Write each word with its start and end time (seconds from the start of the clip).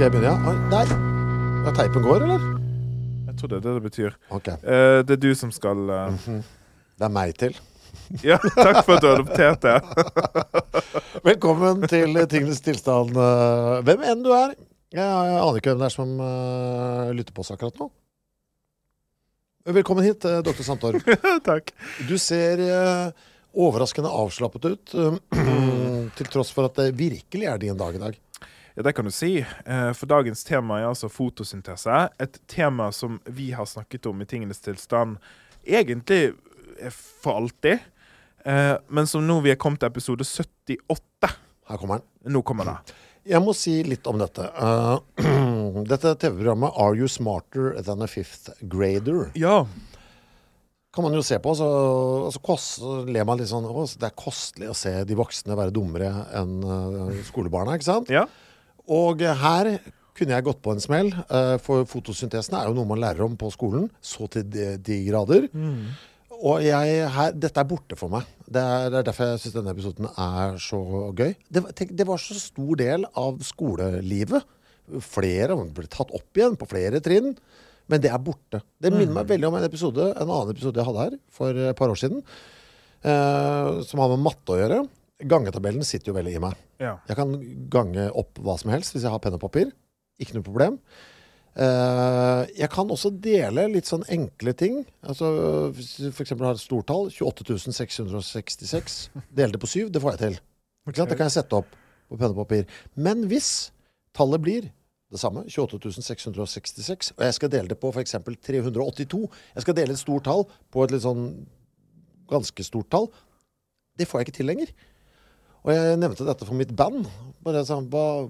Skal 0.00 0.06
jeg 0.08 0.12
begynne, 0.14 0.30
ja? 0.32 0.48
Oi, 0.48 0.60
Der! 0.72 0.92
Ja, 1.60 1.72
teipen 1.76 2.00
går, 2.06 2.22
eller? 2.24 2.44
Jeg 3.26 3.34
tror 3.36 3.50
det 3.50 3.56
er 3.58 3.64
det 3.66 3.72
det 3.74 3.82
betyr. 3.84 4.14
Ok. 4.32 4.46
Eh, 4.48 5.00
det 5.04 5.12
er 5.12 5.18
du 5.20 5.34
som 5.36 5.50
skal 5.52 5.90
eh, 5.92 6.14
Det 6.96 7.04
er 7.04 7.12
meg 7.12 7.34
til. 7.36 7.58
Ja, 8.24 8.38
takk 8.40 8.78
for 8.86 8.94
at 8.94 9.04
du 9.04 9.08
har 9.10 9.18
adoptert 9.18 9.66
det. 9.66 9.74
Velkommen 11.28 11.84
til 11.92 12.16
Tingenes 12.32 12.62
tilstand. 12.64 13.12
eh, 13.12 13.74
Hvem 13.90 14.06
enn 14.14 14.24
du 14.24 14.30
er. 14.32 14.54
Jeg, 14.88 15.04
jeg 15.04 15.36
aner 15.42 15.60
ikke 15.60 15.74
hvem 15.74 15.84
det 15.84 15.88
er 15.90 15.96
som 15.98 16.16
eh, 16.30 17.12
lytter 17.20 17.36
på 17.36 17.44
oss 17.44 17.52
akkurat 17.58 17.84
nå. 17.84 17.90
Velkommen 19.68 20.08
hit, 20.08 20.24
uh, 20.24 20.38
doktor 20.48 20.64
Sandtorp. 20.70 21.12
takk. 21.50 21.74
Du 22.08 22.16
ser 22.16 22.64
eh, 22.70 23.28
overraskende 23.52 24.16
avslappet 24.24 24.64
ut, 24.72 24.96
eh, 24.96 25.20
til 26.16 26.32
tross 26.32 26.56
for 26.56 26.72
at 26.72 26.80
det 26.86 26.88
virkelig 26.96 27.52
er 27.52 27.60
din 27.68 27.76
dag 27.84 28.00
i 28.00 28.04
dag. 28.08 28.20
Ja, 28.80 28.84
det 28.84 28.92
kan 28.92 29.04
du 29.04 29.10
si. 29.10 29.46
Eh, 29.66 29.92
for 29.92 30.08
dagens 30.08 30.40
tema 30.44 30.78
er 30.80 30.86
altså 30.88 31.10
fotosyntese. 31.12 31.96
Et 32.16 32.38
tema 32.48 32.86
som 32.96 33.18
vi 33.28 33.50
har 33.52 33.66
snakket 33.68 34.08
om 34.08 34.22
i 34.24 34.24
tingenes 34.24 34.64
tilstand 34.64 35.18
egentlig 35.68 36.30
eh, 36.80 36.88
for 36.88 37.42
alltid. 37.42 37.84
Eh, 38.48 38.72
men 38.88 39.10
som 39.10 39.28
nå 39.28 39.36
vi 39.44 39.52
er 39.52 39.60
kommet 39.60 39.84
til 39.84 39.92
episode 39.92 40.24
78. 40.24 41.28
Her 41.68 41.82
kommer 41.84 42.00
den. 42.00 42.32
Nå 42.32 42.40
kommer 42.40 42.72
den. 42.72 42.96
Jeg 43.28 43.44
må 43.44 43.52
si 43.52 43.76
litt 43.84 44.08
om 44.08 44.16
dette. 44.24 44.48
Dette 45.92 46.16
TV-programmet 46.16 46.72
Are 46.72 46.96
You 46.96 47.12
Smarter 47.20 47.74
Than 47.84 48.00
a 48.00 48.08
Fifth 48.08 48.56
Grader? 48.64 49.26
Ja. 49.36 49.66
kan 50.96 51.04
man 51.04 51.12
jo 51.12 51.20
se 51.20 51.36
på, 51.36 51.52
så, 51.54 51.66
altså, 52.32 52.40
kost, 52.40 52.80
ler 53.12 53.28
man 53.28 53.44
litt 53.44 53.52
sånn 53.52 53.68
å, 53.68 53.84
Det 53.92 54.08
er 54.08 54.16
kostelig 54.16 54.72
å 54.72 54.84
se 54.88 55.02
de 55.04 55.20
voksne 55.20 55.52
være 55.66 55.76
dummere 55.76 56.14
enn 56.32 56.62
skolebarna, 57.28 57.76
ikke 57.76 57.92
sant? 57.92 58.08
ja. 58.08 58.24
Og 58.90 59.22
her 59.22 59.72
kunne 60.18 60.34
jeg 60.36 60.44
gått 60.44 60.60
på 60.64 60.72
en 60.74 60.82
smell, 60.82 61.12
eh, 61.30 61.56
for 61.62 61.86
fotosyntesen 61.88 62.56
er 62.58 62.66
jo 62.68 62.74
noe 62.76 62.88
man 62.90 63.00
lærer 63.00 63.22
om 63.24 63.36
på 63.40 63.48
skolen, 63.54 63.86
så 64.04 64.26
til 64.32 64.44
de, 64.52 64.72
de 64.84 64.98
grader. 65.06 65.46
Og 66.40 66.62
jeg, 66.64 67.00
her, 67.12 67.32
dette 67.36 67.60
er 67.62 67.68
borte 67.68 67.96
for 68.00 68.08
meg. 68.12 68.26
Det 68.48 68.60
er, 68.60 68.88
det 68.92 68.98
er 69.02 69.06
derfor 69.10 69.30
jeg 69.34 69.40
syns 69.42 69.56
denne 69.58 69.72
episoden 69.74 70.08
er 70.10 70.54
så 70.60 70.80
gøy. 71.16 71.34
Det, 71.52 71.62
var- 71.66 71.74
tenk, 71.76 71.90
det 71.98 72.06
var 72.08 72.20
så 72.22 72.36
stor 72.40 72.78
del 72.80 73.04
av 73.20 73.40
skolelivet. 73.44 74.46
Flere 75.04 75.54
ble 75.76 75.86
tatt 75.92 76.10
opp 76.16 76.40
igjen 76.40 76.56
på 76.58 76.66
flere 76.70 76.98
trinn. 77.04 77.34
Men 77.90 78.00
det 78.02 78.10
er 78.14 78.22
borte. 78.22 78.60
Det 78.80 78.92
minner 78.94 79.16
meg 79.20 79.28
veldig 79.32 79.48
om 79.48 79.56
en 79.58 79.64
episode 79.66 80.04
En 80.14 80.28
annen 80.30 80.52
episode 80.52 80.78
jeg 80.78 80.86
hadde 80.86 81.04
her 81.08 81.14
for 81.34 81.56
et 81.68 81.76
par 81.78 81.90
år 81.92 81.98
siden. 81.98 82.20
Eh, 83.02 83.80
som 83.88 84.00
har 84.02 84.10
med 84.12 84.22
matte 84.24 84.54
å 84.54 84.58
gjøre. 84.60 84.80
Gangetabellen 85.28 85.84
sitter 85.86 86.12
jo 86.12 86.16
veldig 86.16 86.34
i 86.36 86.42
meg. 86.42 86.58
ja. 86.82 86.96
Jeg 87.08 87.18
kan 87.18 87.34
gange 87.72 88.10
opp 88.16 88.38
hva 88.40 88.56
som 88.60 88.72
helst 88.72 88.94
hvis 88.94 89.04
jeg 89.06 89.12
har 89.12 89.22
penn 89.22 89.36
og 89.36 89.42
papir. 89.42 89.72
Ikke 90.20 90.36
noe 90.36 90.46
problem. 90.46 90.78
Uh, 91.50 92.46
jeg 92.54 92.70
kan 92.70 92.90
også 92.94 93.10
dele 93.10 93.66
litt 93.72 93.88
sånn 93.90 94.04
enkle 94.12 94.54
ting. 94.54 94.82
Altså, 95.02 95.28
hvis 95.74 95.96
du 95.98 96.08
f.eks. 96.12 96.34
har 96.38 96.54
et 96.54 96.62
stortall, 96.62 97.10
28 97.10 97.74
666, 97.74 98.98
dele 99.34 99.56
det 99.56 99.62
på 99.62 99.70
7, 99.70 99.88
det 99.90 100.02
får 100.02 100.14
jeg 100.14 100.22
til. 100.24 100.40
Sant? 100.90 101.10
Det 101.10 101.18
kan 101.18 101.26
jeg 101.26 101.36
sette 101.40 101.58
opp 101.58 101.72
på 102.10 102.18
penn 102.20 102.32
og 102.32 102.42
papir. 102.44 102.68
Men 102.94 103.26
hvis 103.30 103.70
tallet 104.16 104.42
blir 104.42 104.68
det 105.10 105.18
samme, 105.18 105.42
28.666, 105.50 107.10
og 107.16 107.24
jeg 107.26 107.34
skal 107.34 107.50
dele 107.50 107.72
det 107.72 107.80
på 107.82 107.90
f.eks. 107.90 108.14
382 108.46 109.24
Jeg 109.56 109.64
skal 109.64 109.74
dele 109.74 109.96
et 109.96 110.02
stort 110.02 110.28
tall 110.28 110.44
på 110.70 110.84
et 110.84 110.94
litt 110.94 111.02
sånn 111.02 111.24
ganske 112.30 112.62
stort 112.62 112.90
tall. 112.94 113.10
Det 113.98 114.06
får 114.06 114.20
jeg 114.20 114.28
ikke 114.28 114.36
til 114.38 114.48
lenger. 114.52 114.70
Og 115.64 115.72
jeg 115.74 115.98
nevnte 116.00 116.26
dette 116.26 116.46
for 116.48 116.56
mitt 116.56 116.72
band. 116.76 117.08
Bare 117.44 117.64
sånn, 117.68 117.88
hva 117.92 118.28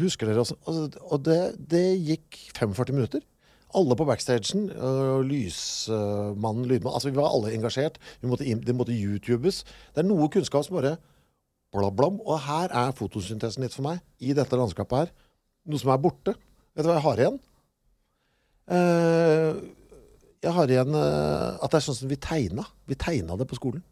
Husker 0.00 0.24
dere 0.24 0.40
også? 0.40 0.56
Og, 0.64 1.18
det, 1.20 1.38
det 1.68 1.82
gikk 2.00 2.38
45 2.56 2.96
minutter. 2.96 3.20
Alle 3.76 3.96
på 3.96 4.06
backstagen. 4.08 4.70
øh, 4.70 5.20
lysmannen, 5.24 6.64
lydmannen 6.64 6.94
Altså, 6.94 7.10
vi 7.10 7.16
var 7.16 7.28
alle 7.28 7.52
engasjert. 7.52 7.98
Vi 8.20 8.28
måtte, 8.28 8.44
det 8.44 8.74
måtte 8.74 8.96
YouTubes. 8.96 9.64
Det 9.92 10.00
er 10.00 10.08
noe 10.08 10.28
kunnskap 10.32 10.64
som 10.64 10.76
bare 10.76 10.96
blam. 11.72 12.20
Og 12.20 12.40
her 12.40 12.72
er 12.72 12.96
fotosyntesen 12.96 13.64
litt 13.64 13.76
for 13.76 13.84
meg. 13.84 14.00
I 14.20 14.32
dette 14.32 14.56
landskapet 14.56 14.98
her. 14.98 15.14
Noe 15.68 15.78
som 15.78 15.92
er 15.92 16.00
borte. 16.00 16.36
Vet 16.72 16.84
du 16.84 16.88
hva 16.88 16.96
jeg 16.96 17.06
har 17.06 17.22
igjen? 17.22 17.40
Uh, 18.72 19.52
jeg 20.42 20.52
har 20.56 20.70
igjen 20.72 20.94
uh, 20.96 21.60
at 21.60 21.72
det 21.72 21.78
er 21.78 21.84
sånn 21.84 22.00
som 22.00 22.08
vi 22.08 22.16
tegna. 22.16 22.64
Vi 22.88 22.96
tegna 22.96 23.36
det 23.36 23.48
på 23.48 23.60
skolen. 23.60 23.84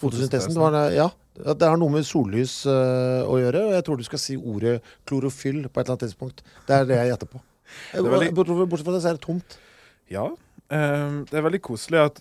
Fotosyntesen. 0.00 0.52
Det, 0.52 0.60
var, 0.60 0.76
ja, 0.92 1.08
det 1.36 1.68
har 1.68 1.78
noe 1.80 1.92
med 1.94 2.06
sollys 2.08 2.58
uh, 2.68 3.24
å 3.24 3.38
gjøre. 3.40 3.64
Og 3.70 3.76
jeg 3.76 3.86
tror 3.86 4.00
du 4.00 4.06
skal 4.06 4.20
si 4.22 4.36
ordet 4.36 4.78
klorofyll 5.08 5.62
på 5.68 5.80
et 5.80 5.84
eller 5.84 5.96
annet 5.96 6.04
tidspunkt. 6.06 6.42
Det 6.68 6.76
er 6.76 6.88
det 6.88 6.98
jeg 7.00 7.12
gjetter 7.14 7.30
på. 7.32 7.42
veldig- 7.94 8.32
bortsett 8.36 8.86
fra 8.86 8.96
det, 8.96 9.02
så 9.02 9.12
er 9.12 9.18
det 9.18 9.24
tomt. 9.24 9.58
Ja. 10.12 10.26
Um, 10.66 11.22
det 11.30 11.38
er 11.38 11.46
veldig 11.46 11.62
koselig 11.64 12.02
at 12.10 12.20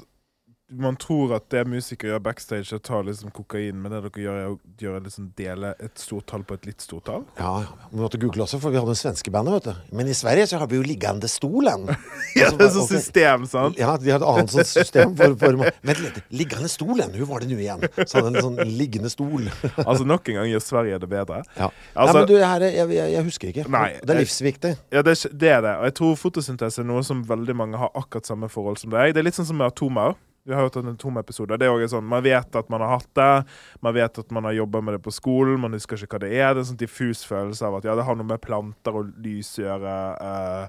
man 0.73 0.95
tror 0.97 1.35
at 1.37 1.45
det 1.53 1.61
musikere 1.69 2.15
gjør 2.15 2.21
backstage, 2.25 2.71
er 2.73 2.79
å 2.79 2.81
ta 2.81 2.97
liksom 3.05 3.29
kokain, 3.35 3.77
men 3.77 3.91
det 3.93 3.99
dere 4.07 4.21
gjør, 4.23 4.37
er 4.41 4.47
å 4.49 4.55
gjøre 4.81 5.01
liksom 5.05 5.27
dele 5.37 5.73
et 5.83 6.01
stort 6.01 6.25
tall 6.31 6.41
på 6.47 6.55
et 6.57 6.65
litt 6.65 6.81
stort 6.81 7.05
tall. 7.05 7.25
Ja, 7.37 7.51
vi 7.91 7.99
måtte 8.01 8.17
google 8.21 8.47
også, 8.47 8.57
for 8.63 8.73
vi 8.73 8.79
hadde 8.81 8.95
en 8.95 8.97
svenske 8.97 9.29
band, 9.33 9.51
vet 9.53 9.67
du. 9.69 9.93
Men 9.95 10.09
i 10.09 10.15
Sverige 10.17 10.47
så 10.49 10.57
har 10.57 10.69
vi 10.71 10.79
jo 10.79 10.85
liggende 10.87 11.29
stolen. 11.31 11.85
Ja, 12.35 12.49
det 12.51 12.65
er 12.65 12.71
sånn 12.73 12.87
system, 12.89 13.45
sant? 13.47 13.77
Ja, 13.79 13.93
de 14.01 14.09
har 14.11 14.19
et 14.19 14.25
annet 14.27 14.51
sånt 14.51 14.67
system 14.67 15.13
for, 15.15 15.37
for 15.39 15.55
litt. 15.87 16.17
Liggende 16.35 16.67
stolen, 16.67 17.13
hvor 17.15 17.29
var 17.29 17.45
det 17.45 17.47
nå 17.53 17.59
igjen? 17.63 17.85
Så 18.01 18.17
hadde 18.19 18.33
en 18.33 18.41
sånn 18.43 18.57
liggende 18.75 19.11
stol. 19.13 19.45
Altså 19.85 20.03
Nok 20.09 20.27
en 20.33 20.41
gang 20.41 20.49
gjør 20.49 20.65
Sverige 20.65 20.99
det 21.05 21.09
bedre. 21.13 21.39
Ja. 21.55 21.69
Altså- 21.93 22.17
Nei, 22.17 22.25
men 22.25 22.27
du, 22.33 22.35
her, 22.41 22.65
jeg, 22.67 22.89
jeg, 22.97 23.13
jeg 23.15 23.27
husker 23.29 23.53
ikke. 23.53 23.67
Nei, 23.71 23.87
det 24.01 24.17
er 24.17 24.19
livsviktig. 24.19 24.73
Ja, 24.97 25.05
det, 25.05 25.15
det 25.31 25.53
er 25.53 25.63
det. 25.63 25.75
Og 25.79 25.87
jeg 25.87 25.95
tror 26.01 26.19
fotosyntese 26.25 26.83
er 26.83 26.89
noe 26.91 27.05
som 27.07 27.23
veldig 27.29 27.55
mange 27.61 27.79
har 27.79 27.93
akkurat 27.95 28.27
samme 28.27 28.49
forhold 28.51 28.81
som 28.81 28.91
deg. 28.91 29.13
Det 29.15 29.21
er 29.23 29.29
litt 29.29 29.37
sånn 29.39 29.47
som 29.53 29.61
med 29.61 29.69
atomer. 29.71 30.17
Vi 30.45 30.53
har 30.53 30.61
hatt 30.67 30.75
en 30.77 30.91
atomepisode. 30.91 31.57
Det 31.57 31.65
er 31.65 31.73
også 31.73 31.95
sånn, 31.95 32.05
Man 32.05 32.21
vet 32.23 32.55
at 32.55 32.67
man 32.69 32.81
har 32.85 32.99
hatt 32.99 33.09
det, 33.17 33.45
man 33.81 33.93
vet 33.95 34.19
at 34.21 34.31
man 34.31 34.43
har 34.45 34.53
jobba 34.53 34.81
med 34.85 34.93
det 34.93 35.01
på 35.07 35.13
skolen, 35.15 35.59
man 35.59 35.73
husker 35.73 35.97
ikke 35.97 36.19
hva 36.19 36.21
det 36.21 36.29
er. 36.37 36.53
Det 36.53 36.59
er 36.59 36.61
en 36.61 36.69
sånn 36.69 36.77
diffus 36.83 37.23
følelse 37.25 37.65
av 37.65 37.79
at 37.79 37.87
ja, 37.89 37.95
det 37.97 38.05
har 38.05 38.15
noe 38.19 38.29
med 38.29 38.41
planter 38.43 38.93
og 38.99 39.09
lys 39.25 39.55
å 39.57 39.63
gjøre. 39.65 39.95
eh. 40.21 40.67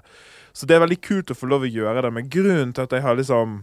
Så 0.57 0.65
det 0.65 0.75
er 0.75 0.81
veldig 0.87 1.01
kult 1.05 1.29
å 1.29 1.37
få 1.37 1.49
lov 1.51 1.61
å 1.67 1.69
gjøre 1.69 2.01
det. 2.07 2.13
Men 2.13 2.29
grunnen 2.33 2.73
til 2.73 2.87
at 2.87 2.91
jeg 2.97 3.05
har 3.05 3.15
liksom 3.19 3.59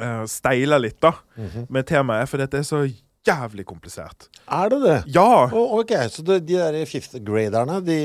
uh, 0.00 0.24
steila 0.26 0.78
litt 0.82 0.98
da, 1.00 1.12
Mhm. 1.38 1.66
med 1.70 1.86
temaet, 1.86 2.22
er 2.22 2.26
fordi 2.26 2.50
det 2.50 2.58
er 2.58 2.66
så 2.66 2.82
jævlig 3.26 3.64
komplisert. 3.66 4.28
Er 4.48 4.68
det 4.70 4.78
det? 4.84 4.96
Ja! 5.14 5.46
Oh, 5.50 5.78
ok, 5.80 5.92
så 6.10 6.22
det, 6.24 6.38
de 6.46 6.54
der 6.60 6.86
fifth 6.86 7.18
graderne, 7.26 7.80
de, 7.84 7.96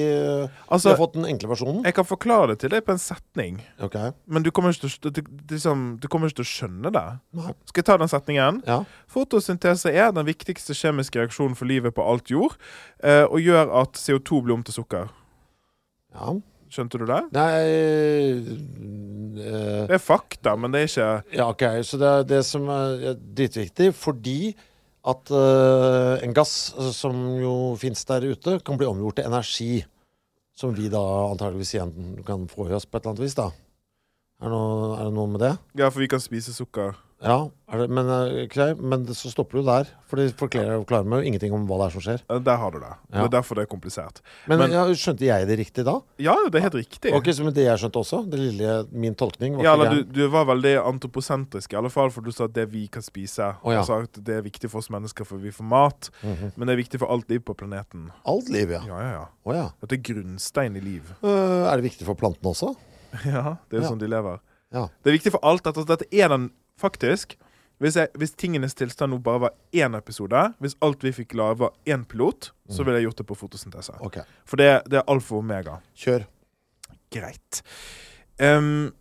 Altså- 0.72 0.90
de 0.90 0.96
har 0.96 0.98
fått 0.98 1.14
den 1.14 1.26
enkle 1.30 1.50
versjonen? 1.52 1.84
Jeg 1.86 1.94
kan 1.94 2.06
forklare 2.06 2.48
det 2.54 2.60
til 2.60 2.70
deg 2.74 2.84
på 2.86 2.92
en 2.96 2.98
setning, 3.02 3.62
Ok. 3.80 3.96
men 4.28 4.44
du 4.44 4.52
kommer 4.52 4.74
til, 4.74 4.90
du, 5.12 5.22
liksom, 5.52 5.98
du 6.02 6.08
kommer 6.08 6.28
ikke 6.28 6.42
til 6.42 6.48
å 6.48 6.52
skjønne 6.52 6.92
det. 6.92 7.06
Nei. 7.34 7.54
Skal 7.66 7.82
jeg 7.82 7.86
ta 7.86 7.98
den 7.98 8.08
setningen? 8.12 8.62
Ja. 8.68 8.84
Fotosyntese 9.08 9.94
er 9.94 10.12
den 10.12 10.26
viktigste 10.26 10.74
kjemiske 10.74 11.20
reaksjonen 11.22 11.56
for 11.56 11.66
livet 11.66 11.94
på 11.94 12.02
alt 12.04 12.28
jord, 12.34 12.58
eh, 13.04 13.24
og 13.30 13.40
gjør 13.40 13.70
at 13.82 13.94
CO2 13.94 14.42
blir 14.44 14.54
om 14.54 14.64
til 14.64 14.74
sukker. 14.74 15.10
ja. 16.16 16.34
Skjønte 16.72 16.98
du 17.02 17.04
det? 17.06 17.18
Nei 17.36 17.52
øh, 18.32 19.88
Det 19.90 19.96
er 19.98 20.00
fakta, 20.00 20.54
men 20.56 20.72
det 20.72 20.82
er 20.82 20.88
ikke 20.88 21.36
Ja, 21.36 21.50
ok. 21.50 21.64
Så 21.84 21.98
det 22.00 22.08
er 22.08 22.24
det 22.30 22.46
som 22.48 22.68
er 22.72 23.16
dritviktig, 23.20 23.90
fordi 23.94 24.54
at 25.02 25.32
uh, 25.34 26.22
en 26.22 26.34
gass 26.36 26.74
eh, 26.78 26.92
som 26.94 27.16
jo 27.42 27.74
fins 27.82 28.06
der 28.06 28.28
ute, 28.30 28.60
kan 28.66 28.78
bli 28.78 28.90
omgjort 28.90 29.18
til 29.20 29.30
energi. 29.30 29.72
Som 30.58 30.76
vi 30.78 30.92
da 30.92 31.02
antageligvis 31.32 31.74
igjen 31.74 32.20
kan 32.28 32.44
få 32.52 32.68
i 32.70 32.76
oss 32.76 32.86
på 32.86 33.00
et 33.00 33.06
eller 33.06 33.16
annet 33.16 33.24
vis, 33.24 33.38
da. 33.38 33.48
Er 34.42 34.52
noe, 34.52 34.92
er 34.98 35.08
det 35.08 35.16
noe 35.16 35.32
med 35.32 35.42
det? 35.42 35.56
Ja, 35.80 35.90
for 35.90 36.04
vi 36.04 36.10
kan 36.12 36.22
spise 36.22 36.54
sukker. 36.54 36.94
Ja, 37.22 37.52
det, 37.78 37.86
men, 37.94 38.08
okay, 38.48 38.74
men 38.82 39.04
det, 39.06 39.14
så 39.16 39.30
stopper 39.30 39.60
du 39.62 39.68
der. 39.68 39.90
For 40.10 40.18
de 40.18 40.24
forklarer, 40.34 41.06
meg 41.06 41.22
jo 41.22 41.28
ingenting 41.30 41.54
om 41.54 41.68
hva 41.70 41.78
det 41.78 41.86
er 41.86 41.94
som 41.94 42.02
skjer. 42.02 42.24
Eh, 42.34 42.40
Der 42.42 42.58
har 42.58 42.72
du 42.74 42.80
det. 42.82 42.90
Det 43.14 43.20
er 43.22 43.30
derfor 43.36 43.60
det 43.60 43.64
er 43.68 43.70
komplisert. 43.70 44.22
Men, 44.50 44.58
Men- 44.60 44.72
ja, 44.74 44.86
skjønte 44.98 45.28
jeg 45.28 45.46
det 45.48 45.58
riktig 45.60 45.86
da? 45.86 46.00
Ja, 46.18 46.34
det 46.50 46.58
er 46.58 46.66
helt 46.66 46.80
riktig. 46.80 47.14
Ok, 47.14 47.30
så 47.38 47.46
men 47.46 47.54
det 47.54 47.68
jeg 47.68 47.78
skjønte 47.84 48.02
også? 48.02 48.24
Det 48.30 48.40
lille, 48.42 48.88
min 48.92 49.14
tolkning? 49.16 49.56
Var 49.60 49.64
Ja, 49.64 49.76
du, 49.94 50.02
du 50.04 50.24
var 50.34 50.46
veldig 50.50 50.74
antroposentrisk, 50.82 51.74
i 51.74 51.78
alle 51.78 51.90
fall, 51.94 52.10
for 52.10 52.22
du 52.26 52.32
sa 52.34 52.46
at 52.50 52.54
det 52.58 52.66
vi 52.74 52.88
kan 52.88 53.02
spise. 53.06 53.52
oh, 53.64 53.72
ja. 53.72 53.80
altså, 53.86 54.02
det 54.18 54.40
er 54.40 54.42
viktig 54.42 54.70
for 54.74 54.80
oss 54.82 54.90
mennesker, 54.90 55.24
for 55.30 55.38
vi 55.38 55.52
får 55.52 55.64
mat. 55.70 56.10
Mhm. 56.24 56.54
Men 56.58 56.68
det 56.68 56.74
er 56.74 56.82
viktig 56.84 57.00
for 57.00 57.08
alt 57.14 57.30
liv 57.30 57.40
på 57.46 57.54
planeten. 57.56 58.10
Alt 58.26 58.50
liv, 58.50 58.72
ja. 58.72 58.82
Ja, 58.88 59.00
ja, 59.02 59.12
ja. 59.22 59.26
Å 59.46 59.56
ja. 59.56 59.68
Dette 59.82 59.94
er 60.00 60.02
grunnstein 60.10 60.76
i 60.76 60.82
liv. 60.82 61.14
Uh, 61.24 61.70
er 61.70 61.78
det 61.78 61.86
viktig 61.92 62.06
for 62.10 62.16
plantene 62.16 62.50
også? 62.56 62.74
Ja, 63.28 63.58
det 63.70 63.78
er 63.78 63.82
jo 63.82 63.86
Ja. 63.86 63.90
sånn 63.92 64.00
de 64.00 64.08
lever. 64.08 64.40
Ja. 64.72 64.86
Det 65.04 65.12
er 65.12 65.18
viktig 65.18 65.32
for 65.34 65.44
alt. 65.44 65.66
At, 65.68 65.76
dette 65.86 66.06
er 66.16 66.30
den 66.32 66.46
faktisk 66.80 67.38
hvis, 67.82 67.96
jeg, 67.98 68.12
hvis 68.22 68.36
tingenes 68.38 68.76
tilstand 68.78 69.10
nå 69.10 69.18
bare 69.26 69.48
var 69.48 69.54
én 69.74 69.96
episode, 69.98 70.42
hvis 70.62 70.76
alt 70.86 71.02
vi 71.02 71.12
fikk 71.18 71.34
lage 71.34 71.58
var 71.64 71.72
én 71.90 72.04
pilot, 72.06 72.52
så 72.70 72.86
ville 72.86 73.00
jeg 73.00 73.08
gjort 73.08 73.24
det 73.24 73.26
på 73.32 73.38
fotosyntese. 73.40 73.96
Okay. 74.06 74.22
For 74.46 74.62
det, 74.62 74.68
det 74.92 75.00
er 75.00 75.10
alfa 75.10 75.34
og 75.40 75.42
omega. 75.42 75.80
kjør. 75.98 76.28
Greit. 77.12 77.64
Um, 78.38 78.92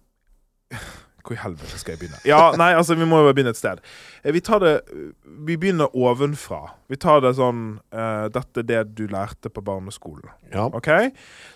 hvor 1.21 1.37
i 1.37 1.41
helvete 1.43 1.77
skal 1.79 1.93
jeg 1.93 2.01
begynne? 2.01 2.23
Ja, 2.25 2.55
nei, 2.57 2.73
altså, 2.73 2.97
vi 2.97 3.05
må 3.09 3.21
jo 3.21 3.35
begynne 3.37 3.53
et 3.53 3.61
sted. 3.61 3.83
Eh, 4.25 4.33
Vi 4.33 4.41
tar 4.41 4.65
det 4.65 4.75
Vi 5.47 5.59
begynner 5.61 5.93
ovenfra. 5.93 6.63
Vi 6.89 6.97
tar 6.97 7.21
det 7.21 7.35
sånn 7.37 7.81
uh, 7.93 8.27
Dette 8.33 8.65
er 8.65 8.69
det 8.71 8.83
du 8.97 9.05
lærte 9.13 9.53
på 9.53 9.61
barneskolen. 9.61 10.33
Ja. 10.55 10.71
Ok? 10.73 10.89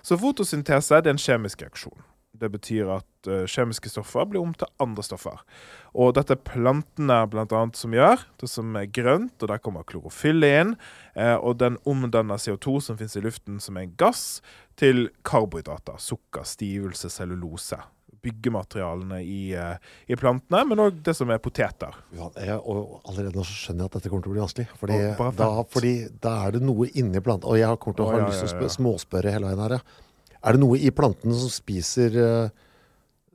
Så 0.05 0.21
fotosyntese 0.21 1.01
det 1.01 1.09
er 1.09 1.17
en 1.17 1.25
kjemisk 1.25 1.65
reaksjon. 1.65 1.97
Det 2.45 2.51
betyr 2.53 2.91
at 2.99 3.29
eh, 3.31 3.47
kjemiske 3.49 3.89
stoffer 3.89 4.27
blir 4.29 4.43
om 4.43 4.53
til 4.59 4.69
andre 4.83 5.05
stoffer. 5.07 5.41
Og 5.97 6.13
dette 6.19 6.37
er 6.37 6.43
plantene 6.45 7.23
blant 7.33 7.55
annet 7.57 7.79
som 7.79 7.95
gjør. 7.97 8.27
Det 8.41 8.51
som 8.51 8.77
er 8.77 8.91
grønt, 8.93 9.37
og 9.41 9.49
der 9.49 9.63
kommer 9.65 9.87
klorofyllet 9.89 10.61
inn. 10.61 10.77
Eh, 11.17 11.37
og 11.39 11.57
den 11.63 11.79
omdanner 11.89 12.41
CO2 12.43 12.77
som 12.85 13.01
finnes 13.01 13.17
i 13.17 13.25
luften 13.25 13.63
som 13.65 13.81
en 13.81 13.97
gass, 14.01 14.43
til 14.77 15.07
karbohydrater. 15.25 15.97
Sukker, 16.03 16.45
stivelse, 16.45 17.09
cellulose. 17.15 17.79
Byggematerialene 18.25 19.21
i, 19.23 19.53
eh, 19.57 19.77
i 20.11 20.17
plantene, 20.21 20.65
men 20.69 20.85
òg 20.85 21.01
det 21.07 21.17
som 21.17 21.31
er 21.31 21.41
poteter. 21.45 21.97
Ja, 22.17 22.29
jeg, 22.41 22.61
og 22.61 23.01
allerede 23.05 23.37
nå 23.37 23.45
så 23.45 23.57
skjønner 23.57 23.87
jeg 23.87 23.93
at 23.93 23.99
dette 24.01 24.13
kommer 24.13 24.27
til 24.27 24.33
å 24.33 24.37
bli 24.37 24.45
vanskelig. 24.45 24.69
Fordi, 24.81 25.01
da, 25.41 25.51
fordi 25.71 25.95
da 26.25 26.39
er 26.47 26.57
det 26.59 26.65
noe 26.65 26.89
inni 26.93 27.21
plantene 27.25 27.53
Og 27.53 27.61
jeg 27.61 27.81
kommer 27.81 28.01
til 28.01 28.07
å 28.07 28.11
ha 28.11 28.25
ja, 28.25 28.33
lyst 28.33 28.53
til 28.53 28.69
å 28.69 28.75
småspørre 28.81 29.33
hele 29.33 29.53
veien 29.53 29.65
her, 29.65 29.79
ja. 29.79 30.03
Er 30.45 30.57
det 30.57 30.61
noe 30.61 30.77
i 30.77 30.93
plantene 30.93 31.37
som 31.41 31.53
spiser 31.53 32.19
eh, 32.21 32.53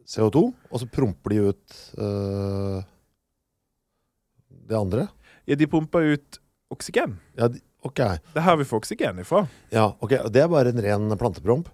CO2, 0.10 0.44
og 0.70 0.82
så 0.82 0.90
promper 0.90 1.34
de 1.34 1.40
ut 1.50 1.80
uh, 2.02 2.82
det 4.70 4.78
andre? 4.78 5.08
Ja, 5.50 5.58
de 5.58 5.68
pumper 5.70 6.16
ut 6.16 6.40
oksygen. 6.74 7.18
Ja, 7.38 7.50
de, 7.50 7.62
ok. 7.86 8.02
Det 8.30 8.42
er 8.42 8.46
her 8.46 8.58
vi 8.62 8.68
får 8.70 8.84
oksygen 8.84 9.22
ifra. 9.22 9.44
Ja, 9.74 9.92
ok. 10.02 10.16
Det 10.34 10.42
er 10.42 10.50
bare 10.50 10.74
en 10.74 10.82
ren 10.86 11.18
plantepromp? 11.18 11.70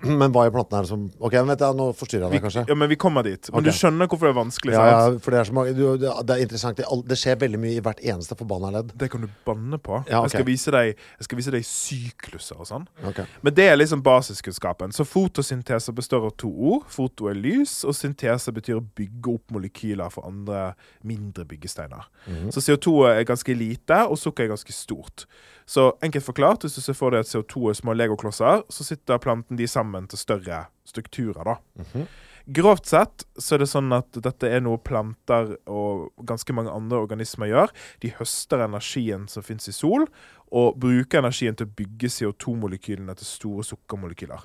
Men 0.20 0.32
hva 0.34 0.46
i 0.48 0.52
plantene 0.54 0.80
er 0.80 0.86
det 0.86 0.90
som 0.90 1.04
Ok, 1.22 1.36
vet 1.48 1.64
jeg, 1.64 1.76
nå 1.78 1.88
forstyrrer 1.96 2.26
jeg 2.26 2.36
deg 2.36 2.44
kanskje. 2.46 2.64
ja, 2.68 2.76
men 2.78 2.90
vi 2.90 2.98
kommer 3.00 3.26
dit. 3.26 3.50
Men 3.50 3.60
okay. 3.60 3.68
du 3.68 3.78
skjønner 3.78 4.08
hvorfor 4.10 4.28
det 4.28 4.32
er 4.32 4.38
vanskelig? 4.38 4.74
Ja, 4.74 4.84
ja, 4.88 5.02
for 5.22 5.34
det 5.34 5.40
er 5.40 5.48
så 5.48 5.56
mange 5.56 5.74
du, 5.76 5.82
det, 6.00 6.10
er 6.34 6.42
interessant. 6.44 6.80
Det, 6.80 6.98
det 7.08 7.18
skjer 7.20 7.38
veldig 7.42 7.60
mye 7.62 7.76
i 7.78 7.84
hvert 7.84 8.02
eneste 8.12 8.36
forbanna 8.38 8.72
ledd. 8.76 8.94
Det 8.98 9.08
kan 9.12 9.24
du 9.24 9.28
banne 9.46 9.78
på. 9.82 10.00
Ja, 10.08 10.22
okay. 10.22 10.30
jeg, 10.30 10.34
skal 10.34 10.48
vise 10.48 10.74
deg, 10.76 11.04
jeg 11.20 11.28
skal 11.28 11.40
vise 11.40 11.54
deg 11.54 11.68
sykluser 11.68 12.62
og 12.62 12.70
sånn. 12.70 12.88
Okay. 13.12 13.28
Men 13.44 13.56
det 13.58 13.68
er 13.70 13.78
liksom 13.78 14.04
basiskunnskapen. 14.06 14.94
Så 14.96 15.06
fotosyntese 15.08 15.94
består 15.96 16.28
av 16.28 16.36
to 16.40 16.50
ord. 16.50 16.88
Foto 16.92 17.30
er 17.30 17.38
lys, 17.38 17.80
og 17.88 17.96
syntese 17.98 18.54
betyr 18.54 18.80
å 18.80 18.84
bygge 18.84 19.36
opp 19.36 19.56
molekyler 19.56 20.12
for 20.12 20.28
andre 20.28 20.72
mindre 21.06 21.46
byggesteiner. 21.48 22.08
Mhm. 22.26 22.52
Så 22.54 22.64
CO2 22.64 22.98
er 23.12 23.24
ganske 23.28 23.56
lite, 23.56 24.04
og 24.08 24.18
sukker 24.20 24.46
er 24.46 24.54
ganske 24.54 24.76
stort. 24.76 25.26
Så 25.66 25.92
enkelt 26.02 26.26
forklart, 26.26 26.66
hvis 26.66 26.76
du 26.76 26.82
ser 26.84 26.96
for 26.98 27.14
deg 27.14 27.24
at 27.24 27.30
CO2 27.30 27.70
er 27.70 27.78
små 27.78 27.94
legoklosser, 27.96 28.64
så 28.68 28.86
sitter 28.86 29.22
planten 29.22 29.58
de 29.60 29.68
sammen 29.70 30.08
til 30.10 30.20
større 30.20 30.66
strukturer, 30.88 31.44
da. 31.44 31.56
Mhm. 31.82 32.06
Grovt 32.46 32.88
sett 32.90 33.22
så 33.38 33.54
er 33.54 33.62
det 33.62 33.68
sånn 33.70 33.92
at 33.94 34.16
dette 34.18 34.48
er 34.50 34.62
noe 34.64 34.80
planter 34.82 35.52
og 35.70 36.10
ganske 36.26 36.54
mange 36.56 36.72
andre 36.74 36.98
organismer 36.98 37.46
gjør. 37.46 37.70
De 38.02 38.10
høster 38.16 38.64
energien 38.64 39.28
som 39.30 39.44
finnes 39.46 39.68
i 39.70 39.74
sol, 39.76 40.08
og 40.50 40.80
bruker 40.82 41.22
energien 41.22 41.54
til 41.56 41.68
å 41.68 41.74
bygge 41.78 42.10
CO2-molekylene 42.10 43.14
til 43.16 43.28
store 43.28 43.64
sukkermolekyler. 43.64 44.42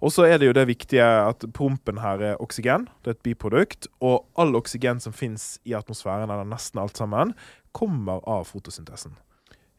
Og 0.00 0.12
så 0.14 0.28
er 0.28 0.38
det 0.38 0.48
jo 0.48 0.54
det 0.54 0.66
viktige 0.70 1.04
at 1.04 1.44
prompen 1.54 1.98
her 2.02 2.22
er 2.22 2.42
oksygen. 2.42 2.86
Det 3.02 3.12
er 3.12 3.16
et 3.16 3.26
biprodukt. 3.26 3.88
Og 4.00 4.28
all 4.38 4.54
oksygen 4.58 5.02
som 5.02 5.14
finnes 5.14 5.56
i 5.66 5.74
atmosfæren, 5.78 6.30
eller 6.30 6.46
nesten 6.48 6.80
alt 6.80 6.98
sammen, 6.98 7.34
kommer 7.76 8.22
av 8.24 8.46
fotosyntesen. 8.48 9.18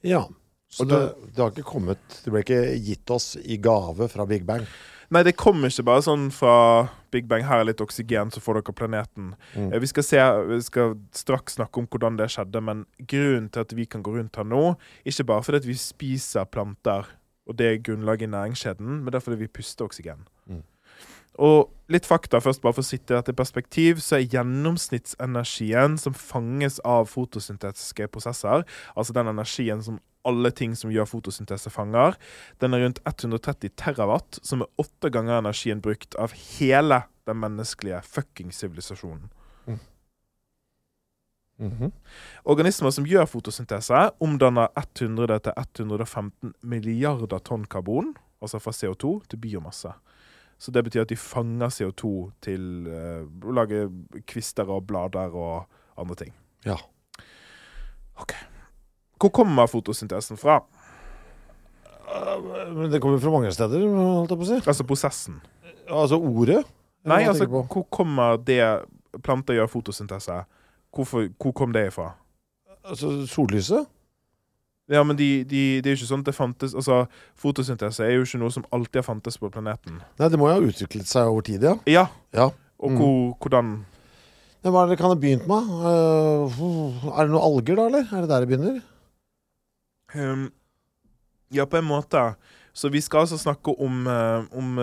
Ja. 0.03 0.27
Så 0.69 0.85
Og 0.85 0.91
det, 0.91 0.99
det 1.33 1.41
har 1.41 1.49
ikke 1.49 1.65
kommet 1.65 2.19
Det 2.21 2.29
ble 2.29 2.43
ikke 2.45 2.61
gitt 2.85 3.09
oss 3.09 3.33
i 3.41 3.57
gave 3.57 4.05
fra 4.11 4.25
Big 4.29 4.45
Bang. 4.45 4.67
Nei, 5.09 5.23
det 5.25 5.33
kommer 5.41 5.71
ikke 5.71 5.87
bare 5.87 6.03
sånn 6.05 6.27
fra 6.29 6.55
Big 7.09 7.25
Bang. 7.25 7.41
Her 7.47 7.63
er 7.63 7.69
litt 7.71 7.81
oksygen, 7.81 8.29
så 8.29 8.41
får 8.43 8.59
dere 8.59 8.75
planeten. 8.77 9.31
Mm. 9.55 9.71
Eh, 9.73 9.79
Vi 9.81 9.89
skal, 9.89 10.05
se, 10.05 10.19
vi 10.51 10.59
skal 10.61 10.93
straks 11.17 11.57
snakke 11.57 11.81
om 11.81 11.87
hvordan 11.89 12.19
det 12.19 12.29
skjedde, 12.29 12.61
men 12.61 12.83
grunnen 13.09 13.47
til 13.49 13.65
at 13.65 13.73
vi 13.73 13.87
kan 13.89 14.03
gå 14.05 14.13
rundt 14.19 14.37
her 14.37 14.45
nå, 14.45 14.75
ikke 15.09 15.25
bare 15.31 15.47
fordi 15.47 15.63
at 15.63 15.69
vi 15.71 15.77
spiser 15.81 16.45
planter, 16.45 17.09
og 17.49 17.57
det 17.57 17.71
er 17.71 17.81
grunnlaget 17.81 18.29
i 18.29 18.33
næringskjeden, 18.35 18.99
men 18.99 19.09
det 19.09 19.17
er 19.17 19.25
fordi 19.25 19.41
vi 19.41 19.53
puster 19.57 19.89
oksygen. 19.89 20.21
Mm. 20.45 20.61
Og 21.39 21.71
litt 21.89 22.05
fakta 22.05 22.37
først, 22.43 22.61
bare 22.61 22.75
for 22.77 22.85
å 22.85 22.89
sitte 22.91 23.15
dette 23.15 23.33
i 23.33 23.37
perspektiv, 23.37 24.03
så 24.03 24.19
er 24.19 24.27
gjennomsnittsenergien 24.29 25.97
som 25.97 26.13
fanges 26.13 26.77
av 26.85 27.09
fotosyntetiske 27.09 28.09
prosesser, 28.13 28.65
altså 28.93 29.15
den 29.17 29.31
energien 29.31 29.81
som 29.81 29.97
alle 30.27 30.51
ting 30.51 30.75
som 30.75 30.91
gjør 30.91 31.07
fotosyntese 31.09 31.71
fanger, 31.73 32.17
den 32.59 32.75
er 32.75 32.83
rundt 32.83 33.01
130 33.07 33.73
terawatt, 33.79 34.39
som 34.43 34.65
er 34.65 34.81
åtte 34.81 35.11
ganger 35.13 35.39
energien 35.39 35.81
brukt 35.83 36.17
av 36.19 36.35
hele 36.59 37.03
den 37.29 37.39
menneskelige 37.39 38.01
fucking 38.05 38.51
sivilisasjonen. 38.55 39.29
Mhm. 41.59 41.91
Organismer 42.47 42.91
som 42.95 43.07
gjør 43.07 43.25
fotosyntese, 43.27 44.05
omdanner 44.23 44.69
100 44.79 45.41
til 45.43 45.53
115 45.57 46.53
milliarder 46.63 47.41
tonn 47.43 47.65
karbon, 47.67 48.13
altså 48.41 48.61
fra 48.63 48.71
CO2, 48.71 49.27
til 49.27 49.41
biomasse. 49.43 49.91
Så 50.59 50.71
det 50.71 50.83
betyr 50.83 51.01
at 51.01 51.11
de 51.11 51.17
fanger 51.19 51.71
CO2 51.71 52.31
til 52.43 52.87
uh, 52.87 53.23
å 53.47 53.55
lage 53.55 53.87
kvister 54.27 54.71
og 54.71 54.87
blader 54.87 55.35
og 55.35 55.67
andre 55.99 56.15
ting. 56.15 56.33
Ja. 56.67 56.75
Ok. 58.19 58.35
Hvor 59.19 59.31
kommer 59.35 59.67
fotosyntesen 59.67 60.37
fra? 60.39 60.61
Men 62.73 62.89
det 62.91 63.01
kommer 63.03 63.19
fra 63.21 63.31
mange 63.33 63.51
steder, 63.53 63.83
holdt 63.85 64.31
jeg 64.33 64.39
på 64.39 64.45
å 64.45 64.49
si. 64.49 64.59
Altså 64.63 64.85
prosessen. 64.87 65.41
Altså 65.89 66.17
ordet? 66.17 66.63
Nei, 67.09 67.23
altså 67.29 67.45
hvor 67.49 67.85
kommer 67.93 68.39
det 68.45 68.61
planter 69.25 69.57
gjør 69.57 69.69
fotosyntese? 69.71 70.39
Hvorfor, 70.95 71.27
hvor 71.37 71.53
kom 71.55 71.73
det 71.75 71.87
ifra? 71.91 72.11
Altså 72.83 73.11
sollyset? 73.29 73.85
Ja, 74.89 75.03
men 75.05 75.17
de, 75.19 75.43
de, 75.45 75.59
det 75.83 75.91
er 75.91 75.93
jo 75.93 75.99
ikke 75.99 76.09
sånn 76.09 76.23
at 76.23 76.29
det 76.31 76.33
fantes 76.33 76.71
Altså, 76.73 77.03
Fotosyntese 77.37 78.07
er 78.07 78.15
jo 78.15 78.23
ikke 78.25 78.39
noe 78.41 78.49
som 78.55 78.63
alltid 78.73 79.03
har 79.03 79.05
fantes 79.05 79.35
på 79.37 79.51
planeten. 79.53 79.99
Nei, 80.17 80.29
det 80.33 80.39
må 80.41 80.47
jo 80.49 80.55
ha 80.57 80.63
utviklet 80.65 81.05
seg 81.05 81.29
over 81.29 81.45
tid, 81.45 81.61
ja. 81.67 81.75
Ja, 81.85 82.07
ja. 82.33 82.47
og 82.81 82.95
Mm. 82.95 83.35
hvordan 83.37 83.69
Men 84.63 84.73
hva 84.73 84.81
er 84.83 84.89
det 84.89 84.97
kan 84.97 85.11
ha 85.13 85.15
begynt 85.15 85.45
med? 85.47 85.69
Uh, 85.69 87.13
er 87.13 87.27
det 87.27 87.31
noen 87.31 87.45
alger, 87.45 87.75
da, 87.77 87.85
eller? 87.85 88.09
Er 88.09 88.25
det 88.25 88.29
der 88.33 88.39
det 88.43 88.49
begynner? 88.49 88.81
Ehm, 90.13 90.49
Ja, 91.49 91.65
på 91.65 91.77
en 91.77 91.87
måte. 91.89 92.35
Så 92.73 92.89
vi 92.93 93.01
skal 93.01 93.25
altså 93.25 93.37
snakke 93.41 93.73
om, 93.81 94.07
eh, 94.07 94.43
om 94.53 94.77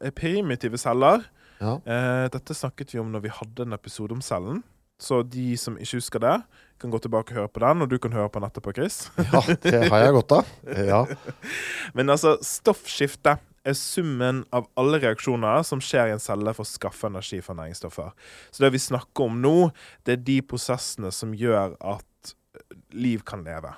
eh, 0.00 0.10
primitive 0.16 0.78
celler. 0.78 1.26
Ja. 1.60 1.78
Uh, 1.86 2.26
dette 2.32 2.54
snakket 2.56 2.94
vi 2.94 2.98
om 3.00 3.12
når 3.12 3.22
vi 3.24 3.32
hadde 3.32 3.62
en 3.62 3.76
episode 3.76 4.12
om 4.16 4.22
cellen. 4.24 4.62
Så 5.00 5.22
de 5.22 5.54
som 5.58 5.76
ikke 5.78 6.00
husker 6.00 6.22
det, 6.22 6.34
kan 6.80 6.90
gå 6.90 6.98
tilbake 7.02 7.32
og 7.32 7.38
høre 7.38 7.52
på 7.52 7.62
den, 7.62 7.84
og 7.84 7.90
du 7.90 7.96
kan 8.02 8.12
høre 8.12 8.28
på 8.28 8.40
den 8.40 8.48
etterpå, 8.48 8.74
Chris. 8.74 8.98
Ja, 9.32 9.42
det 9.62 9.88
har 9.92 10.02
jeg 10.02 10.16
godt 10.16 10.34
av. 10.38 10.50
Ja. 10.76 11.00
Men 11.96 12.10
altså, 12.10 12.36
stoffskifte 12.42 13.36
er 13.64 13.78
summen 13.78 14.42
av 14.52 14.66
alle 14.76 15.00
reaksjoner 15.04 15.62
som 15.64 15.80
skjer 15.80 16.10
i 16.10 16.16
en 16.16 16.22
celle 16.22 16.52
for 16.56 16.66
å 16.66 16.72
skaffe 16.72 17.08
energi 17.08 17.40
fra 17.44 17.56
næringsstoffer. 17.56 18.12
Så 18.50 18.64
det 18.64 18.74
vi 18.74 18.82
snakker 18.82 19.30
om 19.30 19.40
nå, 19.40 19.56
det 20.04 20.18
er 20.18 20.26
de 20.26 20.40
prosessene 20.44 21.12
som 21.14 21.32
gjør 21.38 21.78
at 21.80 22.34
liv 22.94 23.24
kan 23.26 23.46
leve. 23.46 23.72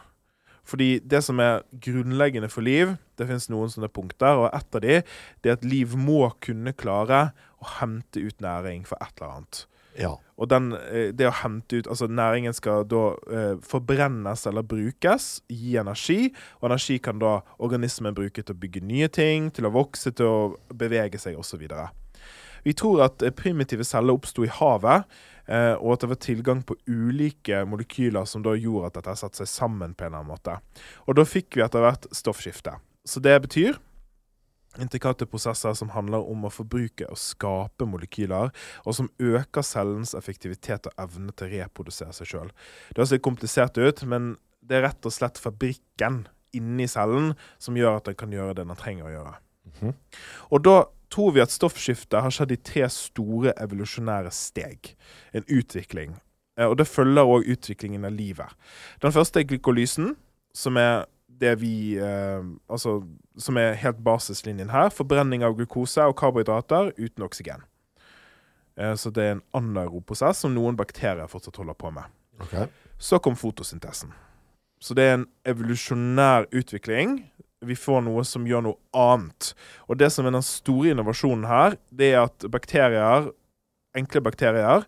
Fordi 0.67 0.97
det 0.99 1.23
som 1.25 1.41
er 1.43 1.63
grunnleggende 1.83 2.51
for 2.51 2.67
liv, 2.67 2.97
det 3.17 3.29
finnes 3.29 3.49
noen 3.53 3.71
sånne 3.73 3.91
punkter, 3.93 4.43
og 4.43 4.51
et 4.51 4.77
av 4.77 4.83
de 4.83 5.01
det 5.45 5.53
er 5.53 5.59
at 5.59 5.67
liv 5.67 5.95
må 5.99 6.27
kunne 6.43 6.75
klare 6.77 7.31
å 7.63 7.71
hente 7.79 8.23
ut 8.23 8.43
næring 8.45 8.85
for 8.89 8.99
et 9.01 9.15
eller 9.17 9.39
annet. 9.39 9.67
ja. 9.97 10.17
Og 10.37 10.51
den, 10.53 10.73
eh, 10.73 11.13
det 11.17 11.29
å 11.29 11.33
hente 11.33 11.79
ut 11.79 11.87
Altså 11.89 12.07
næringen 12.07 12.53
skal 12.53 12.85
da 12.85 13.15
eh, 13.33 13.55
forbrennes 13.65 14.47
eller 14.47 14.63
brukes, 14.63 15.41
gi 15.49 15.77
energi. 15.81 16.33
Og 16.61 16.69
energi 16.71 16.99
kan 16.99 17.19
da 17.19 17.39
organismen 17.59 18.15
bruke 18.15 18.43
til 18.43 18.55
å 18.55 18.61
bygge 18.61 18.85
nye 18.85 19.09
ting, 19.09 19.51
til 19.51 19.65
å 19.65 19.73
vokse, 19.73 20.13
til 20.13 20.27
å 20.27 20.75
bevege 20.77 21.19
seg 21.19 21.39
osv. 21.41 21.65
Vi 22.67 22.75
tror 22.77 23.07
at 23.07 23.23
eh, 23.23 23.33
primitive 23.33 23.85
celler 23.85 24.19
oppsto 24.19 24.45
i 24.45 24.53
havet, 24.53 25.09
og 25.47 25.93
at 25.95 26.03
det 26.03 26.11
var 26.11 26.21
tilgang 26.23 26.63
på 26.67 26.75
ulike 26.91 27.61
molekyler 27.69 28.27
som 28.27 28.43
da 28.43 28.57
gjorde 28.59 28.91
at 28.91 28.99
dette 28.99 29.17
satte 29.21 29.43
seg 29.43 29.51
sammen 29.51 29.95
på 29.95 30.07
en 30.07 30.11
eller 30.11 30.25
annen 30.25 30.35
måte. 30.35 30.57
Og 31.07 31.19
da 31.19 31.27
fikk 31.29 31.59
vi 31.59 31.65
etter 31.67 31.85
hvert 31.85 32.09
stoffskifte. 32.15 32.79
Så 33.07 33.23
det 33.23 33.37
betyr 33.45 33.79
intrikate 34.81 35.27
prosesser 35.27 35.75
som 35.77 35.93
handler 35.95 36.25
om 36.29 36.47
å 36.47 36.53
forbruke 36.53 37.09
og 37.11 37.21
skape 37.21 37.87
molekyler, 37.89 38.53
og 38.85 38.97
som 38.99 39.11
øker 39.23 39.65
cellens 39.65 40.15
effektivitet 40.19 40.89
og 40.91 41.07
evne 41.07 41.33
til 41.33 41.49
å 41.49 41.63
reprodusere 41.63 42.17
seg 42.17 42.31
sjøl. 42.33 42.51
Det 42.95 43.09
litt 43.11 43.25
komplisert 43.25 43.79
ut, 43.79 44.05
men 44.05 44.35
det 44.67 44.81
er 44.81 44.89
rett 44.89 45.09
og 45.09 45.15
slett 45.15 45.41
fabrikken 45.41 46.25
inni 46.57 46.89
cellen 46.91 47.35
som 47.63 47.77
gjør 47.79 48.01
at 48.01 48.11
den 48.11 48.19
kan 48.19 48.33
gjøre 48.33 48.57
det 48.57 48.67
den 48.67 48.79
trenger 48.79 49.09
å 49.09 49.15
gjøre. 49.15 49.35
Mhm. 49.67 49.97
Og 50.51 50.63
da 50.65 50.77
tror 51.17 51.33
vi 51.33 51.41
at 51.41 51.55
stoffskiftet 51.55 52.21
har 52.21 52.35
skjedd 52.35 52.53
i 52.53 52.61
tre 52.61 52.87
store 52.93 53.55
evolusjonære 53.57 54.33
steg. 54.35 54.93
En 55.33 55.47
utvikling. 55.49 56.17
Eh, 56.59 56.67
Og 56.67 56.77
det 56.77 56.89
følger 56.89 57.25
òg 57.25 57.49
utviklingen 57.49 58.05
av 58.05 58.13
livet. 58.13 58.53
Den 59.03 59.13
første 59.13 59.41
er 59.41 59.49
glykolysen, 59.49 60.17
som 60.55 60.77
er 60.77 61.07
det 61.29 61.61
vi 61.61 61.97
eh, 62.01 62.43
Altså 62.69 63.03
som 63.37 63.57
er 63.57 63.75
helt 63.77 63.99
basislinjen 64.05 64.71
her. 64.73 64.89
Forbrenning 64.89 65.45
av 65.45 65.57
glukose 65.57 66.01
og 66.01 66.17
karbohydrater 66.17 66.93
uten 66.97 67.25
oksygen. 67.25 67.65
Eh, 68.77 68.95
så 68.95 69.11
det 69.11 69.25
er 69.25 69.35
en 69.37 69.43
anaerob-prosess 69.53 70.45
som 70.45 70.55
noen 70.55 70.77
bakterier 70.77 71.29
fortsatt 71.29 71.57
holder 71.57 71.77
på 71.77 71.91
med. 71.91 72.05
Okay. 72.41 72.69
Så 72.99 73.19
kom 73.19 73.37
fotosyntesen. 73.37 74.13
Så 74.81 74.95
det 74.95 75.05
er 75.05 75.15
en 75.19 75.27
evolusjonær 75.49 76.49
utvikling. 76.53 77.31
Vi 77.67 77.77
får 77.79 78.05
noe 78.07 78.25
som 78.27 78.47
gjør 78.47 78.65
noe 78.69 78.79
annet. 78.97 79.53
Og 79.91 79.99
det 80.01 80.11
som 80.15 80.27
er 80.29 80.37
den 80.37 80.47
store 80.47 80.95
innovasjonen 80.95 81.47
her, 81.51 81.77
det 81.91 82.13
er 82.15 82.25
at 82.27 82.47
bakterier, 82.53 83.31
enkle 83.97 84.23
bakterier, 84.25 84.87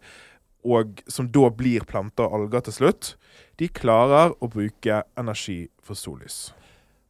og 0.68 1.00
som 1.10 1.28
da 1.32 1.48
blir 1.54 1.86
planter 1.88 2.26
og 2.26 2.42
alger 2.42 2.66
til 2.66 2.76
slutt, 2.80 3.12
de 3.58 3.70
klarer 3.72 4.34
å 4.38 4.50
bruke 4.50 5.02
energi 5.18 5.60
for 5.82 5.98
sollys. 5.98 6.48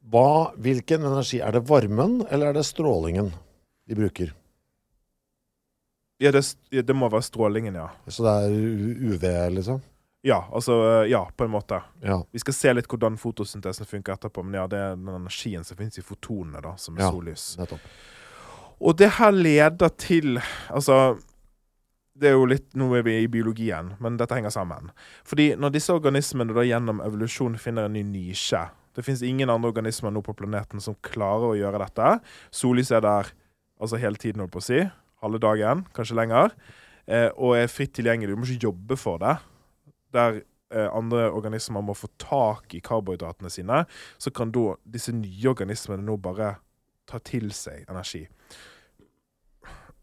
Hva, 0.08 0.54
hvilken 0.56 1.04
energi? 1.04 1.42
Er 1.44 1.56
det 1.56 1.66
varmen, 1.68 2.22
eller 2.30 2.50
er 2.50 2.58
det 2.58 2.64
strålingen 2.68 3.32
de 3.88 3.98
bruker? 3.98 4.32
Ja, 6.18 6.32
det, 6.34 6.42
det 6.72 6.96
må 6.96 7.10
være 7.12 7.26
strålingen, 7.26 7.76
ja. 7.78 7.90
Så 8.10 8.24
det 8.24 8.34
er 8.46 8.54
UV, 9.12 9.26
liksom? 9.54 9.82
Ja, 10.28 10.42
altså 10.52 10.76
Ja, 11.08 11.22
på 11.36 11.46
en 11.46 11.52
måte. 11.54 11.80
Ja. 12.04 12.20
Vi 12.32 12.42
skal 12.42 12.54
se 12.56 12.74
litt 12.76 12.88
hvordan 12.90 13.16
fotosyntesen 13.20 13.88
funker 13.88 14.16
etterpå, 14.18 14.44
men 14.44 14.58
ja, 14.60 14.66
det 14.68 14.78
er 14.78 14.96
den 14.98 15.08
energien 15.14 15.64
som 15.64 15.78
finnes 15.78 15.96
i 16.00 16.04
fotonene, 16.04 16.60
da, 16.64 16.74
som 16.76 16.98
er 16.98 17.06
Ja. 17.06 17.10
sollys. 17.14 17.56
Nettopp. 17.58 17.80
Og 18.80 18.96
det 19.00 19.10
her 19.18 19.32
leder 19.32 19.88
til 19.98 20.38
Altså 20.70 21.18
det 22.18 22.30
er 22.30 22.34
jo 22.34 22.46
litt, 22.50 22.72
Nå 22.74 22.88
er 22.98 23.02
vi 23.06 23.12
i 23.22 23.28
biologien, 23.30 23.92
men 24.02 24.16
dette 24.18 24.34
henger 24.34 24.50
sammen. 24.50 24.90
Fordi 25.24 25.52
når 25.56 25.70
disse 25.76 25.94
organismene 25.94 26.54
da 26.54 26.64
gjennom 26.66 27.00
evolusjon 27.04 27.58
finner 27.58 27.86
en 27.86 27.92
ny 27.94 28.02
nisje 28.02 28.64
Det 28.96 29.04
fins 29.06 29.22
ingen 29.22 29.48
andre 29.50 29.70
organismer 29.70 30.10
nå 30.10 30.22
på 30.26 30.34
planeten 30.34 30.80
som 30.82 30.96
klarer 31.06 31.52
å 31.52 31.58
gjøre 31.58 31.78
dette. 31.84 32.20
Sollys 32.50 32.90
er 32.90 33.00
der 33.04 33.28
altså 33.80 33.96
hele 34.02 34.16
tiden, 34.18 34.40
holdt 34.42 34.50
på 34.56 34.58
å 34.58 34.66
si. 34.66 34.80
Halve 35.22 35.38
dagen, 35.38 35.84
kanskje 35.94 36.16
lenger. 36.18 36.50
Eh, 37.06 37.28
og 37.38 37.54
er 37.56 37.68
fritt 37.70 37.92
tilgjengelig. 37.94 38.34
Du 38.34 38.40
må 38.40 38.48
ikke 38.48 38.66
jobbe 38.66 38.96
for 38.98 39.18
det. 39.22 39.36
Der 40.14 40.40
eh, 40.40 40.88
andre 40.88 41.28
organismer 41.30 41.84
må 41.84 41.96
få 41.96 42.10
tak 42.20 42.74
i 42.74 42.80
karbohydratene 42.84 43.50
sine, 43.52 43.84
så 44.18 44.32
kan 44.34 44.52
da 44.54 44.74
disse 44.84 45.12
nye 45.16 45.50
organismene 45.50 46.04
nå 46.04 46.16
bare 46.22 46.56
ta 47.08 47.20
til 47.24 47.52
seg 47.56 47.88
energi. 47.88 48.26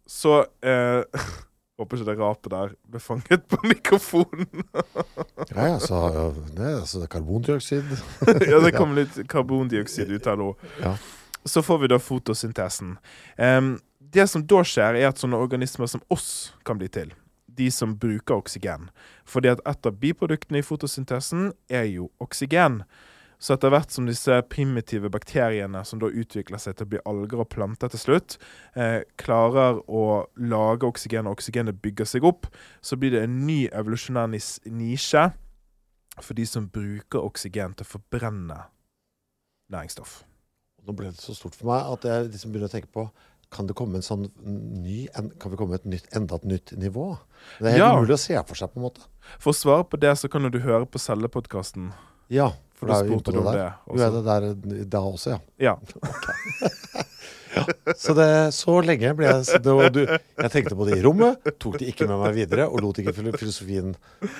Så 0.05 0.39
eh, 0.61 1.01
Håper 1.75 1.99
ikke 1.99 2.07
det 2.07 2.13
rapet 2.21 2.53
der 2.53 2.69
ble 2.87 2.99
fanget 3.03 3.41
på 3.51 3.57
mikrofonen. 3.67 4.61
Ja, 5.49 5.65
ja, 5.73 5.79
så 5.83 5.97
det 6.55 6.63
er 6.63 6.77
altså 6.77 7.01
karbondioksid. 7.11 7.89
ja, 8.47 8.61
det 8.63 8.71
kom 8.79 8.93
litt 8.95 9.17
karbondioksid 9.27 10.13
ut 10.13 10.29
her 10.31 10.39
nå. 10.39 10.53
Ja. 10.79 10.93
Så 11.43 11.65
får 11.67 11.81
vi 11.81 11.89
da 11.91 11.99
fotosyntesen. 11.99 12.95
Um, 13.35 13.73
det 13.99 14.23
som 14.31 14.45
da 14.47 14.63
skjer, 14.63 15.01
er 15.01 15.09
at 15.09 15.19
sånne 15.19 15.35
organismer 15.35 15.91
som 15.91 16.05
oss 16.15 16.55
kan 16.63 16.79
bli 16.79 16.87
til. 16.87 17.11
De 17.55 17.69
som 17.71 17.95
bruker 17.99 18.35
oksygen. 18.35 18.89
Fordi 19.25 19.53
at 19.53 19.63
et 19.65 19.87
av 19.87 19.99
biproduktene 20.01 20.61
i 20.61 20.65
fotosyntesen 20.65 21.51
er 21.69 21.87
jo 21.89 22.09
oksygen. 22.23 22.81
Så 23.39 23.55
etter 23.55 23.71
hvert 23.73 23.91
som 23.91 24.07
disse 24.07 24.35
primitive 24.49 25.09
bakteriene 25.11 25.81
som 25.85 25.99
da 25.99 26.07
utvikler 26.07 26.61
seg 26.61 26.77
til 26.77 26.87
å 26.87 26.91
bli 26.93 27.01
alger 27.09 27.43
og 27.43 27.49
planter 27.51 27.91
til 27.91 28.01
slutt, 28.01 28.37
eh, 28.75 29.03
klarer 29.21 29.81
å 29.87 30.27
lage 30.37 30.87
oksygen, 30.87 31.27
og 31.27 31.37
oksygenet 31.37 31.81
bygger 31.83 32.07
seg 32.09 32.23
opp, 32.23 32.47
så 32.81 32.97
blir 32.97 33.11
det 33.11 33.23
en 33.23 33.45
ny 33.45 33.67
evolusjonær 33.67 34.31
nisje 34.71 35.33
for 36.21 36.33
de 36.33 36.45
som 36.47 36.69
bruker 36.71 37.19
oksygen 37.19 37.75
til 37.75 37.85
å 37.85 37.91
forbrenne 37.97 38.61
næringsstoff. 39.71 40.23
Nå 40.85 40.93
ble 40.93 41.09
det 41.09 41.19
så 41.19 41.33
stort 41.35 41.55
for 41.57 41.71
meg 41.71 41.87
at 41.95 42.05
jeg 42.05 42.29
liksom 42.29 42.53
begynner 42.53 42.69
å 42.69 42.75
tenke 42.75 42.93
på 42.93 43.07
kan 43.55 43.69
det 43.69 43.75
komme 43.79 43.99
en 44.01 44.05
sånn 44.05 44.27
ny 44.43 45.05
Kan 45.39 45.53
vi 45.53 45.59
komme 45.59 45.79
et 45.79 45.87
nytt, 45.87 46.09
enda 46.15 46.35
et 46.41 46.47
nytt 46.51 46.75
nivå? 46.81 47.13
Det 47.59 47.71
er 47.71 47.77
helt 47.77 47.83
Ja. 47.83 47.93
umulig 47.95 48.17
å 48.17 48.21
se 48.21 48.35
for 48.43 48.59
seg, 48.59 48.73
på 48.73 48.81
en 48.81 48.87
måte. 48.89 49.07
For 49.39 49.53
å 49.53 49.57
svare 49.57 49.87
på 49.87 49.99
det, 49.99 50.13
så 50.19 50.29
kan 50.31 50.45
du 50.51 50.59
høre 50.59 50.85
på 50.85 50.99
cellepodkasten. 51.01 51.91
Ja, 52.29 52.51
For 52.75 52.87
da 52.91 52.99
er 52.99 53.07
vi 53.07 53.13
inne 53.15 53.23
på 53.23 53.37
om 53.37 53.45
der. 53.45 53.59
det. 53.87 53.95
du 53.95 54.01
er 54.03 54.11
det 54.11 54.23
der 54.25 54.85
da 54.91 54.99
også, 54.99 55.37
ja. 55.37 55.39
Ja. 55.71 55.75
Så, 57.95 58.13
det, 58.13 58.27
så 58.55 58.77
lenge 58.83 59.11
ble 59.17 59.27
jeg 59.29 59.45
så 59.47 59.59
det, 59.63 59.75
du, 59.95 60.01
Jeg 60.09 60.51
tenkte 60.53 60.77
på 60.77 60.87
det 60.89 60.99
i 60.99 61.03
rommet, 61.05 61.43
tok 61.61 61.77
det 61.79 61.91
ikke 61.93 62.07
med 62.09 62.19
meg 62.23 62.35
videre, 62.35 62.67
og 62.67 62.83
lot 62.83 62.99
ikke 63.01 63.13
filosofien 63.15 63.93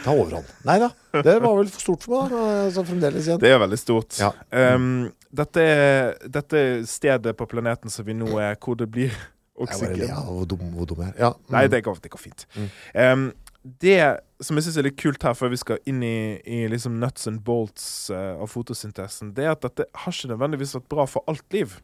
ta 0.04 0.14
overhånd. 0.14 0.50
Nei 0.68 0.78
da, 0.84 0.90
det 1.24 1.38
var 1.44 1.56
vel 1.60 1.70
for 1.72 1.84
stort 1.84 2.06
for 2.06 2.16
meg, 2.26 2.34
da. 2.36 2.42
Altså, 2.66 2.86
fremdeles 2.90 3.30
igjen. 3.30 3.42
Det 3.44 3.54
er 3.54 3.62
veldig 3.64 3.80
stort. 3.80 4.20
Ja. 4.20 4.32
Um, 4.76 4.90
dette, 5.38 5.64
er, 5.64 6.14
dette 6.32 6.60
er 6.60 6.84
stedet 6.90 7.36
på 7.38 7.48
planeten 7.52 7.92
som 7.94 8.08
vi 8.08 8.16
nå 8.18 8.38
er, 8.42 8.58
hvor 8.62 8.78
det 8.80 8.90
blir 8.92 9.16
oksygen. 9.66 10.08
ja, 10.08 10.22
hvor 10.26 10.48
dum, 10.50 10.64
hvor 10.76 10.90
dum 10.90 11.04
jeg 11.06 11.16
er. 11.16 11.20
Ja. 11.28 11.34
mm. 11.36 11.52
Nei, 11.56 11.66
det 11.72 11.84
går, 11.86 12.00
det 12.04 12.14
går 12.14 12.22
fint. 12.22 12.48
Um, 12.94 13.30
det 13.82 14.00
som 14.46 14.60
jeg 14.60 14.68
syns 14.68 14.76
er 14.78 14.86
litt 14.86 14.98
kult 15.02 15.24
her, 15.26 15.34
før 15.34 15.50
vi 15.50 15.58
skal 15.58 15.80
inn 15.90 16.04
i, 16.06 16.38
i 16.46 16.66
liksom 16.70 17.00
nuts 17.02 17.26
and 17.32 17.42
bolts 17.48 17.86
uh, 18.14 18.36
av 18.38 18.52
fotosyntesen, 18.52 19.32
det 19.38 19.48
er 19.48 19.56
at 19.56 19.64
dette 19.66 19.88
har 20.04 20.14
ikke 20.14 20.30
nødvendigvis 20.34 20.76
vært 20.78 20.92
bra 20.92 21.08
for 21.10 21.26
alt 21.32 21.46
liv. 21.56 21.80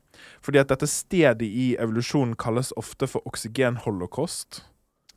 Fordi 0.45 0.61
at 0.61 0.69
dette 0.69 0.89
stedet 0.89 1.47
i 1.47 1.71
evolusjonen 1.81 2.35
kalles 2.37 2.69
ofte 2.77 3.09
for 3.09 3.25
oksygenholocaust. 3.29 4.65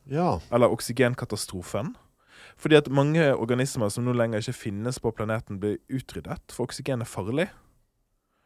ja. 0.09 0.39
eller 0.51 0.73
oksygenkatastrofen. 0.73 1.93
Fordi 2.57 2.75
at 2.75 2.89
mange 2.89 3.35
organismer 3.35 3.89
som 3.89 4.05
nå 4.05 4.13
lenger 4.15 4.41
ikke 4.41 4.57
finnes 4.57 4.99
på 4.99 5.11
planeten, 5.11 5.59
blir 5.59 5.77
utryddet, 5.91 6.41
for 6.53 6.69
oksygen 6.69 7.03
er 7.03 7.09
farlig. 7.09 7.49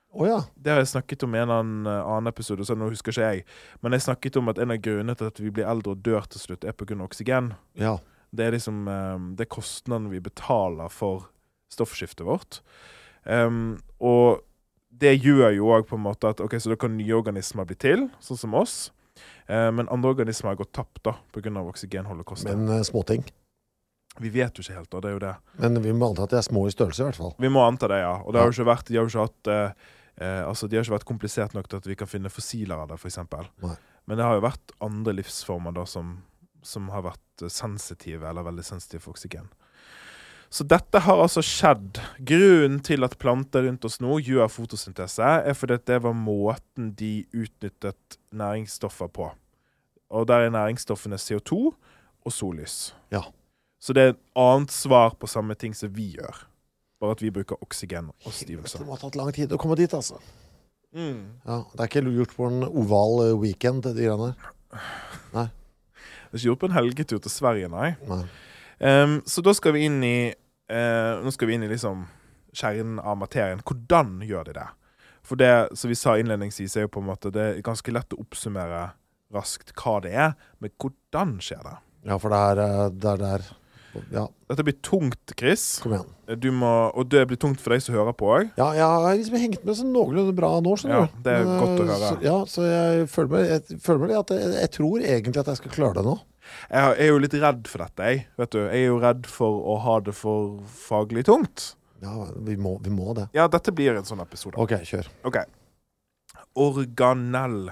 Å 0.10 0.26
ja. 0.26 0.38
Det 0.58 0.74
har 0.74 0.80
jeg 0.82 0.90
snakket 0.96 1.24
om 1.26 1.36
i 1.36 1.40
en 1.40 1.52
eller 1.52 1.60
annen, 1.62 2.28
eh, 2.28 2.32
episode, 2.32 2.66
så 2.66 2.76
nå 2.78 2.90
husker 2.90 3.14
ikke 3.14 3.28
jeg. 3.28 3.44
Men 3.82 3.94
jeg 3.94 4.08
snakket 4.08 4.40
om 4.42 4.50
at 4.50 4.58
en 4.58 4.74
av 4.74 4.82
grunnene 4.82 5.16
til 5.18 5.30
at 5.30 5.42
vi 5.42 5.52
blir 5.54 5.70
eldre 5.70 5.94
og 5.94 6.02
dør 6.06 6.26
til 6.26 6.42
slutt, 6.42 6.66
er 6.66 6.74
pga. 6.74 6.98
oksygen. 7.06 7.54
Ja. 7.78 7.98
Det 8.34 8.46
er 8.46 8.54
liksom 8.54 8.88
eh, 8.88 9.18
Det 9.38 9.46
er 9.46 9.54
kostnaden 9.54 10.10
vi 10.10 10.20
betaler 10.20 10.90
for 10.90 11.30
stoffskiftet 11.70 12.26
vårt. 12.26 12.62
Um, 13.26 13.78
og 14.02 14.42
det 14.90 15.20
gjør 15.22 15.52
jo 15.54 15.70
òg 15.76 15.86
på 15.86 16.00
en 16.00 16.08
måte 16.08 16.32
at 16.32 16.40
ok, 16.42 16.56
så 16.58 16.72
da 16.72 16.80
kan 16.80 16.96
nye 16.98 17.14
organismer 17.14 17.68
bli 17.70 17.78
til, 17.78 18.08
sånn 18.26 18.40
som 18.42 18.56
oss. 18.58 18.90
Uh, 19.46 19.70
men 19.70 19.90
andre 19.94 20.16
organismer 20.16 20.56
har 20.56 20.64
gått 20.64 20.74
tapt 20.74 21.04
da, 21.06 21.14
pga. 21.36 21.54
oksygenholdekosten. 21.62 22.50
Men 22.58 22.80
uh, 22.80 22.88
småting. 22.88 23.28
Vi 24.20 24.32
vet 24.34 24.58
jo 24.58 24.66
ikke 24.66 24.76
helt, 24.76 24.90
da. 24.92 25.00
Det 25.00 25.10
er 25.12 25.16
jo 25.16 25.22
det. 25.22 25.36
Men 25.62 25.80
vi 25.84 25.94
må 25.96 26.10
anta 26.10 26.26
at 26.26 26.34
de 26.34 26.40
er 26.42 26.48
små 26.48 26.66
i 26.68 26.74
størrelse, 26.74 27.04
i 27.04 27.08
hvert 27.08 27.20
fall. 27.20 27.32
Vi 27.40 27.52
må 27.54 27.62
anta 27.64 27.88
det, 27.92 28.02
ja. 28.02 28.18
Og 28.26 28.34
det 28.34 28.42
har 28.42 28.50
jo 28.50 28.58
ikke 28.58 28.72
vært, 28.72 28.90
de 28.90 28.98
har 28.98 29.06
jo 29.06 29.14
ikke 29.14 29.28
hatt 29.28 29.52
eh, 29.54 29.94
eh, 30.20 30.42
altså 30.46 30.68
de 30.68 30.78
har 30.78 30.86
ikke 30.86 30.98
vært 31.00 31.10
komplisert 31.10 31.56
nok 31.58 31.70
til 31.72 31.82
at 31.82 31.88
vi 31.90 31.98
kan 32.00 32.10
finne 32.10 32.32
fossiler 32.32 32.78
av 32.78 32.92
det, 32.92 33.00
f.eks. 33.00 33.22
Men 34.06 34.18
det 34.20 34.26
har 34.26 34.38
jo 34.38 34.48
vært 34.48 34.76
andre 34.84 35.16
livsformer 35.20 35.76
da 35.76 35.86
som 35.90 36.18
som 36.66 36.90
har 36.94 37.06
vært 37.06 37.44
eh, 37.44 37.52
sensitive 37.52 38.28
eller 38.28 38.48
veldig 38.48 38.66
sensitive 38.66 39.04
for 39.04 39.16
oksygen. 39.16 39.50
Så 40.50 40.66
dette 40.66 41.04
har 41.06 41.22
altså 41.22 41.44
skjedd. 41.46 42.00
Grunnen 42.26 42.80
til 42.86 43.06
at 43.06 43.20
planter 43.22 43.68
rundt 43.68 43.86
oss 43.86 44.00
nå 44.02 44.18
gjør 44.26 44.50
fotosyntese, 44.50 45.22
er 45.46 45.58
fordi 45.58 45.78
at 45.78 45.86
det 45.86 46.00
var 46.02 46.18
måten 46.18 46.90
de 46.98 47.28
utnyttet 47.30 48.18
næringsstoffer 48.34 49.12
på. 49.14 49.30
Og 50.10 50.26
der 50.26 50.48
er 50.48 50.56
næringsstoffene 50.56 51.22
CO2 51.22 51.60
og 51.70 52.34
sollys. 52.34 52.96
Ja. 53.14 53.28
Så 53.80 53.94
det 53.94 54.02
er 54.02 54.16
et 54.16 54.24
annet 54.42 54.74
svar 54.74 55.14
på 55.22 55.30
samme 55.30 55.54
ting 55.54 55.78
som 55.78 55.94
vi 55.94 56.16
gjør. 56.18 56.49
Bare 57.00 57.16
at 57.16 57.24
vi 57.24 57.32
bruker 57.32 57.60
oksygen 57.64 58.12
og 58.12 58.36
stivelse. 58.36 58.82
Det 58.82 58.88
må 58.88 58.98
ha 58.98 59.02
tatt 59.02 59.18
lang 59.20 59.32
tid 59.36 59.54
å 59.56 59.60
komme 59.62 59.78
dit, 59.80 59.94
altså. 59.96 60.20
Mm. 60.96 61.40
Ja, 61.46 61.62
det 61.72 61.84
er 61.84 61.90
ikke 61.90 62.04
gjort 62.18 62.36
på 62.36 62.50
en 62.50 62.66
oval 62.68 63.24
eh, 63.28 63.36
weekend, 63.40 63.86
de 63.86 63.94
greiene 63.96 64.32
der. 64.34 64.52
Det 65.40 65.44
er 65.46 66.40
ikke 66.42 66.48
gjort 66.48 66.62
på 66.62 66.70
en 66.70 66.78
helgetur 66.78 67.22
til 67.24 67.34
Sverige, 67.34 67.70
nei. 67.72 67.94
Nei. 68.10 68.24
Um, 68.80 69.20
så 69.28 69.44
da 69.44 69.54
skal 69.56 69.76
vi 69.76 69.82
inn 69.90 69.98
i 70.08 70.30
uh, 70.32 71.20
Nå 71.20 71.34
skal 71.36 71.50
vi 71.50 71.58
inn 71.58 71.66
i 71.66 71.72
liksom 71.72 72.06
kjernen 72.56 73.02
av 73.04 73.18
materien. 73.20 73.64
Hvordan 73.66 74.22
gjør 74.26 74.50
de 74.50 74.56
det? 74.56 74.68
For 75.26 75.40
det 75.40 75.52
som 75.78 75.92
vi 75.92 75.98
sa 76.00 76.16
innledningsvis, 76.18 76.78
er 76.78 76.88
jo 76.88 76.94
på 76.96 77.04
en 77.04 77.10
måte 77.10 77.32
det 77.34 77.46
er 77.46 77.66
ganske 77.66 77.94
lett 77.94 78.16
å 78.16 78.22
oppsummere 78.24 78.90
raskt 79.36 79.76
hva 79.78 80.00
det 80.02 80.14
er, 80.16 80.32
men 80.58 80.74
hvordan 80.82 81.36
skjer 81.44 81.62
det? 81.66 81.76
Ja, 82.10 82.18
for 82.18 82.34
det 82.34 82.40
er 82.40 82.62
eh, 82.64 82.86
det 82.96 83.12
er 83.12 83.22
der 83.22 83.50
Ja, 84.14 84.28
Dette 84.50 84.64
blir 84.68 84.76
tungt, 84.86 85.34
Chris. 85.38 85.80
kom 85.84 85.94
igjen. 85.96 86.40
Du 86.40 86.50
må, 86.54 86.70
og 86.94 87.08
det 87.10 87.24
blir 87.30 87.40
tungt 87.42 87.62
for 87.62 87.74
deg 87.74 87.82
som 87.82 87.96
hører 87.96 88.14
på 88.18 88.28
òg. 88.36 88.52
Ja, 88.60 88.68
jeg 88.78 88.86
har 88.86 89.16
liksom 89.18 89.38
hengt 89.42 89.64
med 89.66 89.78
sånn 89.80 89.90
noenlunde 89.96 90.36
bra 90.38 90.52
nå, 90.62 90.76
skjønner 90.78 91.00
Ja, 91.00 91.06
du. 91.10 91.22
det 91.26 91.34
er 91.40 91.46
Men, 91.48 91.60
godt 91.64 91.70
å 91.70 91.84
eh, 91.86 91.90
høre. 91.90 92.10
Så, 92.12 92.20
ja, 92.28 92.36
så 92.54 92.68
jeg 92.70 93.08
føler 93.14 93.32
meg, 93.34 93.48
jeg, 93.50 93.80
føler 93.86 94.04
meg 94.06 94.16
at 94.20 94.34
jeg, 94.36 94.52
jeg 94.60 94.72
tror 94.78 95.08
egentlig 95.16 95.42
at 95.42 95.52
jeg 95.54 95.62
skal 95.64 95.76
klare 95.78 95.98
det 96.00 96.06
nå. 96.06 96.16
Jeg 96.70 96.96
er 97.06 97.10
jo 97.12 97.18
litt 97.22 97.34
redd 97.42 97.68
for 97.70 97.84
dette, 97.86 98.06
jeg. 98.10 98.24
Vet 98.42 98.54
du. 98.56 98.60
Jeg 98.64 98.80
er 98.84 98.88
jo 98.90 99.00
redd 99.02 99.28
for 99.30 99.60
å 99.74 99.78
ha 99.86 100.00
det 100.06 100.16
for 100.18 100.60
faglig 100.86 101.26
tungt. 101.30 101.72
Ja, 102.02 102.14
vi 102.46 102.56
må, 102.58 102.78
vi 102.82 102.94
må 102.94 103.14
det. 103.18 103.28
Ja, 103.36 103.48
dette 103.52 103.74
blir 103.76 103.98
en 104.00 104.08
sånn 104.08 104.22
episode. 104.24 104.58
OK, 104.62 104.78
kjør. 104.88 105.10
OK. 105.30 105.42
Organell. 106.56 107.70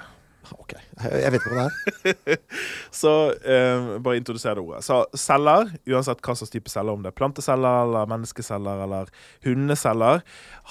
Ok, 0.55 0.73
Jeg, 1.03 1.31
vet 1.33 1.41
ikke 1.41 1.53
hva 1.53 1.67
det 1.67 2.13
er. 2.13 2.41
Så 3.01 3.13
eh, 3.43 3.89
bare 4.03 4.19
introduser 4.19 4.55
det 4.55 4.63
ordet. 4.63 4.83
Så 4.87 5.01
celler, 5.17 5.73
uansett 5.89 6.21
hva 6.23 6.35
slags 6.39 6.53
type 6.53 6.71
celler, 6.71 6.95
om 6.95 7.03
det 7.03 7.11
er 7.11 7.17
planteceller 7.17 7.81
eller 7.85 8.11
menneskeceller 8.11 8.83
eller 8.87 9.11
hundeceller, 9.45 10.23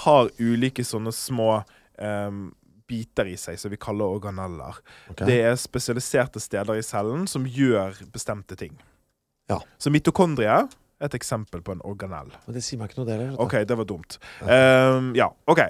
har 0.06 0.30
ulike 0.40 0.86
sånne 0.86 1.12
små 1.14 1.50
eh, 1.58 2.40
biter 2.86 3.30
i 3.30 3.36
seg 3.40 3.58
som 3.60 3.72
vi 3.72 3.80
kaller 3.80 4.16
organeller. 4.18 4.80
Okay. 5.10 5.26
Det 5.28 5.38
er 5.50 5.60
spesialiserte 5.60 6.42
steder 6.42 6.78
i 6.78 6.84
cellen 6.86 7.26
som 7.30 7.46
gjør 7.46 7.98
bestemte 8.14 8.58
ting. 8.58 8.76
Ja. 9.50 9.60
Så 9.78 9.92
mitokondrie 9.94 10.50
er 10.50 10.66
et 11.04 11.14
eksempel 11.14 11.60
på 11.62 11.74
en 11.74 11.82
organell. 11.84 12.30
Men 12.46 12.56
det 12.56 12.62
sier 12.64 12.80
meg 12.80 12.88
ikke 12.88 13.02
noe, 13.02 13.08
det. 13.10 13.28
OK, 13.42 13.54
det 13.68 13.76
var 13.76 13.88
dumt. 13.88 14.16
Um, 14.40 15.10
ja, 15.16 15.28
OK. 15.50 15.60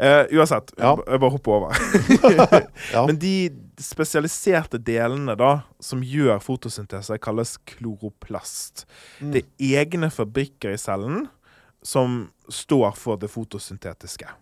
Uh, 0.00 0.24
uansett. 0.38 0.72
Ja. 0.78 0.94
Jeg 1.04 1.20
bare 1.20 1.34
hopper 1.36 1.56
over. 1.58 1.80
Ja. 2.90 3.04
Men 3.06 3.18
de 3.20 3.50
spesialiserte 3.80 4.80
delene 4.82 5.36
da, 5.38 5.50
som 5.84 6.00
gjør 6.02 6.40
fotosyntese, 6.42 7.18
kalles 7.22 7.54
kloroplast. 7.68 8.86
Mm. 9.20 9.34
Det 9.34 9.42
er 9.44 9.82
egne 9.82 10.10
fabrikker 10.12 10.74
i 10.74 10.80
cellen 10.80 11.28
som 11.86 12.22
står 12.48 12.96
for 12.98 13.20
det 13.20 13.30
fotosyntetiske. 13.32 14.32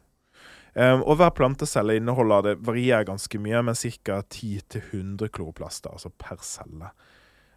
Um, 0.78 1.02
og 1.02 1.18
hver 1.18 1.34
plantecelle 1.34 1.98
inneholder 1.98 2.46
det 2.46 2.56
varierer 2.66 3.08
ganske 3.08 3.40
mye, 3.42 3.62
men 3.66 3.78
ca. 3.78 4.20
10-100 4.22 5.32
kloroplaster, 5.34 5.90
altså 5.90 6.12
per 6.14 6.38
celle. 6.46 6.92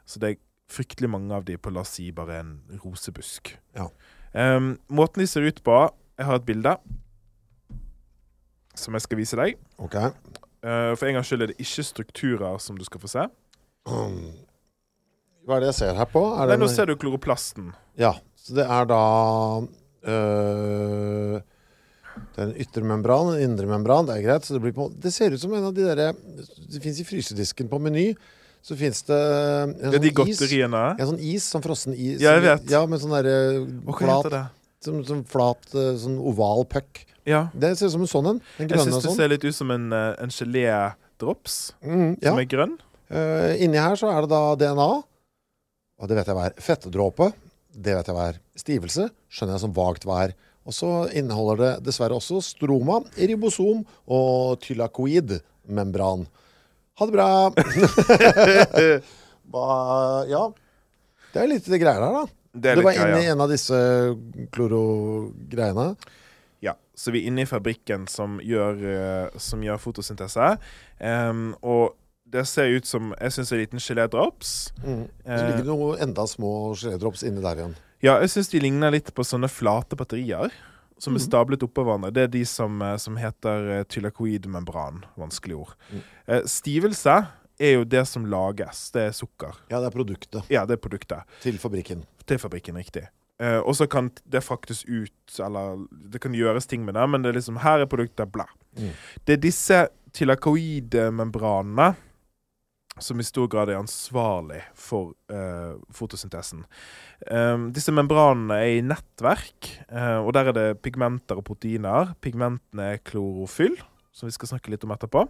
Så 0.10 0.22
det 0.22 0.34
er 0.34 0.42
fryktelig 0.72 1.10
mange 1.12 1.36
av 1.36 1.46
de 1.48 1.58
på 1.60 1.74
la 1.74 1.84
oss 1.84 1.96
si 1.98 2.10
bare 2.16 2.40
en 2.42 2.56
rosebusk. 2.84 3.54
Ja. 3.78 3.90
Um, 4.32 4.74
måten 4.88 5.24
de 5.24 5.28
ser 5.28 5.44
ut 5.44 5.58
på 5.66 5.76
Jeg 6.16 6.24
har 6.24 6.38
et 6.40 6.46
bilde 6.48 6.72
som 8.80 8.96
jeg 8.96 9.04
skal 9.04 9.20
vise 9.20 9.38
deg. 9.40 9.60
Ok. 9.84 9.98
Uh, 10.64 10.94
for 10.96 11.10
en 11.10 11.18
gangs 11.18 11.28
skyld 11.28 11.44
er 11.44 11.52
det 11.52 11.60
ikke 11.60 11.84
strukturer 11.84 12.62
som 12.64 12.78
du 12.80 12.86
skal 12.88 13.02
få 13.04 13.10
se. 13.12 13.28
Um, 13.90 14.32
Hva 15.46 15.58
er 15.58 15.66
det 15.66 15.72
jeg 15.74 15.80
ser 15.82 15.98
her 15.98 16.10
på? 16.10 16.22
Nei, 16.38 16.60
nå 16.62 16.70
ser 16.72 16.88
du 16.88 16.96
kloroplasten. 17.02 17.72
Ja, 18.00 18.14
så 18.40 18.58
det 18.58 18.66
er 18.66 18.86
da 18.90 19.02
øh, 20.10 21.40
Det 22.32 22.40
er 22.40 22.46
en 22.48 22.56
ytre 22.62 22.86
membran, 22.86 23.34
en 23.34 23.44
indre 23.50 23.68
membran. 23.70 24.08
Det 24.08 24.16
er 24.18 24.26
greit. 24.26 24.46
Så 24.46 24.56
det, 24.56 24.64
blir 24.64 24.76
på, 24.78 24.88
det 24.94 25.14
ser 25.14 25.34
ut 25.34 25.42
som 25.42 25.54
en 25.58 25.68
av 25.70 25.76
de 25.78 25.86
derre 25.86 26.12
Det 26.14 26.82
fins 26.82 27.02
i 27.02 27.08
frysedisken 27.08 27.70
på 27.72 27.82
Meny. 27.82 28.08
Så 28.62 28.76
fins 28.78 29.02
det 29.08 29.18
en 29.18 29.72
Ja, 29.82 29.98
de 29.98 30.12
sånn 30.12 30.28
is. 30.30 30.40
godteriene. 30.40 30.82
En 31.00 31.08
sånn 31.14 31.20
is, 31.20 31.44
sånn 31.50 31.64
frossen 31.66 31.94
is. 31.96 32.20
Ja, 32.22 32.36
jeg 32.38 32.44
vet. 32.46 32.68
Ja, 32.70 32.84
med 32.86 33.02
sånn 33.02 33.16
derre 33.16 33.36
flat, 33.98 34.52
som, 34.86 35.00
som 35.06 35.24
flat, 35.26 35.66
øh, 35.74 35.96
sånn 35.98 36.20
oval 36.20 36.66
puck. 36.70 37.06
Ja. 37.26 37.48
Det 37.54 37.76
ser 37.78 37.88
ut 37.90 37.96
som 37.96 38.02
en 38.06 38.08
sånn 38.12 38.30
en. 38.36 38.42
Jeg 38.60 38.70
syns 38.70 38.96
det 39.00 39.04
sånn. 39.08 39.16
ser 39.18 39.30
litt 39.34 39.44
ut 39.46 39.56
som 39.56 39.72
en, 39.74 39.92
eh, 39.94 40.16
en 40.22 40.30
gelédrops 40.30 41.74
Mm, 41.86 42.18
ja. 42.22 42.30
som 42.32 42.40
er 42.40 42.46
grønn. 42.50 42.78
Uh, 43.12 43.58
inni 43.60 43.78
her 43.78 43.96
så 44.00 44.08
er 44.10 44.22
det 44.24 44.30
da 44.32 44.56
DNA. 44.56 45.04
Og 46.00 46.08
det 46.08 46.16
vet 46.18 46.26
jeg 46.32 46.36
hva 46.38 46.46
er. 46.48 46.54
Fettedråpe. 46.64 47.34
Det 47.76 47.94
vet 47.98 48.08
jeg 48.08 48.16
hva 48.16 48.28
er. 48.30 48.40
Stivelse 48.56 49.10
skjønner 49.30 49.58
jeg 49.58 49.64
som 49.66 49.74
vagt 49.74 50.06
hva 50.08 50.24
er. 50.30 50.34
Og 50.66 50.74
så 50.74 51.10
inneholder 51.18 51.58
det 51.58 51.84
dessverre 51.90 52.16
også 52.16 52.40
stroma, 52.46 53.02
ribosom 53.18 53.84
og 54.08 54.60
tylakoid-membran. 54.62 56.28
Ha 57.00 57.06
det 57.08 57.14
bra! 57.16 57.28
ba, 59.54 60.26
Ja. 60.30 60.44
Det 61.32 61.40
er 61.40 61.48
litt 61.48 61.64
det 61.72 61.80
greier 61.80 62.02
her, 62.04 62.12
da. 62.12 62.26
Det 62.52 62.74
Det 62.76 62.84
var 62.84 62.92
inne 63.00 63.22
i 63.24 63.30
en 63.32 63.40
av 63.42 63.48
disse 63.50 63.78
klorogreiene. 64.52 65.96
Ja, 66.62 66.74
så 66.96 67.12
vi 67.16 67.22
er 67.24 67.28
inne 67.32 67.42
i 67.46 67.50
fabrikken 67.50 68.04
som 68.12 68.40
gjør, 68.44 68.76
eh, 68.92 69.30
som 69.40 69.64
gjør 69.64 69.80
fotosyntese. 69.80 70.58
Um, 71.00 71.56
og 71.64 71.96
det 72.32 72.44
ser 72.48 72.68
ut 72.76 72.86
som 72.88 73.14
Jeg 73.20 73.32
syns 73.32 73.52
en 73.52 73.60
liten 73.64 73.80
gelédrops. 73.80 74.72
Mm. 74.84 75.08
Så 75.08 75.32
Eh. 75.32 75.48
ligger 75.48 75.58
det 75.64 75.68
noen 75.72 76.00
enda 76.04 76.28
små 76.28 76.76
gelédrops 76.76 77.24
inni 77.24 77.42
der 77.42 77.56
igjen. 77.56 77.76
Ja, 78.04 78.20
jeg 78.20 78.30
syns 78.30 78.50
de 78.52 78.60
ligner 78.60 78.92
litt 78.92 79.14
på 79.16 79.24
sånne 79.24 79.48
flate 79.50 79.96
batterier. 79.96 80.52
Som 81.02 81.16
er 81.16 81.20
Mhm. 81.20 81.26
stablet 81.26 81.64
oppå 81.66 81.82
hverandre. 81.84 82.12
Det 82.14 82.24
er 82.24 82.28
de 82.36 82.44
som, 82.46 82.76
eh, 82.86 82.96
som 83.02 83.16
heter 83.18 83.80
eh, 83.80 83.84
tylakoidmembran. 83.90 85.04
Vanskelig 85.18 85.56
ord. 85.58 85.74
Mm. 85.92 86.02
Eh, 86.28 86.42
stivelse 86.46 87.16
er 87.60 87.74
jo 87.74 87.84
det 87.84 88.04
som 88.08 88.26
lages. 88.30 88.92
Det 88.94 89.02
er 89.08 89.12
sukker. 89.18 89.56
Ja, 89.72 89.80
det 89.82 89.90
er 89.90 89.98
produktet 89.98 90.44
Ja, 90.50 90.66
det 90.66 90.78
er 90.78 90.90
produktet. 90.90 91.24
til 91.42 91.58
fabrikken. 91.58 92.06
til 92.28 92.38
fabrikken, 92.38 92.76
riktig. 92.78 93.08
Eh, 93.40 93.58
og 93.60 93.74
så 93.74 93.88
kan 93.90 94.12
det 94.30 94.44
fraktes 94.44 94.86
ut, 94.88 95.40
eller 95.40 95.88
det 96.12 96.22
kan 96.22 96.32
gjøres 96.34 96.68
ting 96.68 96.86
med 96.86 96.94
det, 96.94 97.10
men 97.10 97.24
det 97.24 97.30
er 97.36 97.40
liksom 97.40 97.58
her 97.60 97.80
er 97.82 97.86
produktet, 97.88 98.32
bla. 98.32 98.46
Mm. 98.78 98.92
Det 99.26 99.34
er 99.34 99.42
disse 99.42 99.88
tylakoidmembranene 100.14 101.96
som 103.02 103.20
i 103.20 103.26
stor 103.26 103.50
grad 103.52 103.72
er 103.72 103.80
ansvarlig 103.80 104.62
for 104.78 105.14
uh, 105.34 105.78
fotosyntesen. 105.96 106.64
Um, 107.28 107.70
disse 107.76 107.94
membranene 107.94 108.60
er 108.62 108.78
i 108.78 108.84
nettverk, 108.86 109.72
uh, 109.92 110.22
og 110.22 110.34
der 110.38 110.52
er 110.52 110.58
det 110.58 110.68
pigmenter 110.86 111.42
og 111.42 111.46
proteiner. 111.50 112.14
Pigmentene 112.22 112.94
er 112.96 113.04
klorofyll, 113.06 113.78
som 114.14 114.30
vi 114.30 114.36
skal 114.38 114.54
snakke 114.54 114.74
litt 114.74 114.86
om 114.88 114.94
etterpå. 114.96 115.26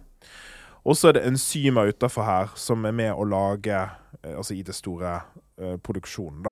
Og 0.82 0.98
så 0.98 1.10
er 1.10 1.18
det 1.18 1.26
enzymer 1.30 1.92
utafor 1.92 2.26
her 2.26 2.56
som 2.58 2.84
er 2.88 2.96
med 2.96 3.14
å 3.14 3.26
lage, 3.28 3.84
uh, 4.22 4.34
altså 4.36 4.58
i 4.58 4.64
det 4.66 4.76
store 4.78 5.20
produksjonen. 5.84 6.51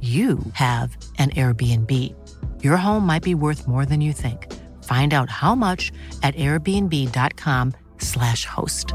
you 0.00 0.38
have 0.52 0.96
an 1.18 1.28
Airbnb. 1.30 2.14
Your 2.62 2.76
home 2.78 3.06
might 3.06 3.22
be 3.22 3.34
worth 3.34 3.68
more 3.68 3.84
than 3.84 4.00
you 4.00 4.14
think. 4.14 4.50
Find 4.84 5.12
out 5.12 5.28
how 5.28 5.54
much 5.54 5.92
at 6.22 6.34
airbnb.com/slash 6.36 8.46
host. 8.46 8.94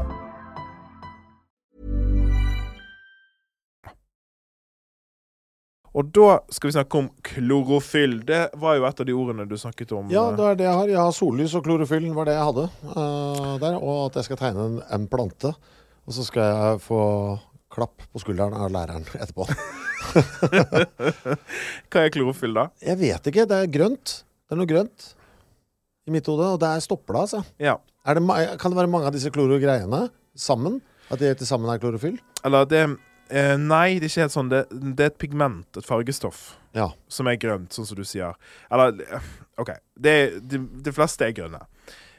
Og 5.96 6.10
da 6.12 6.44
skal 6.52 6.68
vi 6.68 6.74
snakke 6.76 6.98
om 6.98 7.06
klorofyll. 7.24 8.18
Det 8.28 8.52
var 8.60 8.76
jo 8.76 8.84
et 8.84 8.98
av 9.00 9.06
de 9.08 9.14
ordene 9.16 9.46
du 9.48 9.56
snakket 9.56 9.94
om. 9.96 10.12
Ja, 10.12 10.28
eh, 10.28 10.36
det 10.36 10.44
er 10.44 10.58
det 10.60 10.66
jeg 10.66 10.76
har. 10.76 10.88
Jeg 10.92 11.00
har 11.00 11.14
sollys 11.16 11.56
og 11.56 11.64
klorofyll, 11.64 12.12
var 12.12 12.28
det 12.28 12.36
jeg 12.36 12.44
hadde 12.50 12.68
uh, 12.92 13.56
der. 13.62 13.80
Og 13.80 14.10
at 14.10 14.20
jeg 14.20 14.28
skal 14.28 14.40
tegne 14.42 14.60
en, 14.68 14.76
en 14.92 15.08
plante. 15.08 15.56
Og 16.04 16.12
så 16.12 16.20
skal 16.28 16.52
jeg 16.52 16.84
få 16.84 17.00
klapp 17.72 18.04
på 18.12 18.20
skulderen 18.20 18.52
av 18.60 18.68
læreren 18.76 19.08
etterpå. 19.16 19.48
Hva 21.90 22.02
er 22.06 22.12
klorofyll, 22.14 22.54
da? 22.56 22.68
Jeg 22.84 22.98
vet 23.00 23.28
ikke. 23.30 23.46
Det 23.50 23.58
er 23.64 23.70
grønt. 23.72 24.18
Det 24.46 24.54
er 24.56 24.60
noe 24.60 24.70
grønt 24.70 25.08
i 26.06 26.14
mitt 26.14 26.28
hode, 26.30 26.52
og 26.54 26.60
der 26.62 26.82
stopper 26.84 27.16
det, 27.16 27.22
altså. 27.26 27.40
Ja. 27.62 27.76
Det, 28.06 28.22
kan 28.62 28.70
det 28.70 28.78
være 28.78 28.90
mange 28.92 29.08
av 29.10 29.14
disse 29.16 29.32
kloro-greiene 29.34 30.04
sammen? 30.38 30.78
At 31.10 31.18
de 31.22 31.32
til 31.38 31.48
sammen 31.48 31.70
er 31.72 31.80
klorofyll? 31.82 32.18
Eller 32.46 32.66
det 32.70 32.82
eh, 32.86 33.56
Nei, 33.58 33.96
det 33.98 34.06
er 34.06 34.12
ikke 34.12 34.24
helt 34.26 34.34
sånn. 34.36 34.52
Det, 34.52 34.60
det 34.70 35.08
er 35.08 35.10
et 35.12 35.18
pigment, 35.22 35.66
et 35.80 35.86
fargestoff, 35.86 36.52
Ja. 36.78 36.92
som 37.10 37.26
er 37.30 37.38
grønt, 37.42 37.74
sånn 37.74 37.88
som 37.88 37.98
du 37.98 38.04
sier. 38.06 38.38
Eller 38.70 38.94
eh, 39.06 39.30
OK. 39.62 39.74
Det, 39.98 40.14
de, 40.46 40.60
de 40.86 40.94
fleste 40.94 41.26
er 41.26 41.34
grønne. 41.34 41.64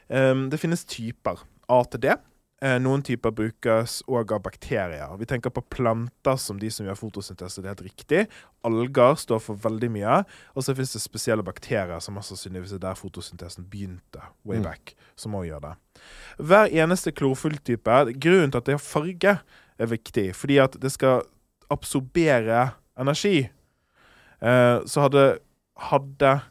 Um, 0.07 0.45
det 0.51 0.59
finnes 0.59 0.83
typer. 0.87 1.39
A 1.71 1.81
til 1.91 2.03
D. 2.03 2.13
Eh, 2.57 2.79
noen 2.81 3.03
typer 3.05 3.29
brukes 3.37 3.99
òg 4.09 4.31
av 4.33 4.41
bakterier. 4.47 5.11
Vi 5.19 5.27
tenker 5.29 5.53
på 5.53 5.61
planter 5.75 6.39
som 6.41 6.57
de 6.57 6.71
som 6.73 6.87
gjør 6.87 6.97
fotosyntese. 6.97 7.61
Det 7.61 7.69
er 7.69 7.75
helt 7.75 7.83
riktig. 7.85 8.21
Alger 8.65 9.19
står 9.21 9.43
for 9.45 9.59
veldig 9.61 9.89
mye. 9.93 10.15
Og 10.57 10.65
så 10.65 10.73
finnes 10.73 10.95
det 10.95 11.03
spesielle 11.03 11.45
bakterier 11.45 12.01
som 12.01 12.17
mest 12.17 12.33
sannsynligvis 12.33 12.73
er 12.73 12.81
der 12.81 12.97
fotosyntesen 12.97 13.67
begynte. 13.69 14.25
way 14.43 14.57
Mm. 14.57 14.63
back, 14.63 14.95
Som 15.15 15.35
også 15.35 15.51
gjør 15.51 15.61
det. 15.61 15.75
Hver 16.39 16.65
eneste 16.73 17.11
klorofylltype 17.11 18.19
Grunnen 18.19 18.51
til 18.51 18.57
at 18.57 18.65
det 18.65 18.73
har 18.73 18.79
farge, 18.79 19.39
er 19.79 19.85
viktig. 19.85 20.35
Fordi 20.35 20.57
at 20.57 20.71
det 20.81 20.91
skal 20.91 21.21
absorbere 21.69 22.71
energi. 22.97 23.49
Eh, 24.41 24.79
så 24.85 25.01
hadde, 25.01 25.39
hadde 25.77 26.41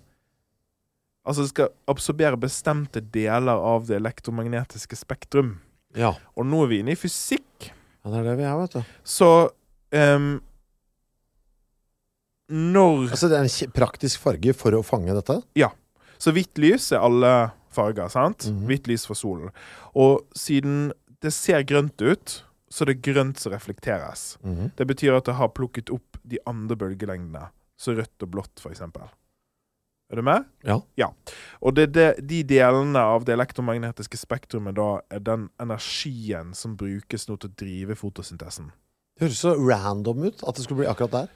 Altså 1.26 1.42
det 1.42 1.48
skal 1.48 1.68
absorbere 1.88 2.36
bestemte 2.36 3.00
deler 3.00 3.58
av 3.58 3.88
det 3.88 3.96
elektromagnetiske 3.96 4.94
spektrum. 4.94 5.58
Ja. 5.96 6.12
Og 6.36 6.46
nå 6.46 6.62
er 6.64 6.70
vi 6.72 6.80
inne 6.82 6.94
i 6.94 6.98
fysikk. 7.00 7.70
Ja, 8.04 8.10
det 8.12 8.20
er 8.20 8.28
det 8.30 8.36
vi 8.38 8.46
er, 8.46 8.56
vet 8.60 8.76
du. 8.76 8.96
Så 9.02 9.28
um, 9.96 10.28
Når 12.52 13.10
Altså, 13.10 13.28
det 13.30 13.38
er 13.40 13.48
en 13.48 13.72
praktisk 13.74 14.20
farge 14.22 14.54
for 14.54 14.76
å 14.78 14.84
fange 14.86 15.14
dette? 15.16 15.40
Ja. 15.58 15.72
Så 16.22 16.32
hvitt 16.36 16.58
lys 16.62 16.92
er 16.94 17.02
alle 17.02 17.32
farger, 17.74 18.08
sant? 18.12 18.46
Mhm. 18.48 18.66
Hvitt 18.70 18.86
lys 18.88 19.06
for 19.08 19.18
solen. 19.18 19.50
Og 19.98 20.22
siden 20.38 20.92
det 21.24 21.32
ser 21.34 21.64
grønt 21.66 22.00
ut, 22.00 22.42
så 22.70 22.84
er 22.84 22.92
det 22.92 23.02
grønt 23.02 23.40
som 23.40 23.52
reflekteres. 23.52 24.36
Mhm. 24.44 24.72
Det 24.76 24.86
betyr 24.86 25.16
at 25.16 25.24
det 25.28 25.34
har 25.40 25.48
plukket 25.54 25.90
opp 25.90 26.20
de 26.26 26.38
andre 26.46 26.76
bølgelengdene. 26.76 27.48
Så 27.76 27.96
rødt 27.96 28.22
og 28.22 28.30
blått, 28.30 28.60
for 28.60 28.70
eksempel. 28.72 29.08
Er 30.06 30.20
du 30.20 30.22
med? 30.22 30.44
Ja. 30.62 31.08
Og 31.58 31.74
det, 31.74 31.88
det, 31.96 32.06
de 32.22 32.42
delene 32.46 33.00
av 33.02 33.24
det 33.26 33.34
elektromagnetiske 33.34 34.20
spektrumet 34.20 34.76
da 34.78 35.00
er 35.10 35.22
den 35.26 35.48
energien 35.62 36.52
som 36.54 36.76
brukes 36.78 37.26
nå 37.26 37.38
til 37.42 37.50
å 37.50 37.56
drive 37.58 37.96
fotosyntesen. 37.98 38.70
Det 39.16 39.26
høres 39.26 39.42
så 39.42 39.56
random 39.58 40.28
ut 40.28 40.44
at 40.46 40.54
det 40.54 40.66
skulle 40.66 40.84
bli 40.84 40.92
akkurat 40.92 41.20
der. 41.22 41.34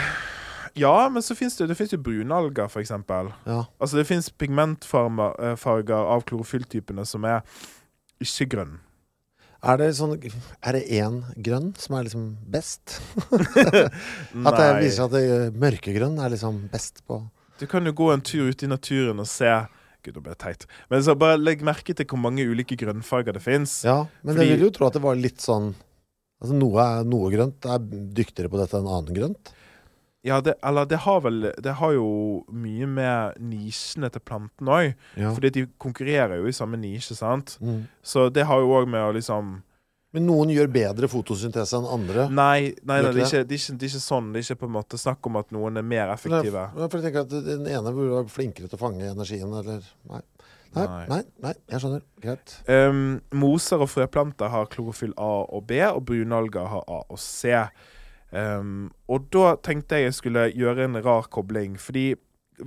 Ja, 0.76 1.08
men 1.08 1.24
så 1.24 1.32
fins 1.32 1.54
det, 1.56 1.70
det 1.70 1.74
finnes 1.78 1.94
jo 1.94 2.02
brunalger, 2.04 2.66
for 2.68 2.82
eksempel. 2.82 3.30
Ja. 3.48 3.62
Altså 3.80 3.96
det 3.96 4.02
fins 4.10 4.26
pigmentfarger 4.28 5.94
av 5.96 6.26
klorofylltypene 6.28 7.06
som 7.08 7.24
er 7.24 7.38
ikke 8.20 8.44
grønn. 8.52 8.74
Er 9.64 9.80
det 9.80 9.86
sånn 9.96 10.12
Er 10.20 10.76
det 10.76 10.82
én 10.92 11.22
grønn 11.40 11.70
som 11.80 11.96
er 11.96 12.04
liksom 12.04 12.26
best? 12.52 12.98
At 14.46 14.58
det 14.60 14.68
viser 14.82 14.98
seg 14.98 15.06
at 15.06 15.16
det, 15.16 15.48
mørkegrønn 15.56 16.20
er 16.20 16.36
liksom 16.36 16.66
best 16.68 17.00
på 17.08 17.22
Du 17.60 17.66
kan 17.66 17.86
jo 17.88 17.92
gå 17.96 18.10
en 18.12 18.20
tur 18.24 18.50
ute 18.52 18.66
i 18.66 18.70
naturen 18.70 19.20
og 19.22 19.28
se 19.30 19.48
Gud, 20.06 20.14
nå 20.14 20.22
ble 20.22 20.34
det 20.36 20.42
teit. 20.44 20.66
Men 20.92 21.02
så 21.02 21.16
bare 21.18 21.38
legg 21.40 21.64
merke 21.66 21.94
til 21.96 22.06
hvor 22.06 22.20
mange 22.22 22.44
ulike 22.46 22.76
grønnfarger 22.78 23.34
det 23.34 23.42
fins. 23.42 23.80
Ja, 23.84 24.06
men 24.22 24.36
Fordi- 24.36 24.46
jeg 24.46 24.58
vil 24.60 24.66
jo 24.68 24.74
tro 24.76 24.86
at 24.86 24.92
det 24.94 25.02
var 25.02 25.16
litt 25.16 25.38
sånn 25.42 25.74
Altså 26.36 26.52
noe, 26.52 26.82
noe 27.08 27.30
grønt 27.32 27.64
er 27.64 27.78
dyktigere 27.80 28.50
på 28.52 28.58
dette 28.60 28.76
enn 28.76 28.86
annet 28.86 29.14
grønt. 29.16 29.52
Ja, 30.22 30.40
det, 30.42 30.56
eller 30.62 30.84
det 30.84 30.98
har 31.06 31.20
vel 31.22 31.52
Det 31.62 31.74
har 31.78 31.92
jo 31.94 32.44
mye 32.52 32.86
med 32.86 33.38
nisjene 33.40 34.10
til 34.12 34.20
planten 34.20 34.68
òg. 34.68 34.94
Ja. 35.16 35.30
Fordi 35.32 35.50
de 35.50 35.66
konkurrerer 35.80 36.36
jo 36.36 36.46
i 36.50 36.52
samme 36.52 36.76
nisje, 36.76 37.16
sant. 37.16 37.56
Mm. 37.62 37.86
Så 38.02 38.28
det 38.32 38.44
har 38.46 38.60
jo 38.60 38.68
òg 38.68 38.86
med 38.86 39.00
å 39.00 39.14
liksom 39.16 39.62
Men 40.16 40.24
noen 40.30 40.52
gjør 40.54 40.70
bedre 40.72 41.08
fotosyntese 41.12 41.76
enn 41.76 41.88
andre. 41.92 42.26
Nei, 42.32 42.70
nei, 42.80 43.00
nei 43.02 43.02
det, 43.04 43.10
er 43.10 43.26
ikke 43.26 43.42
det, 43.44 43.58
er 43.58 43.60
ikke, 43.60 43.74
det 43.76 43.88
er 43.88 43.90
ikke 43.92 44.04
sånn. 44.06 44.30
Det 44.32 44.40
er 44.40 44.46
ikke 44.46 44.60
på 44.62 44.68
en 44.70 44.74
måte 44.78 45.00
snakk 45.02 45.28
om 45.28 45.36
at 45.42 45.50
noen 45.52 45.76
er 45.76 45.84
mer 45.84 46.12
effektive. 46.14 46.62
Nei, 46.72 46.86
For 46.88 46.96
jeg 47.02 47.10
tenker 47.10 47.26
at 47.26 47.34
Den 47.50 47.66
ene 47.68 47.92
burde 47.92 48.14
være 48.22 48.32
flinkere 48.32 48.70
til 48.70 48.78
å 48.78 48.80
fange 48.80 49.10
energien, 49.12 49.52
eller 49.60 49.84
Nei. 50.08 50.22
Nei, 50.76 50.84
Nei. 50.86 51.04
nei, 51.08 51.18
nei 51.40 51.52
jeg 51.72 51.80
skjønner. 51.80 52.02
Greit. 52.20 52.54
Um, 52.68 53.02
moser 53.32 53.80
og 53.80 53.88
frøplanter 53.88 54.50
har 54.52 54.66
klorofyll 54.72 55.14
A 55.16 55.30
og 55.56 55.62
B, 55.70 55.78
og 55.88 56.02
brunalger 56.08 56.66
har 56.68 56.82
A 56.92 56.98
og 57.06 57.20
C. 57.22 57.54
Um, 58.32 58.90
og 59.08 59.28
da 59.32 59.54
tenkte 59.64 59.96
jeg 60.00 60.10
jeg 60.10 60.16
skulle 60.18 60.46
gjøre 60.52 60.84
en 60.88 60.98
rar 61.04 61.28
kobling. 61.32 61.78
Fordi 61.80 62.10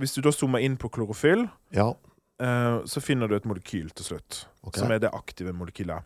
hvis 0.00 0.14
du 0.16 0.22
da 0.26 0.32
zoomer 0.34 0.62
inn 0.64 0.78
på 0.80 0.90
klorofyll, 0.90 1.48
Ja. 1.76 1.92
eh, 2.40 2.78
så 2.86 3.02
finner 3.02 3.28
du 3.28 3.36
et 3.36 3.46
molekyl 3.46 3.90
til 3.94 4.04
slutt. 4.04 4.46
okay. 4.64 4.80
Som 4.80 4.90
er 4.90 4.98
det 4.98 5.10
aktive 5.14 5.52
molekylet. 5.52 6.02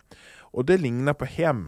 Og 0.54 0.66
det 0.68 0.78
ligner 0.80 1.16
på 1.18 1.26
hem. 1.26 1.66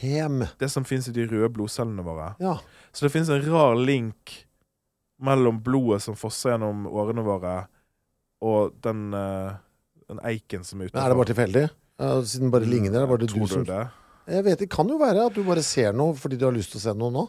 Hem. 0.00 0.42
Det 0.58 0.70
som 0.72 0.86
fins 0.88 1.06
i 1.08 1.14
de 1.14 1.26
røde 1.28 1.52
blodcellene 1.54 2.02
våre. 2.02 2.32
Ja. 2.42 2.56
Så 2.92 3.06
det 3.06 3.12
fins 3.14 3.30
en 3.30 3.44
rar 3.46 3.76
link 3.78 4.40
mellom 5.24 5.60
blodet 5.62 6.02
som 6.02 6.16
fosser 6.18 6.54
gjennom 6.54 6.88
årene 6.90 7.22
våre, 7.24 7.54
og 8.44 8.74
den, 8.84 9.06
uh, 9.14 9.54
den 10.10 10.20
eiken 10.26 10.64
som 10.66 10.82
er 10.82 10.90
Men 10.92 11.02
er 11.04 11.12
det 11.12 11.18
bare 11.20 11.30
tilfeldig? 11.30 11.64
Uh, 12.00 12.18
siden 12.26 12.50
det 12.50 12.56
bare 12.56 12.68
ligner? 12.68 12.98
Er 12.98 13.06
det 13.06 13.12
bare 13.12 13.26
du 13.26 13.46
som 13.46 13.64
det? 13.64 13.84
Jeg 14.26 14.44
vet, 14.44 14.58
Det 14.58 14.70
kan 14.72 14.88
jo 14.88 14.96
være 14.98 15.26
at 15.28 15.34
du 15.36 15.44
bare 15.44 15.62
ser 15.62 15.92
noe 15.92 16.16
fordi 16.16 16.36
du 16.40 16.46
har 16.48 16.52
lyst 16.52 16.72
til 16.72 16.80
å 16.80 16.84
se 16.88 16.94
noe 16.96 17.12
nå. 17.12 17.24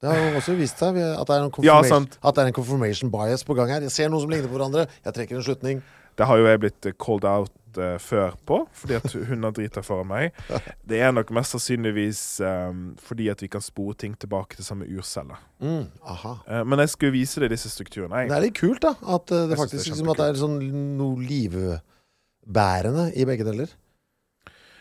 Det 0.00 0.08
har 0.08 0.16
jo 0.16 0.38
også 0.38 0.54
vist 0.56 0.78
seg 0.80 0.96
at 0.96 1.28
det 1.28 1.34
er 1.36 1.42
en 1.44 1.50
confirmation, 1.52 2.06
ja, 2.08 2.28
at 2.28 2.36
det 2.36 2.42
er 2.42 2.48
en 2.48 2.56
confirmation 2.56 3.10
bias 3.12 3.42
på 3.44 3.54
gang 3.58 3.68
her. 3.68 3.84
Jeg 3.84 3.92
ser 3.92 4.08
noe 4.08 4.22
som 4.22 4.30
ligner 4.32 4.48
på 4.48 4.56
hverandre. 4.56 4.86
Jeg 5.04 5.16
trekker 5.16 5.36
en 5.36 5.44
slutning. 5.44 5.82
Det 6.18 6.26
har 6.28 6.38
jo 6.40 6.46
jeg 6.50 6.60
blitt 6.60 6.86
eh, 6.86 6.94
called 7.00 7.24
out 7.24 7.52
uh, 7.78 7.96
før 8.02 8.34
på, 8.48 8.58
fordi 8.76 8.96
at 8.98 9.12
hun 9.30 9.44
har 9.46 9.52
drita 9.56 9.82
foran 9.86 10.08
meg. 10.10 10.32
Det 10.90 10.98
er 11.00 11.12
nok 11.14 11.30
mest 11.36 11.54
sannsynligvis 11.54 12.22
um, 12.44 12.80
fordi 13.00 13.28
at 13.32 13.42
vi 13.44 13.48
kan 13.52 13.62
spore 13.64 13.94
ting 13.94 14.16
tilbake 14.20 14.58
til 14.58 14.66
samme 14.66 14.88
urcelle. 14.90 15.38
Mm, 15.62 15.86
aha. 16.02 16.34
Eh, 16.48 16.64
men 16.66 16.82
jeg 16.84 16.92
skulle 16.96 17.14
vise 17.14 17.40
deg 17.40 17.52
disse 17.54 17.70
strukturene. 17.72 18.24
Det 18.28 18.36
er 18.36 18.44
litt 18.48 18.58
kult, 18.58 18.82
da. 18.84 18.96
At 19.00 19.30
uh, 19.30 19.44
det 19.46 19.54
Jeg 19.54 19.62
faktisk 19.62 19.78
det 19.78 19.86
er 19.86 19.94
liksom, 19.94 20.10
at 20.12 20.20
det 20.24 20.28
er 20.32 20.42
sånn 20.42 20.58
noe 20.98 21.30
livbærende 21.30 23.06
i 23.14 23.28
begge 23.28 23.46
deler. 23.48 23.72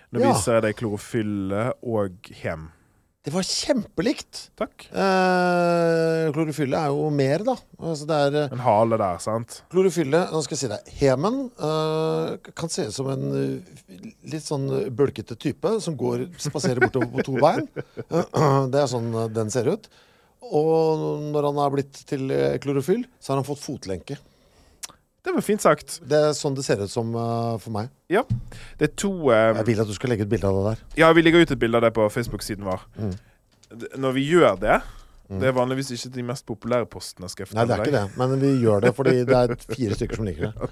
Nå 0.09 0.19
Ja. 0.23 0.31
viser 0.33 0.57
jeg 0.57 0.63
deg 0.65 0.77
klorofylle 0.81 1.63
og 1.85 2.29
hem. 2.41 2.69
Det 3.19 3.33
var 3.33 3.43
kjempelikt! 3.43 4.37
Takk. 4.55 4.85
Eh, 4.95 6.29
klorofylle 6.31 6.79
er 6.79 6.93
jo 6.95 7.09
mer, 7.11 7.41
da. 7.43 7.55
Altså 7.83 8.05
det 8.07 8.19
er 8.29 8.37
eh, 8.45 8.53
En 8.55 8.61
hale 8.63 8.99
der, 9.01 9.17
sant? 9.19 9.57
Klorofylle, 9.73 10.21
nå 10.31 10.39
skal 10.45 10.55
jeg 10.55 10.61
si 10.61 10.69
deg, 10.71 10.91
hemen 11.01 11.41
eh, 11.59 12.51
kan 12.55 12.71
se 12.71 12.85
ut 12.87 12.95
som 12.95 13.09
en 13.11 13.25
eh, 13.35 13.99
litt 14.31 14.47
sånn 14.47 14.69
bølkete 14.95 15.35
type 15.35 15.73
som 15.83 15.97
går, 15.99 16.29
spaserer 16.39 16.85
bortover 16.85 17.11
på 17.17 17.27
to 17.27 17.35
bein. 17.43 17.67
Det 18.71 18.79
er 18.85 18.87
sånn 18.87 19.11
eh, 19.11 19.27
den 19.35 19.51
ser 19.51 19.67
ut. 19.67 19.91
Og 20.47 21.03
når 21.35 21.49
han 21.51 21.59
har 21.65 21.75
blitt 21.75 21.99
til 22.07 22.31
eh, 22.31 22.55
klorofyll, 22.63 23.03
så 23.19 23.33
har 23.33 23.41
han 23.43 23.49
fått 23.51 23.65
fotlenke. 23.65 24.15
Det 25.29 25.35
var 25.35 25.45
fint 25.45 25.61
sagt. 25.61 25.99
Det 26.09 26.17
er 26.17 26.31
sånn 26.33 26.55
det 26.57 26.63
ser 26.65 26.79
ut 26.81 26.89
som 26.89 27.11
uh, 27.13 27.53
for 27.61 27.73
meg. 27.75 27.91
Ja. 28.09 28.23
Det 28.79 28.87
er 28.87 28.93
to 28.97 29.11
uh, 29.29 29.51
Jeg 29.59 29.67
vil 29.67 29.81
at 29.83 29.89
du 29.89 29.93
skal 29.93 30.09
legge 30.09 30.25
ut 30.25 30.31
bilde 30.31 30.49
av 30.49 30.57
det 30.57 30.63
der. 30.71 30.79
Ja, 31.03 31.09
vi 31.13 31.21
legger 31.21 31.45
ut 31.45 31.53
et 31.53 31.59
bilde 31.61 31.77
av 31.77 31.85
det 31.85 31.91
på 31.93 32.07
Facebook-siden 32.09 32.65
vår. 32.65 32.87
Mm. 32.97 33.11
Når 34.01 34.15
vi 34.17 34.23
gjør 34.25 34.57
det 34.57 34.79
Det 35.29 35.45
er 35.45 35.53
vanligvis 35.53 35.91
ikke 35.93 36.09
de 36.15 36.23
mest 36.25 36.47
populære 36.49 36.87
postene. 36.89 37.29
Nei, 37.29 37.65
det 37.69 37.75
er 37.75 37.83
ikke 37.83 37.93
det, 37.93 38.17
men 38.17 38.31
vi 38.41 38.49
gjør 38.63 38.81
det 38.87 38.93
fordi 38.97 39.19
det 39.29 39.35
er 39.37 39.53
fire 39.75 39.99
stykker 39.99 40.17
som 40.17 40.25
liker 40.25 40.47
det. 40.49 40.69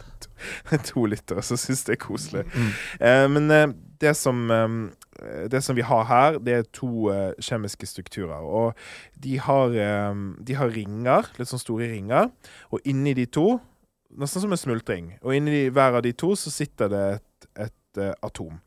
det. 0.71 0.79
to 0.89 1.05
lyttere 1.05 1.43
som 1.45 1.61
syns 1.61 1.85
det 1.85 1.93
er 1.93 2.01
koselig. 2.01 2.47
Eh, 2.97 3.27
men 3.29 3.53
eh, 3.53 3.67
det, 4.01 4.15
som, 4.17 4.41
eh, 4.49 5.45
det 5.53 5.61
som 5.61 5.77
vi 5.77 5.85
har 5.85 6.09
her, 6.09 6.41
det 6.41 6.57
er 6.57 6.67
to 6.73 7.11
eh, 7.13 7.37
kjemiske 7.37 7.85
strukturer. 7.85 8.41
Og 8.41 8.73
de 9.13 9.37
har, 9.37 9.77
de 10.41 10.57
har 10.57 10.73
ringer, 10.73 11.29
litt 11.37 11.53
sånn 11.53 11.61
store 11.61 11.93
ringer. 11.93 12.33
Og 12.73 12.81
inni 12.89 13.13
de 13.13 13.29
to, 13.29 13.59
nesten 14.17 14.43
som 14.43 14.53
en 14.53 14.59
smultring, 14.59 15.11
og 15.21 15.35
inni 15.35 15.67
hver 15.73 15.99
av 15.99 16.05
de 16.05 16.13
to 16.17 16.33
så 16.39 16.53
sitter 16.53 16.89
det 16.91 17.03
et, 17.17 17.49
et 17.67 18.01
uh, 18.01 18.13
atom. 18.25 18.57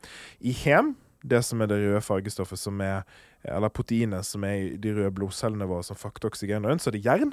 I 0.40 0.54
hem, 0.64 0.94
det 1.26 1.42
som 1.44 1.60
er 1.60 1.70
det 1.70 1.80
røde 1.82 2.00
fargestoffet 2.04 2.60
som 2.60 2.80
er 2.84 3.02
eller 3.44 3.72
proteinet 3.72 4.26
som 4.26 4.44
er 4.44 4.56
i 4.56 4.76
de 4.80 4.92
røde 4.96 5.12
blodcellene 5.16 5.68
våre 5.68 5.84
som 5.86 5.98
frakter 5.98 6.28
oksygen 6.28 6.66
rundt, 6.68 6.84
så 6.84 6.90
er 6.90 6.98
det 6.98 7.04
jern. 7.06 7.32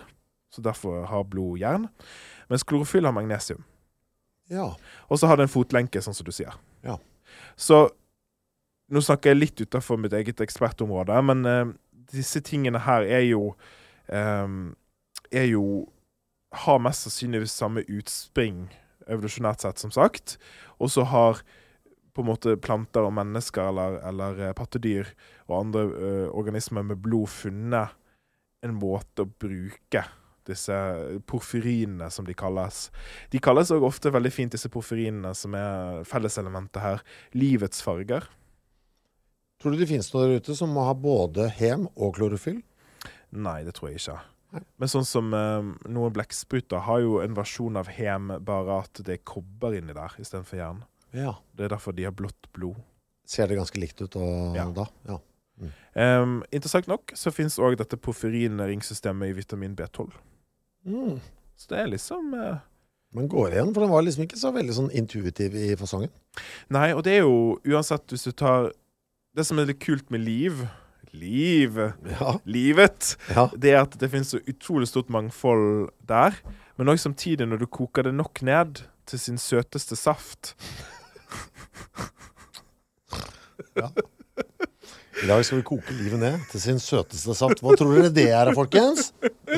Så 0.54 0.64
derfor 0.64 1.04
har 1.10 1.26
blod 1.28 1.60
jern. 1.60 1.90
Mens 2.48 2.64
klorofyll 2.64 3.06
har 3.06 3.16
magnesium. 3.16 3.66
Ja. 4.50 4.70
Og 5.12 5.20
så 5.20 5.28
har 5.28 5.38
det 5.38 5.48
en 5.48 5.52
fotlenke, 5.52 6.02
sånn 6.02 6.16
som 6.16 6.28
du 6.28 6.32
sier. 6.32 6.56
Ja. 6.88 6.96
Så 7.60 7.90
nå 8.88 9.04
snakker 9.04 9.34
jeg 9.34 9.42
litt 9.42 9.62
utafor 9.62 10.00
mitt 10.00 10.16
eget 10.16 10.40
ekspertområde, 10.44 11.18
men 11.28 11.44
uh, 11.44 11.76
disse 12.14 12.40
tingene 12.40 12.80
her 12.86 13.04
er 13.04 13.26
jo 13.28 13.52
um, 14.08 14.76
Er 15.28 15.44
jo 15.44 15.90
Har 16.56 16.80
mest 16.80 17.08
sannsynligvis 17.08 17.56
samme 17.58 17.84
utspring 17.92 18.68
evolusjonært 19.08 19.64
sett, 19.64 19.82
som 19.82 19.94
sagt. 19.94 20.38
Og 20.80 20.92
så 20.94 21.06
har 21.08 21.42
på 22.16 22.24
en 22.24 22.32
måte 22.32 22.56
planter 22.58 23.06
og 23.06 23.14
mennesker 23.14 23.70
eller, 23.70 24.00
eller 24.10 24.40
eh, 24.48 24.54
pattedyr 24.58 25.12
og 25.46 25.60
andre 25.60 25.84
ø, 25.86 26.14
organismer 26.34 26.86
med 26.88 26.98
blod 27.06 27.30
funnet 27.30 27.94
en 28.66 28.74
måte 28.80 29.22
å 29.22 29.30
bruke 29.30 30.02
disse 30.48 30.76
porfyrinene, 31.28 32.08
som 32.10 32.26
de 32.26 32.36
kalles. 32.38 32.88
De 33.34 33.42
kalles 33.44 33.70
òg 33.76 33.84
ofte 33.86 34.12
veldig 34.16 34.32
fint, 34.34 34.54
disse 34.56 34.72
porfyrinene, 34.72 35.34
som 35.36 35.56
er 35.60 36.08
felleselementet 36.08 36.82
her, 36.82 37.04
livets 37.36 37.84
farger. 37.84 38.26
Tror 39.62 39.74
du 39.74 39.82
det 39.82 39.90
finnes 39.90 40.10
noe 40.14 40.24
der 40.24 40.42
ute 40.42 40.56
som 40.58 40.72
må 40.74 40.86
ha 40.88 40.96
både 40.98 41.50
hem 41.60 41.88
og 41.96 42.16
klorofyll? 42.18 42.62
Nei, 43.36 43.60
det 43.68 43.76
tror 43.78 43.92
jeg 43.92 44.02
ikke. 44.02 44.18
Men 44.52 44.88
sånn 44.90 45.06
som 45.06 45.34
eh, 45.36 45.72
noen 45.92 46.14
blekkspruter 46.16 46.80
har 46.86 47.02
jo 47.04 47.18
en 47.20 47.36
versjon 47.36 47.76
av 47.80 47.90
hem, 47.92 48.30
bare 48.48 48.78
at 48.86 49.02
det 49.04 49.18
er 49.18 49.26
kobber 49.28 49.76
inni 49.78 49.96
der 49.98 50.14
istedenfor 50.22 50.58
jern. 50.62 50.84
Ja. 51.16 51.34
Det 51.58 51.68
er 51.68 51.74
derfor 51.76 51.96
de 51.98 52.06
har 52.08 52.16
blått 52.16 52.48
blod. 52.56 52.80
Ser 53.28 53.50
det 53.52 53.58
ganske 53.60 53.80
likt 53.82 54.00
ut 54.02 54.16
og, 54.16 54.56
Ja. 54.56 54.70
da? 54.72 54.86
Ja. 55.10 55.18
Em, 55.98 56.44
interessant 56.54 56.88
nok 56.88 57.12
så 57.18 57.32
fins 57.34 57.58
òg 57.60 57.76
dette 57.80 57.98
porfyrinringsystemet 57.98 59.32
i 59.32 59.34
vitamin 59.34 59.76
B12. 59.76 60.12
Mm. 60.86 61.20
Så 61.58 61.68
det 61.72 61.80
er 61.82 61.88
liksom 61.92 62.34
eh, 62.38 62.60
Men 63.18 63.28
går 63.28 63.52
igjen, 63.56 63.74
for 63.74 63.82
den 63.82 63.92
var 63.92 64.04
liksom 64.06 64.24
ikke 64.28 64.38
så 64.40 64.52
veldig 64.54 64.76
sånn 64.78 64.92
intuitiv 64.96 65.56
i 65.58 65.72
fasongen. 65.80 66.12
Nei, 66.70 66.92
og 66.94 67.02
det 67.08 67.18
er 67.18 67.24
jo 67.26 67.58
uansett 67.66 68.06
hvis 68.14 68.28
du 68.30 68.32
tar 68.38 68.72
Det 69.36 69.46
som 69.46 69.58
er 69.60 69.66
litt 69.70 69.82
kult 69.84 70.10
med 70.14 70.22
liv 70.22 70.64
Liv 71.18 71.80
Ja. 72.20 72.36
Livet 72.46 73.16
ja. 73.34 73.48
Det 73.56 73.74
at 73.80 73.98
det 74.00 74.12
finnes 74.14 74.32
så 74.36 74.42
utrolig 74.48 74.88
stort 74.92 75.10
mangfold 75.14 75.90
der. 76.08 76.38
Men 76.78 76.94
òg 76.94 77.02
samtidig, 77.02 77.48
når 77.50 77.64
du 77.64 77.68
koker 77.68 78.06
det 78.06 78.14
nok 78.14 78.42
ned 78.46 78.84
til 79.08 79.20
sin 79.20 79.38
søteste 79.42 79.96
saft 79.98 80.54
I 85.24 85.28
dag 85.28 85.46
skal 85.46 85.58
vi 85.58 85.64
koke 85.66 85.94
livet 85.98 86.20
ned 86.22 86.42
til 86.52 86.62
sin 86.62 86.80
søteste 86.82 87.34
saft. 87.34 87.64
Hva 87.66 87.74
tror 87.78 87.96
dere 87.96 88.12
det 88.14 88.28
er, 88.30 88.52
folkens? 88.54 89.10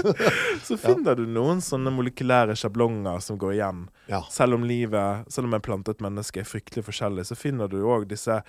Så 0.67 0.77
finner 0.79 1.17
du 1.19 1.25
noen 1.27 1.59
sånne 1.63 1.91
molekylære 1.91 2.55
sjablonger 2.59 3.19
som 3.23 3.35
går 3.41 3.57
igjen. 3.57 3.81
Ja. 4.07 4.21
Selv 4.31 4.55
om 4.55 4.63
livet, 4.67 5.27
selv 5.33 5.49
om 5.49 5.57
et 5.57 5.65
plantet 5.65 6.03
menneske 6.05 6.39
er 6.43 6.47
fryktelig 6.47 6.85
forskjellig, 6.87 7.25
så 7.27 7.35
finner 7.35 7.67
du 7.71 7.81
òg 7.81 8.07
disse 8.07 8.39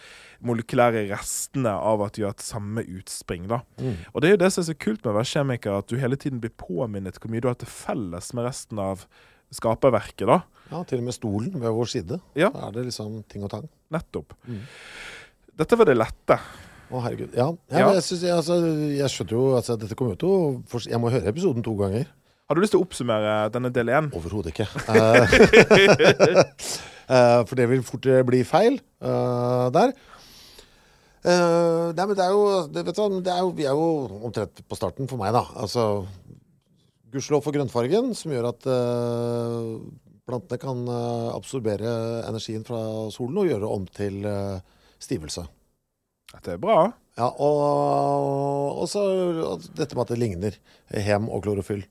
molekylære 0.47 1.09
restene 1.11 1.73
av 1.75 2.07
at 2.07 2.15
de 2.15 2.29
har 2.29 2.37
et 2.37 2.47
samme 2.47 2.87
utspring. 2.87 3.51
da. 3.51 3.63
Mm. 3.83 3.99
Og 4.13 4.23
det 4.23 4.31
er 4.31 4.37
jo 4.37 4.43
det 4.45 4.53
som 4.55 4.63
er 4.63 4.71
så 4.71 4.79
kult 4.87 5.03
med 5.03 5.13
å 5.13 5.19
være 5.19 5.33
kjemiker, 5.33 5.83
at 5.83 5.91
du 5.91 5.99
hele 5.99 6.21
tiden 6.21 6.39
blir 6.45 6.55
påminnet 6.63 7.19
hvor 7.19 7.35
mye 7.35 7.43
du 7.43 7.51
har 7.51 7.59
til 7.59 7.75
felles 7.75 8.31
med 8.39 8.47
resten 8.47 8.79
av 8.87 9.07
skaperverket. 9.51 10.29
da. 10.31 10.43
ja, 10.71 10.87
til 10.87 11.03
og 11.03 11.11
med 11.11 11.19
stolen 11.19 11.59
ved 11.59 11.75
vår 11.75 11.95
side. 11.99 12.23
Ja. 12.39 12.55
Da 12.55 12.69
er 12.71 12.79
det 12.79 12.91
liksom 12.93 13.23
ting 13.27 13.43
og 13.43 13.51
tang. 13.59 13.67
Nettopp. 13.91 14.39
Mm. 14.47 14.63
Dette 15.59 15.77
var 15.77 15.91
det 15.91 15.99
lette. 15.99 16.39
Å, 16.91 17.01
herregud. 17.05 17.35
Ja, 17.39 17.49
ja. 17.71 17.85
Men 17.87 17.97
jeg, 18.01 18.07
synes, 18.09 18.23
jeg, 18.27 18.35
altså, 18.35 18.57
jeg 18.91 19.13
skjønner 19.15 19.37
jo 19.37 19.43
altså, 19.55 19.77
Dette 19.79 19.97
kommer 19.99 20.17
jo 20.17 20.21
til 20.23 20.33
å 20.35 20.81
Jeg 20.91 20.99
må 21.03 21.13
høre 21.15 21.31
episoden 21.31 21.63
to 21.67 21.77
ganger. 21.79 22.09
Har 22.51 22.59
du 22.59 22.65
lyst 22.65 22.75
til 22.75 22.81
å 22.81 22.87
oppsummere 22.87 23.35
denne 23.55 23.71
del 23.71 23.93
én? 23.95 24.09
Overhodet 24.19 24.51
ikke. 24.51 24.67
Eh, 24.91 25.37
eh, 27.15 27.43
for 27.47 27.55
det 27.55 27.69
vil 27.71 27.85
fort 27.87 28.09
eh, 28.11 28.25
bli 28.27 28.41
feil 28.43 28.81
eh, 28.81 29.67
der. 29.77 29.95
Eh, 31.21 31.87
nei, 31.95 32.07
men 32.09 32.17
det 32.19 32.25
er 32.25 32.35
jo, 32.35 32.43
det, 32.73 32.83
vet 32.89 32.97
du, 32.97 33.03
hva, 33.05 33.23
det 33.23 33.33
er 33.37 33.41
jo 33.45 33.53
Vi 33.55 33.69
er 33.69 33.77
jo 33.77 33.89
omtrent 34.27 34.63
på 34.67 34.79
starten 34.79 35.07
for 35.11 35.21
meg, 35.21 35.31
da. 35.37 35.45
Altså 35.63 35.87
Gudskjelov 37.11 37.43
for 37.47 37.55
grønnfargen, 37.55 38.13
som 38.19 38.35
gjør 38.35 38.51
at 38.53 38.67
eh, 38.71 39.71
plantene 40.27 40.61
kan 40.63 40.83
eh, 40.87 41.31
absorbere 41.35 41.95
energien 42.29 42.67
fra 42.67 42.83
solen 43.15 43.41
og 43.43 43.51
gjøre 43.51 43.65
det 43.65 43.73
om 43.79 43.89
til 43.95 44.21
eh, 44.31 44.61
stivelse. 45.03 45.47
Dette 46.33 46.53
er 46.55 46.61
bra. 46.63 46.93
Ja, 47.19 47.27
og, 47.43 48.83
og 48.83 48.89
så 48.89 49.01
dette 49.77 49.97
med 49.97 50.05
at 50.07 50.13
det 50.15 50.19
ligner 50.21 50.59
hem 51.05 51.27
og 51.29 51.43
klorofyll. 51.45 51.83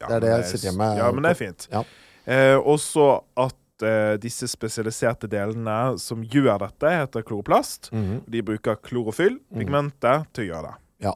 Ja, 0.00 0.10
Det 0.10 0.16
er 0.18 0.20
det 0.26 0.32
jeg 0.34 0.48
sitter 0.50 0.68
hjemme 0.70 0.90
Ja, 0.98 1.06
men 1.16 1.24
det 1.24 1.30
er 1.32 1.38
fint. 1.40 1.68
Ja. 1.72 1.80
Eh, 2.26 2.56
også 2.58 3.06
at 3.40 3.86
eh, 3.86 4.16
disse 4.20 4.48
spesialiserte 4.50 5.28
delene 5.32 5.96
som 6.02 6.22
gjør 6.24 6.58
dette, 6.66 6.92
heter 7.00 7.24
kloroplast. 7.24 7.90
Mhm. 7.94 8.22
De 8.28 8.42
bruker 8.44 8.76
klorofyll, 8.84 9.38
Mm. 9.50 9.58
pigmentet, 9.62 10.26
til 10.36 10.44
å 10.44 10.48
gjøre 10.52 10.70
det. 10.70 10.76
Ja. 11.08 11.12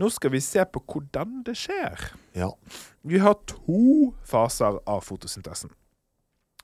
Nå 0.00 0.08
skal 0.10 0.30
vi 0.34 0.40
se 0.42 0.64
på 0.64 0.80
hvordan 0.90 1.42
det 1.46 1.54
skjer. 1.60 2.10
ja. 2.34 2.50
Vi 3.04 3.18
har 3.20 3.34
to 3.46 4.14
faser 4.24 4.78
av 4.88 5.02
fotosyntesen. 5.04 5.70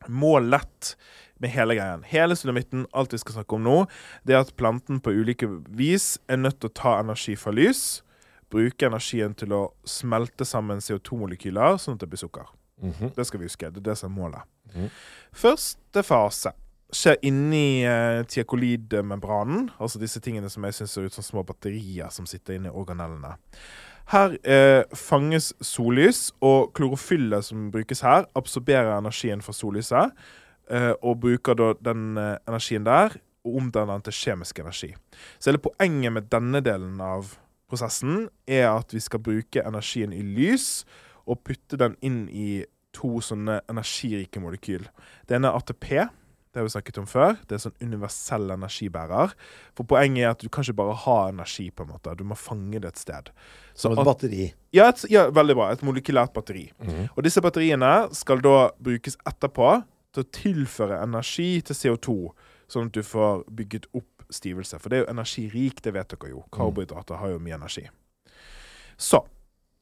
Målet 0.09 0.97
med 1.41 1.51
hele 1.51 1.75
greien, 1.75 2.03
hele 2.05 2.37
sulamitten, 2.37 2.87
alt 2.93 3.13
vi 3.13 3.19
skal 3.19 3.39
snakke 3.39 3.57
om 3.57 3.65
nå, 3.65 3.77
det 4.29 4.37
er 4.37 4.43
at 4.45 4.53
planten 4.61 5.01
på 5.01 5.13
ulike 5.13 5.49
vis 5.73 6.19
er 6.29 6.41
nødt 6.41 6.61
til 6.61 6.69
å 6.69 6.77
ta 6.77 6.95
energi 7.01 7.37
fra 7.41 7.53
lys, 7.57 8.03
bruke 8.53 8.89
energien 8.91 9.35
til 9.39 9.55
å 9.57 9.63
smelte 9.89 10.45
sammen 10.45 10.83
CO2-molekyler, 10.85 11.79
sånn 11.81 11.97
at 11.97 12.05
det 12.05 12.11
blir 12.13 12.21
sukker. 12.21 12.49
Mhm. 12.83 13.15
Det 13.17 13.27
skal 13.27 13.41
vi 13.41 13.47
huske. 13.47 13.71
Det 13.71 13.81
er 13.81 13.91
det 13.93 13.99
som 13.99 14.13
er 14.13 14.21
målet. 14.21 14.43
Mhm. 14.75 14.91
Første 15.33 16.03
fase 16.05 16.53
skjer 16.93 17.17
inni 17.23 17.85
eh, 17.87 18.25
tiakolidmembranen, 18.27 19.71
altså 19.79 20.01
disse 20.03 20.21
tingene 20.21 20.51
som 20.51 20.65
jeg 20.67 20.75
syns 20.75 20.97
ser 20.97 21.07
ut 21.07 21.15
som 21.15 21.25
små 21.25 21.45
batterier 21.47 22.11
som 22.11 22.27
sitter 22.27 22.59
inni 22.59 22.69
organellene. 22.69 23.37
Her 24.11 24.35
eh, 24.42 24.85
fanges 24.96 25.53
sollys, 25.62 26.33
og 26.42 26.73
klorofyllet 26.75 27.46
som 27.46 27.68
brukes 27.70 28.03
her, 28.03 28.27
absorberer 28.35 28.96
energien 28.96 29.42
fra 29.44 29.55
sollyset, 29.55 30.16
eh, 30.70 30.92
og 30.99 31.20
bruker 31.23 31.55
da 31.55 31.73
den 31.79 32.18
eh, 32.18 32.38
energien 32.51 32.88
der 32.88 33.14
og 33.46 33.61
omdanner 33.61 33.94
den 33.94 34.09
til 34.09 34.16
kjemisk 34.18 34.59
energi. 34.59 34.90
Så 35.38 35.51
hele 35.53 35.62
poenget 35.62 36.12
med 36.12 36.27
denne 36.33 36.61
delen 36.61 36.99
av 37.01 37.37
prosessen 37.70 38.27
er 38.51 38.66
at 38.73 38.90
vi 38.92 39.01
skal 39.01 39.23
bruke 39.23 39.62
energien 39.62 40.12
i 40.12 40.25
lys, 40.27 40.83
og 41.31 41.44
putte 41.46 41.79
den 41.79 41.94
inn 42.03 42.25
i 42.35 42.64
to 42.96 43.20
sånne 43.23 43.61
energirike 43.70 44.42
molekyl. 44.42 44.88
Det 45.29 45.38
ene 45.38 45.53
er 45.53 45.61
ATP. 45.61 45.87
Det 46.53 46.59
har 46.59 46.65
vi 46.67 46.71
snakket 46.75 46.97
om 46.99 47.07
før. 47.07 47.37
Det 47.47 47.55
er 47.55 47.59
sånn 47.63 47.77
universell 47.81 48.51
energibærer. 48.51 49.31
For 49.79 49.85
poenget 49.87 50.25
er 50.25 50.31
at 50.33 50.41
du 50.43 50.49
kan 50.51 50.65
ikke 50.67 50.75
bare 50.81 50.97
ha 51.05 51.19
energi, 51.31 51.69
på 51.71 51.85
en 51.87 51.93
måte. 51.93 52.15
Du 52.19 52.25
må 52.27 52.35
fange 52.39 52.81
det 52.83 52.89
et 52.91 52.99
sted. 52.99 53.31
Så 53.75 53.83
Som 53.87 53.93
et 53.93 53.99
at- 54.03 54.07
batteri. 54.09 54.49
ja, 54.73 54.89
et, 54.89 55.05
ja, 55.11 55.29
veldig 55.31 55.55
bra. 55.55 55.69
Et 55.71 55.81
molekylært 55.87 56.33
batteri. 56.35 56.73
Mhm. 56.83 57.09
Og 57.17 57.23
disse 57.23 57.41
batteriene 57.41 58.09
skal 58.13 58.41
da 58.41 58.71
brukes 58.83 59.17
etterpå 59.25 59.85
til 60.13 60.25
å 60.25 60.31
tilføre 60.33 61.01
energi 61.03 61.61
til 61.63 61.75
CO2, 61.77 62.33
sånn 62.69 62.87
at 62.87 62.93
du 62.93 63.03
får 63.03 63.45
bygget 63.55 63.87
opp 63.95 64.05
stivelse. 64.33 64.79
For 64.81 64.89
det 64.89 64.97
er 64.99 65.05
jo 65.07 65.13
energirikt, 65.15 65.83
det 65.83 65.93
vet 65.95 66.09
dere 66.09 66.31
jo. 66.31 66.45
Karbohydrater 66.53 67.17
har 67.17 67.29
jo 67.29 67.39
mye 67.39 67.55
energi. 67.55 67.89
Så 68.99 69.25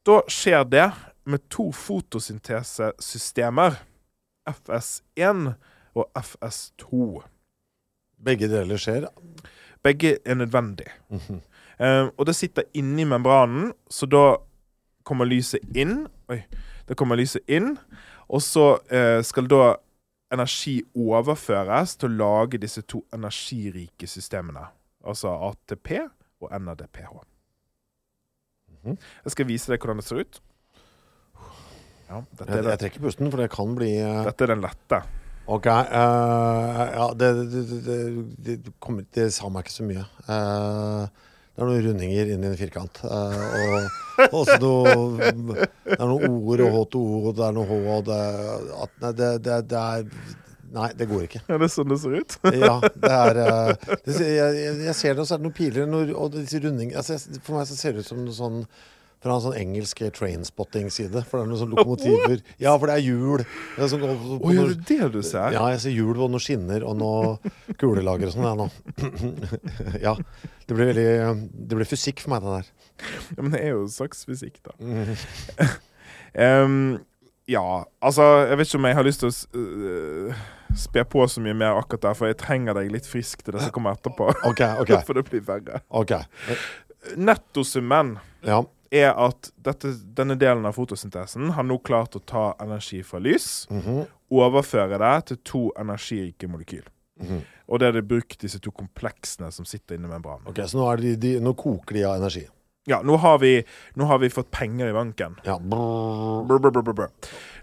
da 0.04 0.20
skjer 0.28 0.64
det 0.68 0.92
med 1.24 1.40
to 1.48 1.72
fotosyntesesystemer. 1.72 3.76
FS1 4.46 5.54
og 5.98 6.08
FS2. 6.18 7.22
Begge 8.24 8.48
deler 8.50 8.80
skjer. 8.80 9.08
Begge 9.84 10.16
er 10.24 10.38
nødvendig. 10.40 10.88
Mhm. 11.10 11.42
Eh, 11.78 12.08
og 12.18 12.26
det 12.26 12.34
sitter 12.34 12.64
inni 12.74 13.04
membranen, 13.06 13.68
så 13.90 14.08
da 14.10 14.36
kommer 15.06 15.28
lyset 15.30 15.62
inn. 15.78 16.08
Oi. 16.28 16.40
Da 16.88 16.96
kommer 16.98 17.14
lyset 17.20 17.44
inn, 17.46 17.76
og 18.26 18.42
så 18.42 18.80
eh, 18.90 19.20
skal 19.22 19.46
da 19.46 19.76
energi 20.34 20.80
overføres 20.98 21.94
til 21.96 22.10
å 22.10 22.18
lage 22.18 22.58
disse 22.60 22.82
to 22.82 23.04
energirike 23.14 24.08
systemene. 24.10 24.66
Altså 25.06 25.30
ATP 25.30 25.94
og 26.42 26.50
NADPH. 26.50 27.14
Mhm. 28.82 28.98
Jeg 29.24 29.34
skal 29.36 29.48
vise 29.48 29.70
deg 29.72 29.80
hvordan 29.80 30.02
det 30.02 30.08
ser 30.08 30.24
ut. 30.24 30.40
Ja, 32.08 32.22
Jeg, 32.40 32.64
jeg 32.64 32.80
trekker 32.80 33.04
pusten, 33.04 33.30
for 33.30 33.42
det 33.42 33.50
kan 33.52 33.74
bli 33.76 33.90
eh, 34.00 34.22
dette 34.24 34.46
er 34.46 34.54
den 34.54 34.64
lette. 34.64 35.02
Ok. 35.48 35.66
Uh, 35.66 36.82
ja, 36.92 37.06
det, 37.16 37.28
det, 37.52 37.62
det, 37.86 37.98
det, 38.44 38.56
kommer, 38.84 39.06
det 39.16 39.30
sa 39.32 39.48
meg 39.52 39.64
ikke 39.64 39.76
så 39.78 39.86
mye. 39.88 40.04
Uh, 40.28 41.06
det 41.56 41.64
er 41.64 41.70
noen 41.70 41.86
rundinger 41.88 42.32
inn 42.34 42.44
i 42.44 42.50
en 42.50 42.58
firkant. 42.58 43.00
Uh, 43.02 43.88
og 44.28 44.34
også 44.42 44.58
noe 44.62 45.30
Det 45.32 45.96
er 45.96 46.04
noen 46.04 46.36
ord 46.36 46.64
og 46.66 46.76
H2O, 46.76 47.22
og 47.30 47.38
det 47.38 47.46
er 47.48 47.56
noe 47.56 47.70
H 47.70 47.78
og 47.94 48.04
det, 48.10 48.20
at, 48.84 48.92
nei, 49.06 49.14
det, 49.16 49.80
er 49.80 50.12
Nei, 50.68 50.90
det 51.00 51.06
går 51.08 51.22
ikke. 51.24 51.40
Er 51.48 51.62
det 51.62 51.70
sånn 51.72 51.88
det 51.88 51.96
ser 52.02 52.18
ut? 52.20 52.34
Ja, 52.60 52.74
det 52.84 53.12
er 53.16 53.38
det, 53.38 54.18
jeg, 54.20 54.58
jeg- 54.84 54.96
ser 54.98 55.14
det, 55.16 55.22
og 55.24 55.28
så 55.30 55.38
er 55.38 55.40
det 55.40 55.46
noen 55.48 55.56
piler 55.56 55.88
noen, 55.88 56.12
og 56.12 56.34
disse 56.36 56.60
rundinger 56.60 57.00
altså, 57.00 57.16
For 57.40 57.56
meg 57.56 57.70
så 57.70 57.78
ser 57.78 57.96
det 57.96 58.04
ut 58.04 58.10
som 58.10 58.20
noe 58.26 58.36
sånn 58.36 58.58
fra 59.22 59.34
en 59.34 59.42
sånn 59.42 59.56
engelsk 59.58 60.02
trainspotting-side. 60.14 61.24
For 61.26 61.40
det 61.40 61.44
er 61.44 61.50
noen 61.50 61.60
sånne 61.62 61.78
lokomotiver. 61.78 62.42
Ja, 62.62 62.74
for 62.78 62.90
det 62.90 62.98
er 62.98 63.04
hjul. 63.06 63.42
Det 63.74 63.82
er 63.84 63.90
sånn, 63.92 64.04
Å, 64.38 64.52
gjør 64.54 64.72
du 64.74 64.84
det 64.92 65.10
du 65.16 65.20
ser? 65.26 65.56
ja, 65.56 65.64
jeg 65.74 65.82
ser 65.82 65.96
hjul 65.96 66.14
og 66.14 66.30
noen 66.34 66.44
skinner 66.44 66.86
og 66.86 66.96
noe 67.00 67.52
kulelager 67.80 68.30
og 68.30 68.36
sånn. 68.36 68.46
Ja, 68.46 68.54
nå. 68.58 68.68
ja. 70.06 70.14
Det 70.68 70.76
blir 70.76 70.90
veldig 70.92 71.10
Det 71.68 71.78
blir 71.78 71.88
fysikk 71.88 72.20
for 72.24 72.34
meg, 72.34 72.44
det 72.44 72.58
der. 72.58 72.72
Ja, 73.34 73.42
men 73.42 73.52
det 73.54 73.60
er 73.64 73.70
jo 73.72 73.84
en 73.86 73.92
slags 73.94 74.24
fysikk, 74.28 74.60
da. 74.66 74.76
Em, 76.38 76.98
ja, 77.48 77.62
altså 78.04 78.22
Jeg 78.44 78.58
vet 78.60 78.68
ikke 78.68 78.78
om 78.78 78.86
jeg 78.90 78.96
har 78.98 79.06
lyst 79.06 79.22
til 79.22 79.30
å 79.30 79.60
øh, 79.62 80.42
spe 80.76 81.04
på 81.08 81.22
så 81.32 81.40
mye 81.40 81.56
mer 81.56 81.78
akkurat 81.80 82.04
der, 82.10 82.16
for 82.18 82.28
jeg 82.28 82.36
trenger 82.42 82.76
deg 82.76 82.90
litt 82.92 83.08
frisk 83.08 83.40
til 83.42 83.56
det 83.56 83.62
som 83.64 83.72
kommer 83.74 83.96
etterpå. 83.96 84.28
Okay, 84.50 84.74
okay. 84.84 85.00
for 85.08 85.16
det 85.16 85.24
blir 85.30 85.40
verre. 85.46 85.80
Okay. 85.88 86.22
Nettosummen 87.16 88.18
Ja. 88.44 88.60
Er 88.92 89.10
at 89.12 89.50
dette, 89.60 89.90
denne 90.16 90.36
delen 90.40 90.64
av 90.66 90.74
fotosyntesen 90.76 91.50
har 91.56 91.62
nå 91.66 91.78
klart 91.84 92.16
å 92.16 92.22
ta 92.24 92.54
energi 92.60 93.02
fra 93.04 93.18
lys, 93.20 93.66
Mhm. 93.70 94.06
overføre 94.32 94.98
det 94.98 95.26
til 95.26 95.36
to 95.44 95.72
energirike 95.78 96.48
molekyl. 96.48 96.84
Mhm. 97.20 97.42
Og 97.68 97.78
det 97.80 97.88
er 97.88 97.92
det 97.92 98.08
brukt 98.08 98.38
disse 98.40 98.58
to 98.60 98.70
kompleksene 98.70 99.52
som 99.52 99.64
sitter 99.64 99.96
inni 99.96 100.08
membranen. 100.08 100.46
Ok, 100.46 100.56
Så 100.64 100.74
nå, 100.78 101.00
de, 101.00 101.16
de, 101.16 101.40
nå 101.40 101.54
koker 101.54 101.92
de 101.94 102.04
av 102.04 102.16
energi. 102.20 102.46
Ja, 102.86 103.02
nå 103.02 103.18
har, 103.18 103.38
vi, 103.38 103.62
nå 103.96 104.06
har 104.06 104.18
vi 104.18 104.28
fått 104.30 104.50
penger 104.50 104.88
i 104.88 104.92
banken. 104.92 105.36
Ja. 105.44 105.58
Brr, 105.58 106.58
brr, 106.58 106.80
brr. 106.94 107.10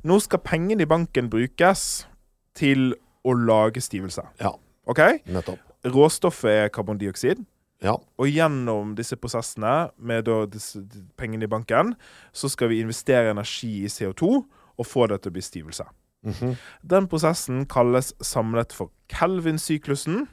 Nå 0.04 0.20
skal 0.22 0.40
pengene 0.40 0.82
i 0.82 0.86
banken 0.86 1.30
brukes 1.30 2.06
til 2.54 2.94
å 3.26 3.34
lage 3.34 3.82
stivelse. 3.82 4.22
Ja. 4.40 4.52
OK? 4.88 5.00
Nettopp. 5.26 5.58
Råstoffet 5.86 6.66
er 6.66 6.70
karbondioksid. 6.70 7.44
Ja. 7.84 7.98
Og 8.18 8.32
gjennom 8.32 8.94
disse 8.98 9.18
prosessene 9.20 9.90
med 9.98 10.30
disse 10.54 10.82
pengene 11.20 11.48
i 11.48 11.52
banken, 11.52 11.94
så 12.32 12.50
skal 12.52 12.72
vi 12.72 12.82
investere 12.84 13.34
energi 13.34 13.84
i 13.84 13.92
CO2 13.92 14.32
og 14.76 14.88
få 14.88 15.08
det 15.12 15.22
til 15.24 15.32
å 15.32 15.36
bli 15.36 15.44
stivelse. 15.44 15.86
Mhm. 16.26 16.56
Den 16.82 17.08
prosessen 17.08 17.66
kalles 17.70 18.14
samlet 18.22 18.74
for 18.74 18.92
Kelvin-syklusen. 19.10 20.28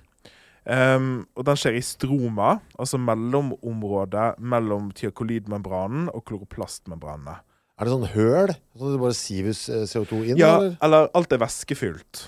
Um, 0.63 1.27
og 1.35 1.43
den 1.49 1.59
skjer 1.59 1.75
i 1.75 1.83
stroma, 1.83 2.61
altså 2.79 2.95
mellomområdet 3.03 4.37
mellom 4.39 4.93
tiakolidmembranen 4.95 6.07
og 6.15 6.23
kloroplastmembranene. 6.29 7.41
Er 7.81 7.89
det 7.89 7.95
sånn 7.97 8.13
høl? 8.13 8.53
Så 8.79 8.93
det 8.93 9.01
bare 9.03 9.17
siver 9.19 9.51
eh, 9.51 9.83
CO2 9.91 10.21
inn? 10.23 10.39
Ja, 10.39 10.53
eller? 10.61 10.77
eller 10.87 11.09
alt 11.19 11.35
er 11.35 11.43
væskefylt. 11.43 12.23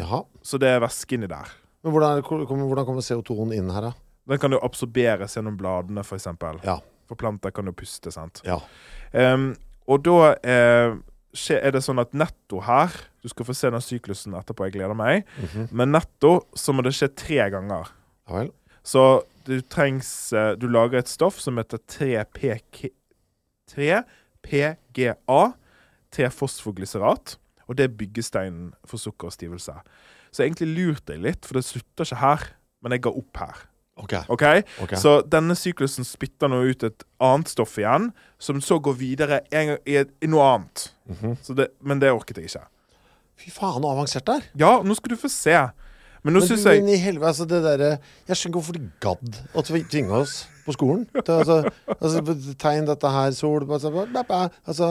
Jaha. 0.00 0.22
Så 0.40 0.56
det 0.62 0.70
er 0.72 0.80
væske 0.80 1.18
inni 1.18 1.28
der. 1.28 1.50
Men 1.84 1.92
hvordan, 1.92 2.24
hvordan 2.24 2.86
kommer 2.88 3.04
CO2-en 3.04 3.52
inn 3.52 3.68
her, 3.74 3.90
da? 3.90 4.03
Den 4.28 4.40
kan 4.40 4.54
jo 4.54 4.60
absorberes 4.64 5.36
gjennom 5.36 5.56
bladene, 5.60 6.04
f.eks. 6.04 6.28
Ja. 6.64 6.78
For 7.08 7.20
planter 7.20 7.52
kan 7.52 7.68
jo 7.68 7.74
puste. 7.76 8.12
sant? 8.14 8.40
Ja. 8.46 8.60
Um, 9.12 9.50
og 9.86 10.00
da 10.06 10.32
eh, 10.40 10.94
er 11.58 11.74
det 11.74 11.82
sånn 11.84 12.00
at 12.00 12.14
netto 12.16 12.62
her 12.64 12.94
Du 13.20 13.28
skal 13.28 13.44
få 13.44 13.54
se 13.56 13.68
den 13.70 13.82
syklusen 13.84 14.32
etterpå, 14.38 14.64
jeg 14.68 14.78
gleder 14.78 14.96
meg. 14.96 15.28
Mhm. 15.40 15.68
Men 15.76 15.92
netto 15.92 16.38
så 16.56 16.72
må 16.72 16.82
det 16.84 16.94
skje 16.96 17.10
tre 17.12 17.50
ganger. 17.52 17.92
Ja 18.28 18.38
vel. 18.40 18.50
Så 18.84 19.04
du 19.44 19.58
trengs 19.60 20.32
eh, 20.32 20.54
Du 20.56 20.68
lager 20.68 20.98
et 21.02 21.08
stoff 21.12 21.40
som 21.40 21.60
heter 21.60 21.80
3PK 21.84 22.90
3PGA, 23.74 25.40
T-fosfoglyserat. 26.12 27.38
Og 27.64 27.76
det 27.78 27.86
er 27.86 27.94
byggesteinen 27.96 28.72
for 28.84 29.00
sukker 29.00 29.30
og 29.30 29.36
stivelse. 29.36 29.72
Så 30.30 30.42
jeg 30.42 30.52
egentlig 30.52 30.74
lurte 30.76 31.14
deg 31.14 31.22
litt, 31.24 31.46
for 31.46 31.56
det 31.56 31.64
slutter 31.64 32.04
ikke 32.04 32.20
her. 32.20 32.44
Men 32.84 32.92
jeg 32.92 33.04
ga 33.06 33.12
opp 33.16 33.40
her. 33.40 33.62
Ok. 33.96 34.14
Okay? 34.34 34.62
ok. 34.82 34.96
Så 34.98 35.20
denne 35.30 35.54
syklusen 35.58 36.06
spytter 36.06 36.50
nå 36.50 36.62
ut 36.66 36.82
et 36.86 37.04
annet 37.22 37.50
stoff 37.52 37.76
igjen, 37.78 38.10
som 38.42 38.58
så 38.64 38.80
går 38.82 38.96
videre 38.98 39.40
en 39.54 39.74
gang 39.74 39.82
i, 39.86 40.00
i 40.02 40.30
noe 40.30 40.48
annet. 40.56 40.88
Mhm. 41.10 41.36
så 41.44 41.54
det, 41.54 41.68
men 41.80 42.00
det 42.02 42.10
orket 42.12 42.40
jeg 42.40 42.50
ikke. 42.50 42.64
Fy 43.38 43.50
faen, 43.54 43.82
så 43.82 43.90
avansert 43.90 44.26
det 44.26 44.34
er. 44.40 44.48
Ja, 44.64 44.72
nå 44.82 44.94
skal 44.98 45.14
du 45.14 45.20
få 45.20 45.30
se. 45.32 45.56
Men 46.24 46.38
nå 46.38 46.40
syns 46.40 46.64
jeg 46.64 46.80
men 46.80 46.94
i 46.94 46.96
helvete, 46.96 47.28
altså 47.28 47.44
det 47.44 47.58
derre 47.60 47.88
Jeg 48.24 48.38
skjønner 48.38 48.48
ikke 48.48 48.60
hvorfor 48.62 48.76
de 48.78 48.84
gadd 49.04 49.40
å 49.52 49.64
tvi- 49.66 49.84
tvinge 49.92 50.16
oss 50.16 50.36
på 50.64 50.72
skolen. 50.72 51.02
Til, 51.18 51.34
altså, 51.42 51.58
altså, 51.98 52.36
tegn 52.62 52.86
dette 52.88 53.10
her, 53.12 53.34
sol 53.36 53.66
altså, 53.68 53.90
bæ, 53.92 54.22
bæ, 54.24 54.38
altså 54.64 54.88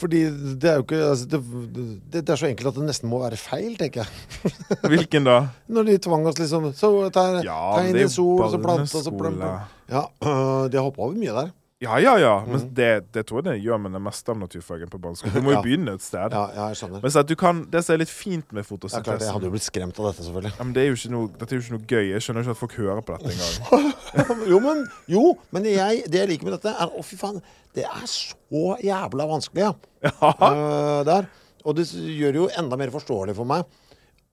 Fordi 0.00 0.22
det 0.56 0.68
er 0.70 0.78
jo 0.78 0.84
ikke 0.86 0.98
altså, 1.10 1.26
det, 1.28 1.38
det, 1.76 2.22
det 2.24 2.32
er 2.32 2.40
så 2.40 2.46
enkelt 2.48 2.70
at 2.70 2.76
det 2.78 2.86
nesten 2.88 3.10
må 3.10 3.18
være 3.20 3.36
feil, 3.36 3.74
tenker 3.76 4.06
jeg. 4.06 4.52
Hvilken 4.94 5.26
da? 5.28 5.34
Når 5.68 5.90
de 5.90 5.96
tvang 6.08 6.24
oss 6.30 6.38
liksom 6.40 6.70
Så 6.76 6.88
tegn 7.12 7.42
Ja, 7.44 7.58
tegn 7.76 7.98
i 8.00 8.06
sol, 8.08 8.40
og 8.46 8.54
så 8.54 8.60
plante, 8.62 8.88
og 8.96 9.04
så 9.04 9.12
plante. 9.12 9.50
Ja, 9.92 10.06
de 10.72 10.80
har 10.80 10.86
hoppa 10.86 11.04
over 11.04 11.18
mye 11.20 11.36
der. 11.36 11.52
Ja, 11.80 11.94
ja, 12.02 12.16
ja. 12.18 12.32
Men 12.44 12.58
Mhm. 12.60 12.74
det, 12.74 13.12
det 13.14 13.22
tror 13.28 13.38
jeg 13.38 13.44
det 13.54 13.62
gjør 13.62 13.78
med 13.80 13.92
det 13.94 14.00
meste 14.02 14.32
av 14.32 14.38
naturfagen 14.40 14.88
på 14.90 14.98
barneskolen. 14.98 15.34
Du 15.34 15.42
må 15.46 15.52
jo 15.52 15.58
Ja. 15.58 15.62
begynne 15.62 15.92
et 15.94 16.02
sted. 16.02 16.32
Ja, 16.34 16.50
ja 16.50 16.64
jeg 16.72 16.76
skjønner. 16.80 17.02
Men 17.04 17.10
så 17.14 17.20
at 17.20 17.28
du 17.28 17.36
kan, 17.36 17.60
Det 17.70 17.84
som 17.84 17.94
er 17.94 17.98
litt 17.98 18.08
fint 18.10 18.52
med 18.52 18.64
fotosyntesen 18.66 18.98
ja, 18.98 19.02
klart, 19.06 19.20
Jeg 19.22 19.30
hadde 19.32 19.44
jo 19.46 19.50
blitt 19.54 19.62
skremt 19.62 20.00
av 20.00 20.08
dette, 20.10 20.24
selvfølgelig. 20.26 20.52
ja, 20.58 20.64
men 20.64 20.72
det 20.74 20.82
er 20.82 20.88
jo 20.88 20.96
ikke 20.98 21.10
noe, 21.14 21.28
Dette 21.38 21.52
er 21.52 21.58
jo 21.58 21.62
ikke 21.62 21.76
noe 21.78 21.86
gøy. 21.86 22.10
Jeg 22.10 22.20
skjønner 22.26 22.42
ikke 22.42 22.50
at 22.50 22.56
folk 22.58 22.74
hører 22.74 23.02
på 23.06 23.14
dette 23.14 23.30
engang. 23.30 24.48
jo, 24.52 24.58
men, 24.60 24.88
jo, 25.06 25.38
men 25.52 25.64
jeg, 25.70 26.02
det 26.10 26.18
jeg 26.18 26.28
liker 26.32 26.44
med 26.50 26.52
dette, 26.58 26.74
er 26.74 26.88
Å, 26.98 27.04
fy 27.04 27.16
faen. 27.16 27.38
Det 27.74 27.84
er 27.84 28.06
så 28.10 28.78
jævla 28.82 29.28
vanskelig, 29.30 29.62
ja. 29.62 29.72
Ja. 30.02 30.32
Eh, 30.34 31.04
der. 31.04 31.28
Og 31.64 31.76
det 31.76 31.86
gjør 31.94 32.34
jo 32.42 32.48
enda 32.58 32.76
mer 32.76 32.90
forståelig 32.90 33.36
for 33.38 33.44
meg 33.46 33.64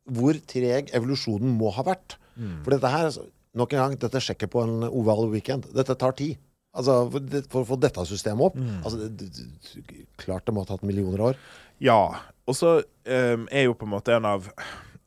hvor 0.10 0.34
treg 0.50 0.90
evolusjonen 0.94 1.58
må 1.58 1.72
ha 1.74 1.82
vært. 1.84 2.18
Mm. 2.38 2.64
For 2.64 2.72
dette 2.74 2.90
her, 2.90 3.06
altså, 3.06 3.24
nok 3.58 3.74
en 3.74 3.80
gang, 3.80 3.96
dette 4.00 4.18
sjekker 4.22 4.48
på 4.50 4.62
en 4.64 4.84
oval 4.90 5.30
weekend. 5.32 5.66
Dette 5.74 5.96
tar 5.98 6.12
tid. 6.14 6.38
Altså, 6.76 6.98
for, 7.12 7.38
for 7.52 7.64
å 7.64 7.70
få 7.72 7.78
dette 7.80 8.08
systemet 8.10 8.50
opp. 8.50 8.58
Mm. 8.60 8.80
Altså, 8.82 9.08
det, 9.08 9.30
klart 10.22 10.48
det 10.48 10.56
må 10.56 10.66
ha 10.66 10.70
tatt 10.74 10.84
millioner 10.88 11.22
av 11.22 11.32
år. 11.34 11.40
Ja. 11.84 12.02
Og 12.46 12.58
så 12.58 12.78
um, 12.82 13.48
er 13.50 13.68
jo 13.68 13.78
på 13.78 13.88
en 13.88 13.96
måte 13.96 14.16
en 14.16 14.28
av 14.30 14.50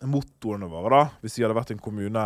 mottoene 0.07 0.69
våre, 0.71 0.95
da, 0.95 1.21
hvis 1.23 1.39
vi 1.39 1.45
hadde 1.45 1.57
vært 1.59 1.73
en 1.75 1.83
kommune, 1.83 2.25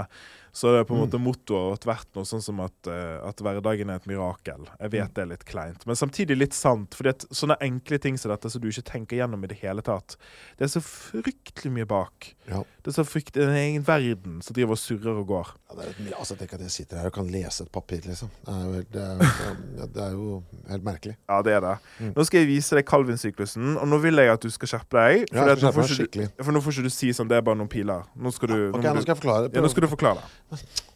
så 0.53 0.69
er 0.69 0.75
det 0.77 0.89
på 0.91 0.93
en 0.93 1.01
måte 1.07 1.21
mottoet 1.21 1.87
vært 1.89 2.11
noe 2.13 2.29
sånn 2.29 2.43
som 2.45 2.59
at, 2.61 2.89
eh, 2.91 3.15
at 3.25 3.41
hverdagen 3.41 3.89
er 3.89 4.03
et 4.03 4.09
mirakel. 4.11 4.67
Jeg 4.77 4.93
vet 4.93 5.15
det 5.17 5.23
er 5.23 5.31
litt 5.31 5.47
kleint, 5.49 5.87
men 5.89 5.97
samtidig 5.97 6.37
litt 6.37 6.57
sant. 6.57 6.93
fordi 6.93 7.15
at 7.15 7.25
sånne 7.33 7.57
enkle 7.65 7.99
ting 7.99 8.19
som 8.21 8.35
dette 8.35 8.51
som 8.53 8.61
du 8.61 8.69
ikke 8.69 8.85
tenker 8.91 9.17
gjennom 9.17 9.45
i 9.45 9.49
det 9.49 9.63
hele 9.63 9.81
tatt, 9.81 10.19
det 10.59 10.69
er 10.69 10.75
så 10.75 10.85
fryktelig 10.85 11.73
mye 11.73 11.89
bak. 11.89 12.35
Ja. 12.51 12.61
Det 12.83 12.91
er 12.91 12.95
så 12.97 13.05
frykt, 13.07 13.37
en 13.39 13.53
egen 13.55 13.85
verden 13.87 14.41
som 14.43 14.57
driver 14.57 14.75
og 14.75 14.79
surrer 14.83 15.19
og 15.21 15.27
går. 15.29 15.51
Ja, 15.71 15.77
det 15.79 15.85
er 15.85 15.91
et, 15.93 16.15
altså, 16.19 16.35
tenk 16.41 16.53
at 16.57 16.65
jeg 16.65 16.73
sitter 16.75 16.99
her 16.99 17.07
og 17.07 17.15
kan 17.15 17.29
lese 17.31 17.63
et 17.63 17.71
papir, 17.71 18.01
liksom. 18.09 18.31
Det 18.43 18.55
er 18.57 18.65
jo, 18.65 18.73
helt- 18.75 18.93
det 18.93 19.03
er, 19.03 19.13
jo- 19.15 19.87
det 19.95 20.03
er 20.03 20.11
jo 20.17 20.43
helt 20.73 20.85
merkelig. 20.89 21.15
Ja, 21.31 21.39
det 21.47 21.53
er 21.55 21.61
det. 21.63 21.77
Mm. 22.01 22.13
Nå 22.17 22.25
skal 22.27 22.41
jeg 22.43 22.49
vise 22.51 22.75
deg 22.81 22.85
Calvin-syklusen, 22.91 23.77
og 23.79 23.87
nå 23.89 24.01
vil 24.03 24.19
jeg 24.19 24.33
at 24.35 24.43
du 24.43 24.51
skal 24.51 24.73
skjerpe 24.73 24.99
deg. 24.99 25.29
Ja, 25.31 25.45
For, 25.47 25.55
skal 25.55 25.69
nå 25.69 25.73
får 25.79 26.07
ikke 26.09 26.29
for 26.43 26.53
nå 26.59 26.61
får 26.67 26.73
ikke 26.81 26.89
du 26.91 26.91
si 26.99 27.13
sånn, 27.15 27.31
det 27.31 27.39
er 27.39 27.47
bare 27.47 27.61
noen 27.63 27.71
piler. 27.71 28.03
Nå 28.19 28.35
skal 28.35 28.49
du, 28.51 28.57
ja, 28.59 28.73
okay, 28.75 28.91
nå 28.99 29.05
skal 29.07 29.15
jeg 29.15 29.21
forklare. 29.23 29.53
ja, 29.55 29.61
nå 29.63 29.71
skal 29.71 29.87
du 29.87 29.93
forklare. 29.95 30.27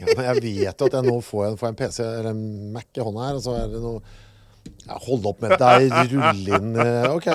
Ja, 0.00 0.06
jeg 0.32 0.40
vet 0.42 0.80
jo 0.80 0.86
at 0.88 0.94
jeg 0.96 1.04
nå 1.06 1.14
får 1.24 1.46
en, 1.50 1.56
får 1.60 1.68
en 1.72 1.76
PC 1.76 2.00
eller 2.04 2.30
en 2.32 2.40
Mac 2.72 2.88
i 2.96 3.02
hånda 3.04 3.26
her, 3.26 3.36
og 3.38 3.42
så 3.44 3.54
er 3.60 3.66
det 3.72 3.80
noe 3.84 4.00
ja, 4.90 4.98
Hold 5.06 5.30
opp 5.30 5.40
med 5.44 5.54
deg, 5.60 5.88
rull 6.10 6.50
inn 6.58 6.74
eh, 6.82 7.06
OK. 7.14 7.28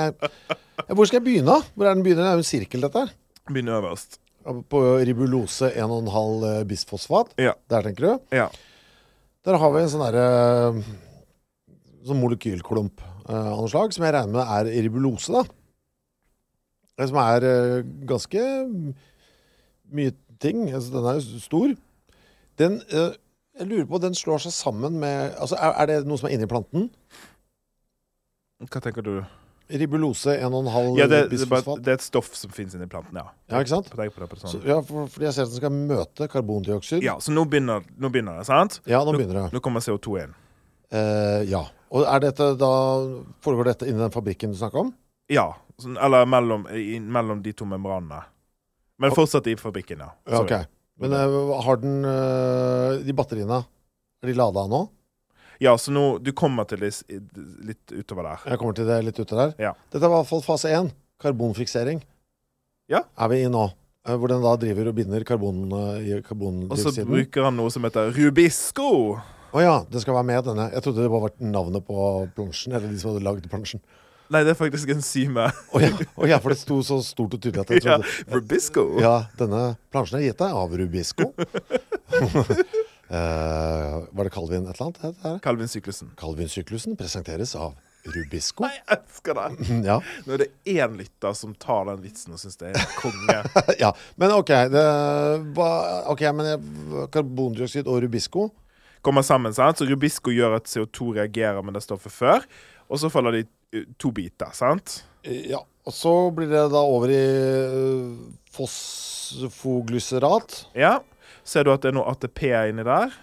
Hvor 0.92 1.08
skal 1.08 1.22
jeg 1.22 1.26
begynne? 1.30 1.58
Hvor 1.74 1.88
er 1.88 1.96
den 1.96 2.04
begynner? 2.06 2.28
Det 2.28 2.32
er 2.34 2.38
jo 2.40 2.44
en 2.44 2.52
sirkel, 2.52 2.84
dette 2.86 3.06
her. 3.06 3.16
Begynner 3.50 3.80
øverst. 3.80 4.20
På 4.70 4.82
ribulose 5.08 5.72
1,5 5.72 6.48
eh, 6.52 6.62
bisfosfat. 6.70 7.34
Ja. 7.42 7.56
Der, 7.72 7.88
tenker 7.88 8.06
du? 8.06 8.36
Ja. 8.36 8.50
Der 9.46 9.60
har 9.62 9.74
vi 9.74 9.82
en 9.86 9.92
sånn 9.94 10.06
derre 10.06 10.26
Sånn 12.06 12.20
molekylklump 12.22 13.02
eh, 13.02 13.34
av 13.34 13.58
noe 13.64 13.72
slag, 13.72 13.94
som 13.96 14.06
jeg 14.06 14.14
regner 14.14 14.36
med 14.36 14.52
er 14.60 14.84
ribulose, 14.86 15.34
da. 15.34 15.42
Det 16.96 17.08
Som 17.10 17.18
er 17.24 17.46
eh, 17.50 17.88
ganske 18.08 18.44
mye 19.96 20.14
ting. 20.42 20.68
Altså, 20.70 20.94
den 20.94 21.08
er 21.10 21.18
jo 21.18 21.42
stor. 21.42 21.74
Den 22.62 22.82
eh, 22.92 23.16
Jeg 23.56 23.70
lurer 23.72 23.88
på, 23.88 24.02
den 24.04 24.16
slår 24.16 24.44
seg 24.44 24.52
sammen 24.52 25.00
med 25.00 25.34
Altså, 25.40 25.56
er 25.58 25.86
det 25.90 26.02
noe 26.08 26.20
som 26.20 26.28
er 26.30 26.36
inni 26.36 26.48
planten? 26.52 26.90
Hva 28.64 28.82
tenker 28.82 29.04
du? 29.04 29.18
Ribulose 29.68 30.36
1,5 30.38 30.98
Ja, 31.00 31.08
det, 31.10 31.24
det, 31.32 31.40
er 31.42 31.80
det 31.82 31.90
er 31.90 31.98
et 31.98 32.04
stoff 32.06 32.30
som 32.38 32.52
finnes 32.54 32.76
inni 32.78 32.86
planten, 32.90 33.18
ja. 33.18 33.26
Ja, 33.50 33.62
ikke 33.64 33.72
sant? 33.72 33.88
På 33.90 33.98
det 33.98 34.12
på 34.14 34.22
det 34.22 34.38
Så, 34.38 34.52
sånn. 34.54 34.68
ja, 34.70 34.78
for, 34.86 35.08
fordi 35.10 35.26
jeg 35.26 35.36
ser 35.38 35.48
at 35.48 35.54
den 35.56 35.62
skal 35.62 35.74
møte 35.74 36.28
karbondioksid. 36.30 37.02
Ja, 37.06 37.16
så 37.18 37.34
nå 37.34 37.48
begynner, 37.50 37.82
nå 37.98 38.12
begynner 38.14 38.38
det, 38.38 38.46
sant? 38.46 38.78
Ja, 38.86 39.02
nå 39.06 39.16
begynner 39.18 39.40
det. 39.40 39.48
Nå 39.56 39.62
kommer 39.66 39.82
CO2 39.82 40.20
inn. 40.22 40.36
Eh, 40.94 41.42
ja. 41.50 41.64
Og 41.96 42.06
er 42.06 42.22
dette 42.28 42.52
da 42.60 42.72
Foregår 43.46 43.72
dette 43.72 43.90
inni 43.90 44.02
den 44.04 44.14
fabrikken 44.14 44.54
du 44.54 44.60
snakker 44.60 44.84
om? 44.86 44.94
Ja. 45.34 45.48
Sånn, 45.82 45.98
eller 45.98 46.30
mellom, 46.30 46.68
i, 46.70 47.00
mellom 47.02 47.42
de 47.44 47.56
to 47.58 47.66
membranene. 47.70 48.22
Men 49.02 49.18
fortsatt 49.18 49.50
i 49.50 49.58
fabrikken, 49.60 50.06
ja. 50.06 50.12
Ja, 50.30 50.44
okay. 50.46 50.68
ok. 50.70 50.74
Men 51.02 51.18
eh, 51.18 51.40
har 51.66 51.82
den 51.82 52.06
eh, 52.08 53.02
De 53.04 53.18
batteriene, 53.18 53.64
er 54.24 54.30
de 54.30 54.38
lada 54.38 54.70
nå? 54.72 54.86
Ja, 55.64 55.78
så 55.80 55.94
nå 55.96 56.18
Du 56.24 56.32
kommer 56.36 56.68
til 56.70 56.82
det 56.84 56.92
litt 57.66 57.92
utover 57.96 58.30
der. 58.32 58.44
Jeg 58.52 58.60
kommer 58.62 58.76
til 58.78 58.88
det 58.90 59.00
litt 59.08 59.20
utover 59.20 59.48
der. 59.50 59.56
Ja. 59.70 59.74
Dette 59.92 60.04
er 60.04 60.12
i 60.12 60.16
hvert 60.18 60.30
fall 60.30 60.44
fase 60.46 60.72
én. 60.76 60.92
Karbonfiksering. 61.22 62.02
Ja. 62.92 63.06
Er 63.18 63.32
vi 63.32 63.42
i 63.46 63.50
nå. 63.52 63.70
Eh, 64.06 64.16
Hvor 64.20 64.30
den 64.30 64.44
da 64.44 64.56
driver 64.62 64.92
og 64.92 64.98
binder 65.00 65.24
karbon 65.26 65.64
eh, 65.74 66.10
i 66.12 66.20
Og 66.20 66.78
så 66.78 66.94
bruker 67.06 67.48
han 67.48 67.56
noe 67.58 67.72
som 67.74 67.84
heter 67.88 68.12
rubisco. 68.14 69.20
ja, 69.56 69.86
det 69.90 70.02
skal 70.02 70.14
være 70.14 70.30
med 70.30 70.44
denne. 70.46 70.70
Jeg 70.74 70.84
trodde 70.84 71.02
det 71.02 71.10
bare 71.10 71.30
var 71.30 71.38
navnet 71.40 71.86
på 71.88 72.28
plansjen. 72.36 72.74
Eller 72.76 72.90
de 72.92 73.00
som 73.00 73.14
hadde 73.14 73.24
lagd 73.26 73.50
plansjen. 73.50 73.82
Nei, 74.34 74.42
det 74.42 74.56
er 74.56 74.58
faktisk 74.58 74.90
enzymet. 74.90 75.54
Å 75.74 75.82
ja. 75.84 75.92
Oh, 76.18 76.26
ja, 76.26 76.40
for 76.42 76.50
det 76.54 76.58
sto 76.58 76.80
så 76.86 76.98
stort 77.06 77.36
og 77.38 77.42
tydelig 77.42 77.62
at 77.62 77.74
jeg 77.76 77.86
Ja, 77.86 78.00
rubisco. 78.34 78.88
Ja, 79.02 79.16
denne 79.38 79.76
plansjen 79.94 80.20
er 80.20 80.26
gitt 80.28 80.42
deg 80.42 80.54
av 80.62 80.74
Rubisco. 80.74 81.32
Eh, 83.10 84.04
var 84.12 84.24
det 84.24 84.30
Calvin 84.34 84.66
et 84.66 84.76
eller 84.76 84.86
annet? 84.88 85.02
det 85.02 85.14
her? 85.24 85.40
Calvin-syklusen. 85.46 86.10
Calvin-syklusen 86.18 86.96
presenteres 86.98 87.56
av 87.56 87.74
Rubisco? 88.06 88.64
Jeg 88.70 88.82
elsker 88.98 89.34
det! 89.38 89.48
Ja. 89.90 89.98
Nå 90.26 90.30
er 90.36 90.40
det 90.46 90.52
én 90.76 90.92
lytter 91.00 91.34
som 91.38 91.52
tar 91.62 91.84
den 91.90 92.02
vitsen 92.06 92.34
og 92.36 92.40
syns 92.42 92.58
det 92.62 92.68
er 92.74 92.78
konge. 93.00 93.40
ja. 93.84 93.92
Men 94.22 94.30
OK. 94.38 94.52
Det, 94.74 94.86
ba, 95.58 95.68
okay 96.14 96.30
men 96.36 96.46
Karbondioksid 97.14 97.86
og 97.90 97.96
rubisco? 98.06 98.42
Kommer 99.06 99.24
sammen, 99.26 99.54
sant? 99.54 99.78
Så 99.78 99.86
Rubisco 99.86 100.32
gjør 100.34 100.56
at 100.58 100.70
CO2 100.72 100.98
reagerer 101.20 101.62
med 101.62 101.74
det 101.78 101.84
stoffet 101.86 102.10
før, 102.10 102.42
og 102.90 102.98
så 102.98 103.06
faller 103.14 103.32
de 103.36 103.46
uh, 103.46 103.86
to 104.02 104.10
biter, 104.16 104.50
sant? 104.58 105.06
Ja. 105.22 105.62
Og 105.86 105.94
så 105.94 106.34
blir 106.34 106.50
det 106.50 106.74
da 106.74 106.82
over 106.82 107.06
i 107.14 107.22
uh, 107.70 108.18
fosfoglyserat. 108.56 110.74
Ja. 110.74 111.06
Ser 111.46 111.66
du 111.66 111.74
at 111.74 111.86
det 111.86 111.92
er 111.92 112.00
noe 112.00 112.10
ATP 112.10 112.48
inni 112.72 112.86
der? 112.88 113.14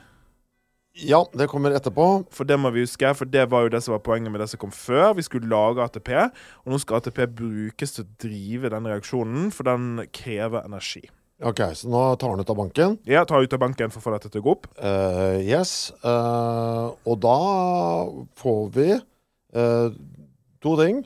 Ja, 0.93 1.23
det 1.33 1.47
kommer 1.49 1.73
etterpå. 1.73 2.07
For 2.35 2.45
det 2.49 2.59
må 2.61 2.71
vi 2.75 2.85
huske, 2.85 3.15
for 3.17 3.29
det 3.29 3.47
var 3.51 3.65
jo 3.65 3.73
det 3.73 3.81
som 3.85 3.95
var 3.97 4.05
poenget 4.05 4.33
med 4.33 4.41
det 4.43 4.51
som 4.53 4.61
kom 4.61 4.73
før. 4.75 5.15
Vi 5.17 5.25
skulle 5.25 5.51
lage 5.51 5.85
ATP, 5.85 6.11
og 6.63 6.69
nå 6.73 6.77
skal 6.83 6.97
ATP 7.01 7.19
brukes 7.39 7.91
til 7.97 8.05
å 8.05 8.13
drive 8.23 8.67
den 8.75 8.89
reaksjonen, 8.91 9.45
for 9.55 9.63
den 9.69 9.85
krever 10.15 10.61
energi. 10.69 11.05
OK, 11.43 11.61
så 11.75 11.89
nå 11.91 12.01
tar 12.21 12.31
den 12.31 12.41
ut 12.45 12.53
av 12.53 12.61
banken. 12.61 12.91
Ja, 13.09 13.25
tar 13.27 13.43
ut 13.43 13.55
av 13.57 13.63
banken 13.65 13.91
for 13.91 13.99
å 13.99 14.05
få 14.05 14.13
dette 14.15 14.29
til 14.31 14.41
å 14.43 14.45
gå 14.45 14.51
opp. 14.53 14.67
Uh, 14.77 15.39
yes. 15.43 15.71
Uh, 16.05 16.87
og 17.09 17.17
da 17.25 17.41
får 18.39 18.63
vi 18.77 18.89
uh, 18.95 19.89
to 20.63 20.73
ting. 20.79 20.97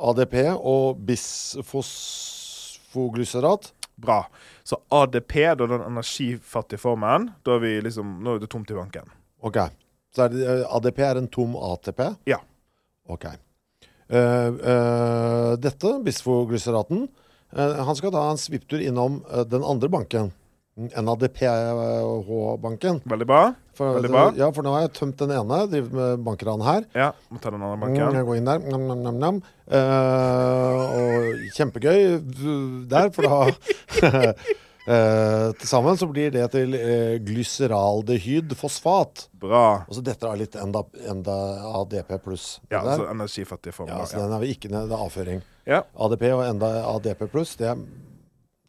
ADP 0.00 0.34
og 0.56 0.98
bisfosfoglyserat. 1.06 3.72
Bra. 4.02 4.26
Så 4.64 4.78
ADP, 4.88 5.34
da 5.58 5.66
den 5.68 5.82
energifattige 5.84 6.80
formen, 6.80 7.28
da 7.44 7.56
er 7.58 7.64
vi 7.64 7.72
liksom 7.84 8.18
Nå 8.24 8.36
er 8.36 8.44
det 8.44 8.50
tomt 8.52 8.70
i 8.72 8.76
banken. 8.78 9.10
OK. 9.44 9.58
Så 10.16 10.24
er 10.24 10.32
det, 10.32 10.44
eh, 10.48 10.76
ADP 10.76 11.02
er 11.04 11.20
en 11.20 11.28
tom 11.28 11.56
ATP? 11.56 12.00
Ja. 12.30 12.40
OK. 13.08 13.26
Uh, 14.04 14.50
uh, 14.60 15.52
dette, 15.60 15.90
bisfoglyceraten, 16.04 17.06
uh, 17.56 17.76
han 17.88 17.96
skal 17.96 18.12
da 18.12 18.24
ha 18.26 18.32
en 18.34 18.40
svipptur 18.40 18.80
innom 18.80 19.22
den 19.48 19.64
andre 19.64 19.88
banken. 19.92 20.32
NADPH-banken. 20.76 23.00
Veldig 23.06 23.26
bra. 23.30 23.42
For, 23.78 23.94
Veldig 23.98 24.10
bra. 24.10 24.24
Ja, 24.38 24.48
for 24.54 24.62
nå 24.66 24.70
har 24.74 24.80
jeg 24.86 24.92
tømt 24.98 25.18
den 25.22 25.30
ene, 25.34 25.58
driver 25.70 25.90
med 25.98 26.24
bankran 26.26 26.62
her. 26.66 26.82
Ja, 26.94 27.08
må 27.30 27.38
ta 27.42 27.48
den 27.54 27.62
andre 27.62 27.76
Mm, 27.76 27.80
banken. 27.84 28.14
jeg 28.18 28.26
går 28.26 28.36
inn 28.40 28.44
der. 28.50 28.58
Nam, 28.58 28.82
nam, 29.02 29.16
nam. 29.18 29.36
Eh, 29.70 30.74
og 30.98 31.12
kjempegøy 31.56 32.00
der, 32.90 33.06
for 33.14 33.22
da 33.22 33.28
Uh, 34.84 35.48
Til 35.56 35.64
sammen 35.70 35.96
så 35.96 36.04
blir 36.12 36.28
det 36.30 36.44
til 36.52 36.74
uh, 36.76 37.16
Bra 39.40 39.80
Og 39.88 39.88
så 39.88 39.90
Altså 39.94 40.02
dette 40.04 40.26
er 40.28 40.36
litt 40.36 40.54
enda, 40.60 40.82
enda 41.08 41.36
ADP 41.80 42.18
pluss. 42.22 42.60
Ja, 42.70 42.82
der. 42.84 42.96
så 43.00 43.06
energifattige 43.08 43.72
former. 43.72 43.96
ja, 43.96 44.04
så 44.04 44.16
Ja, 44.18 44.22
den 44.26 44.32
er 44.36 44.40
vi 44.44 44.50
ikke 44.52 44.68
ned, 44.68 44.90
det 44.90 44.94
er 44.98 45.04
avføring. 45.06 45.40
ja. 45.66 45.80
ADP 45.96 46.22
og 46.34 46.44
enda 46.50 46.66
ADP 46.96 47.24
pluss, 47.32 47.56
det, 47.56 47.72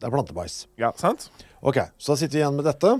det 0.00 0.06
er 0.08 0.10
plantebæsj. 0.10 0.66
ja 0.78 0.90
sant? 0.96 1.28
Ok, 1.60 1.80
så 1.96 2.12
da 2.12 2.18
sitter 2.20 2.38
vi 2.38 2.42
igjen 2.42 2.58
med 2.58 2.68
dette. 2.68 2.92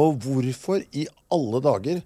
Og 0.00 0.18
hvorfor 0.22 0.82
i 0.94 1.06
alle 1.34 1.62
dager 1.64 2.02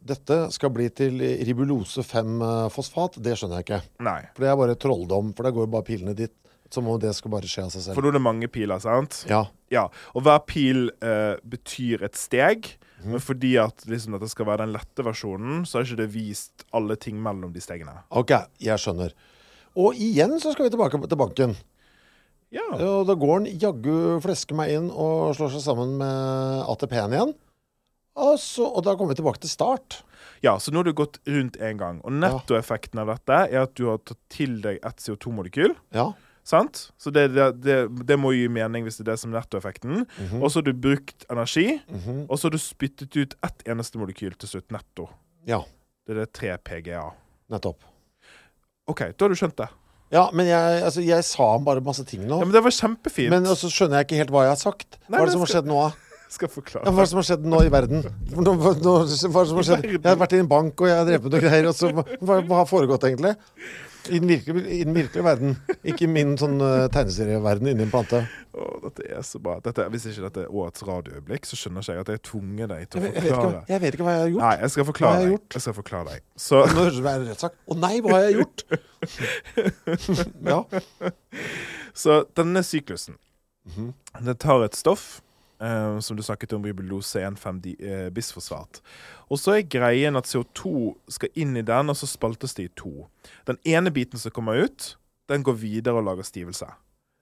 dette 0.00 0.36
skal 0.54 0.72
bli 0.72 0.88
til 0.96 1.20
ribulose 1.44 2.02
5-fosfat, 2.06 3.18
det 3.20 3.36
skjønner 3.36 3.60
jeg 3.60 3.68
ikke. 3.68 3.80
Nei. 4.06 4.20
For 4.34 4.44
det 4.44 4.52
er 4.52 4.60
bare 4.62 4.78
trolldom, 4.80 5.34
for 5.36 5.46
da 5.46 5.52
går 5.54 5.66
jo 5.66 5.72
bare 5.74 5.86
pilene 5.86 6.16
dit. 6.16 6.34
Som 6.70 6.86
om 6.86 7.00
det 7.02 7.10
skal 7.18 7.32
bare 7.32 7.48
skje 7.50 7.64
av 7.66 7.72
seg 7.74 7.82
selv. 7.82 7.96
For 7.98 8.06
nå 8.06 8.12
er 8.12 8.14
det 8.14 8.22
mange 8.22 8.46
piler, 8.46 8.78
sant? 8.78 9.24
Ja. 9.26 9.40
Ja, 9.74 9.88
og 10.14 10.22
hver 10.22 10.38
pil 10.46 10.84
eh, 11.02 11.34
betyr 11.42 12.04
et 12.06 12.14
steg. 12.14 12.68
Mm. 13.00 13.08
Men 13.16 13.24
fordi 13.24 13.56
at 13.58 13.82
liksom, 13.90 14.14
dette 14.14 14.30
skal 14.30 14.46
være 14.46 14.62
den 14.68 14.76
lette 14.76 15.02
versjonen, 15.02 15.64
så 15.66 15.80
har 15.80 15.88
ikke 15.88 15.98
det 16.04 16.12
vist 16.14 16.62
alle 16.70 16.94
ting 16.94 17.18
mellom 17.22 17.50
de 17.50 17.62
stegene. 17.64 17.96
Ok, 18.14 18.36
jeg 18.62 18.82
skjønner. 18.82 19.16
Og 19.82 19.98
igjen 19.98 20.36
så 20.38 20.54
skal 20.54 20.68
vi 20.68 20.72
tilbake 20.76 21.02
til 21.02 21.18
banken. 21.18 21.58
Ja. 22.50 22.64
Og 22.82 23.06
da 23.06 23.14
går 23.14 23.44
den 23.44 23.58
jaggu 23.62 24.18
flesker 24.24 24.56
meg 24.58 24.72
inn 24.74 24.88
og 24.90 25.36
slår 25.38 25.52
seg 25.54 25.62
sammen 25.68 25.92
med 26.00 26.64
ATP-en 26.72 27.12
igjen. 27.14 27.34
Og, 28.20 28.34
så, 28.42 28.66
og 28.66 28.82
da 28.84 28.96
kommer 28.98 29.14
vi 29.14 29.20
tilbake 29.20 29.38
til 29.44 29.52
start. 29.52 30.00
ja, 30.42 30.56
så 30.58 30.72
nå 30.72 30.80
har 30.82 30.88
du 30.90 30.92
gått 30.98 31.20
rundt 31.30 31.56
én 31.62 31.78
gang. 31.78 32.00
Og 32.04 32.12
nettoeffekten 32.12 32.98
av 32.98 33.06
dette 33.12 33.36
er 33.52 33.62
at 33.62 33.74
du 33.78 33.86
har 33.86 34.00
tatt 34.02 34.18
til 34.34 34.58
deg 34.64 34.80
ett 34.82 34.98
CO2-molekyl. 35.04 35.76
Ja. 35.94 36.08
Sant? 36.42 36.88
Så 36.98 37.12
det, 37.14 37.28
det, 37.62 37.76
det, 38.08 38.16
må 38.18 38.32
gi 38.34 38.48
mening 38.50 38.82
hvis 38.84 38.98
det 38.98 39.04
er 39.06 39.12
det 39.12 39.18
som 39.22 39.30
er 39.30 39.38
nettoeffekten. 39.44 40.02
Mhm. 40.08 40.40
Og 40.42 40.50
så 40.50 40.58
har 40.58 40.66
du 40.66 40.72
brukt 40.74 41.24
energi, 41.30 41.78
Mhm. 41.86 42.24
og 42.28 42.34
så 42.40 42.48
har 42.48 42.56
du 42.56 42.58
spyttet 42.58 43.14
ut 43.16 43.36
ett 43.46 43.62
eneste 43.70 44.00
molekyl 44.00 44.34
til 44.34 44.48
slutt, 44.56 44.70
netto. 44.74 45.06
ja, 45.46 45.62
Det 46.06 46.16
er 46.16 46.24
det 46.24 46.32
3 46.32 46.56
PGA. 46.58 47.12
nettopp. 47.50 47.84
OK, 48.90 48.98
da 49.16 49.24
har 49.24 49.28
du 49.28 49.38
skjønt 49.38 49.56
det. 49.56 49.68
Ja, 50.10 50.24
men 50.34 50.46
jeg, 50.50 50.82
altså, 50.82 51.02
jeg 51.06 51.22
sa 51.24 51.46
bare 51.62 51.80
masse 51.86 52.02
ting 52.08 52.24
nå. 52.26 52.40
Ja, 52.40 52.44
Men 52.48 52.54
det 52.56 52.62
var 52.66 52.74
kjempefint. 52.74 53.30
Men 53.30 53.44
så 53.54 53.68
skjønner 53.70 54.00
jeg 54.00 54.08
ikke 54.08 54.16
helt 54.24 54.32
hva 54.34 54.46
jeg 54.48 54.54
har 54.56 54.62
sagt. 54.62 54.96
Nei, 55.08 55.18
Hva 55.18 55.22
er 55.22 55.28
det 55.30 55.34
som 55.36 55.44
har 55.44 55.50
skal- 55.52 55.60
skjedd 55.62 55.70
nå? 55.70 55.82
Skal 56.30 56.46
jeg 56.46 56.50
Ja, 56.50 56.54
forklare. 56.60 56.90
hva 56.94 57.00
er 57.02 57.06
det 57.06 57.10
som 57.10 57.18
har 57.18 57.26
skjedd 57.26 57.46
nå 57.50 57.60
i 57.66 57.70
verden? 57.74 58.02
Nå, 58.38 58.52
hva, 58.62 58.70
er 58.70 59.06
det 59.10 59.16
som 59.18 59.32
har 59.34 59.64
skjedd? 59.66 59.86
Jeg 59.90 60.02
har 60.06 60.18
vært 60.20 60.34
i 60.36 60.38
en 60.38 60.50
bank, 60.50 60.78
og 60.78 60.86
jeg 60.86 60.94
har 61.00 61.08
drevet 61.08 61.24
med 61.26 61.32
noe 61.34 61.40
greier. 61.42 61.66
Og 61.66 61.74
så, 61.74 61.90
hva 61.90 62.36
har 62.60 62.68
foregått, 62.70 63.06
egentlig? 63.08 63.32
I 64.08 64.18
den 64.22 64.28
virkelige, 64.30 64.62
i 64.72 64.84
den 64.86 64.94
virkelige 64.96 65.24
verden. 65.24 65.56
Ikke 65.84 66.08
min 66.10 66.36
sånn 66.40 66.56
uh, 66.62 66.86
tegneserieverden 66.94 67.70
inni 67.72 67.84
en 67.84 67.92
plante. 67.92 68.22
Oh, 68.56 68.78
dette 68.86 69.04
er 69.10 69.22
så 69.26 69.40
bra. 69.42 69.58
Dette, 69.64 69.84
hvis 69.92 70.06
ikke 70.10 70.24
dette 70.28 70.44
er 70.46 70.54
årets 70.56 70.84
radioøyeblikk, 70.88 71.48
så 71.48 71.58
skjønner 71.60 71.84
ikke 71.84 71.96
jeg 71.98 72.04
at 72.06 72.12
jeg 72.14 72.22
tvunget 72.30 72.72
deg 72.72 72.88
til 72.88 73.00
å 73.00 73.04
forklare. 73.06 73.20
jeg, 73.20 73.30
vet 73.30 73.38
ikke, 73.38 73.72
jeg 73.74 73.84
vet 73.84 73.98
ikke 73.98 74.08
hva 74.08 74.14
jeg 74.16 74.22
har 74.24 74.32
gjort. 74.34 74.44
Nei, 74.46 74.52
jeg 74.64 74.74
skal 74.74 74.88
forklare 74.90 75.22
deg. 75.22 75.34
Jeg 75.54 75.64
skal 75.66 75.76
forklare 75.80 76.14
deg. 76.14 76.26
Så, 76.48 76.62
Nå 76.64 76.76
høres 76.80 76.92
det 76.92 77.00
ut 77.00 77.00
som 77.00 77.10
er 77.12 77.26
rettssak. 77.30 77.58
Å 77.66 77.78
nei, 77.84 77.94
hva 78.04 78.14
har 78.16 78.28
jeg 78.28 78.38
gjort? 78.40 78.66
ja. 80.52 80.62
så 82.06 82.22
denne 82.38 82.64
syklusen 82.66 83.18
Mhm. 83.70 83.90
Den 84.24 84.36
tar 84.40 84.62
et 84.64 84.74
stoff 84.74 85.20
eh, 85.60 85.98
som 86.00 86.16
du 86.16 86.22
snakket 86.22 86.52
om, 86.56 86.64
ribulose 86.64 87.22
1,5-bisfosfat. 87.28 88.80
Og 89.30 89.38
så 89.38 89.58
er 89.58 89.68
greien 89.70 90.16
at 90.18 90.28
CO2 90.28 90.94
skal 91.08 91.32
inn 91.34 91.56
i 91.56 91.66
den, 91.66 91.92
og 91.92 91.98
så 91.98 92.08
spaltes 92.10 92.56
det 92.58 92.68
i 92.68 92.72
to. 92.76 93.08
Den 93.46 93.60
ene 93.64 93.92
biten 93.94 94.18
som 94.18 94.34
kommer 94.34 94.64
ut, 94.64 94.94
den 95.30 95.44
går 95.46 95.60
videre 95.60 96.00
og 96.00 96.08
lager 96.08 96.26
stivelse. 96.26 96.66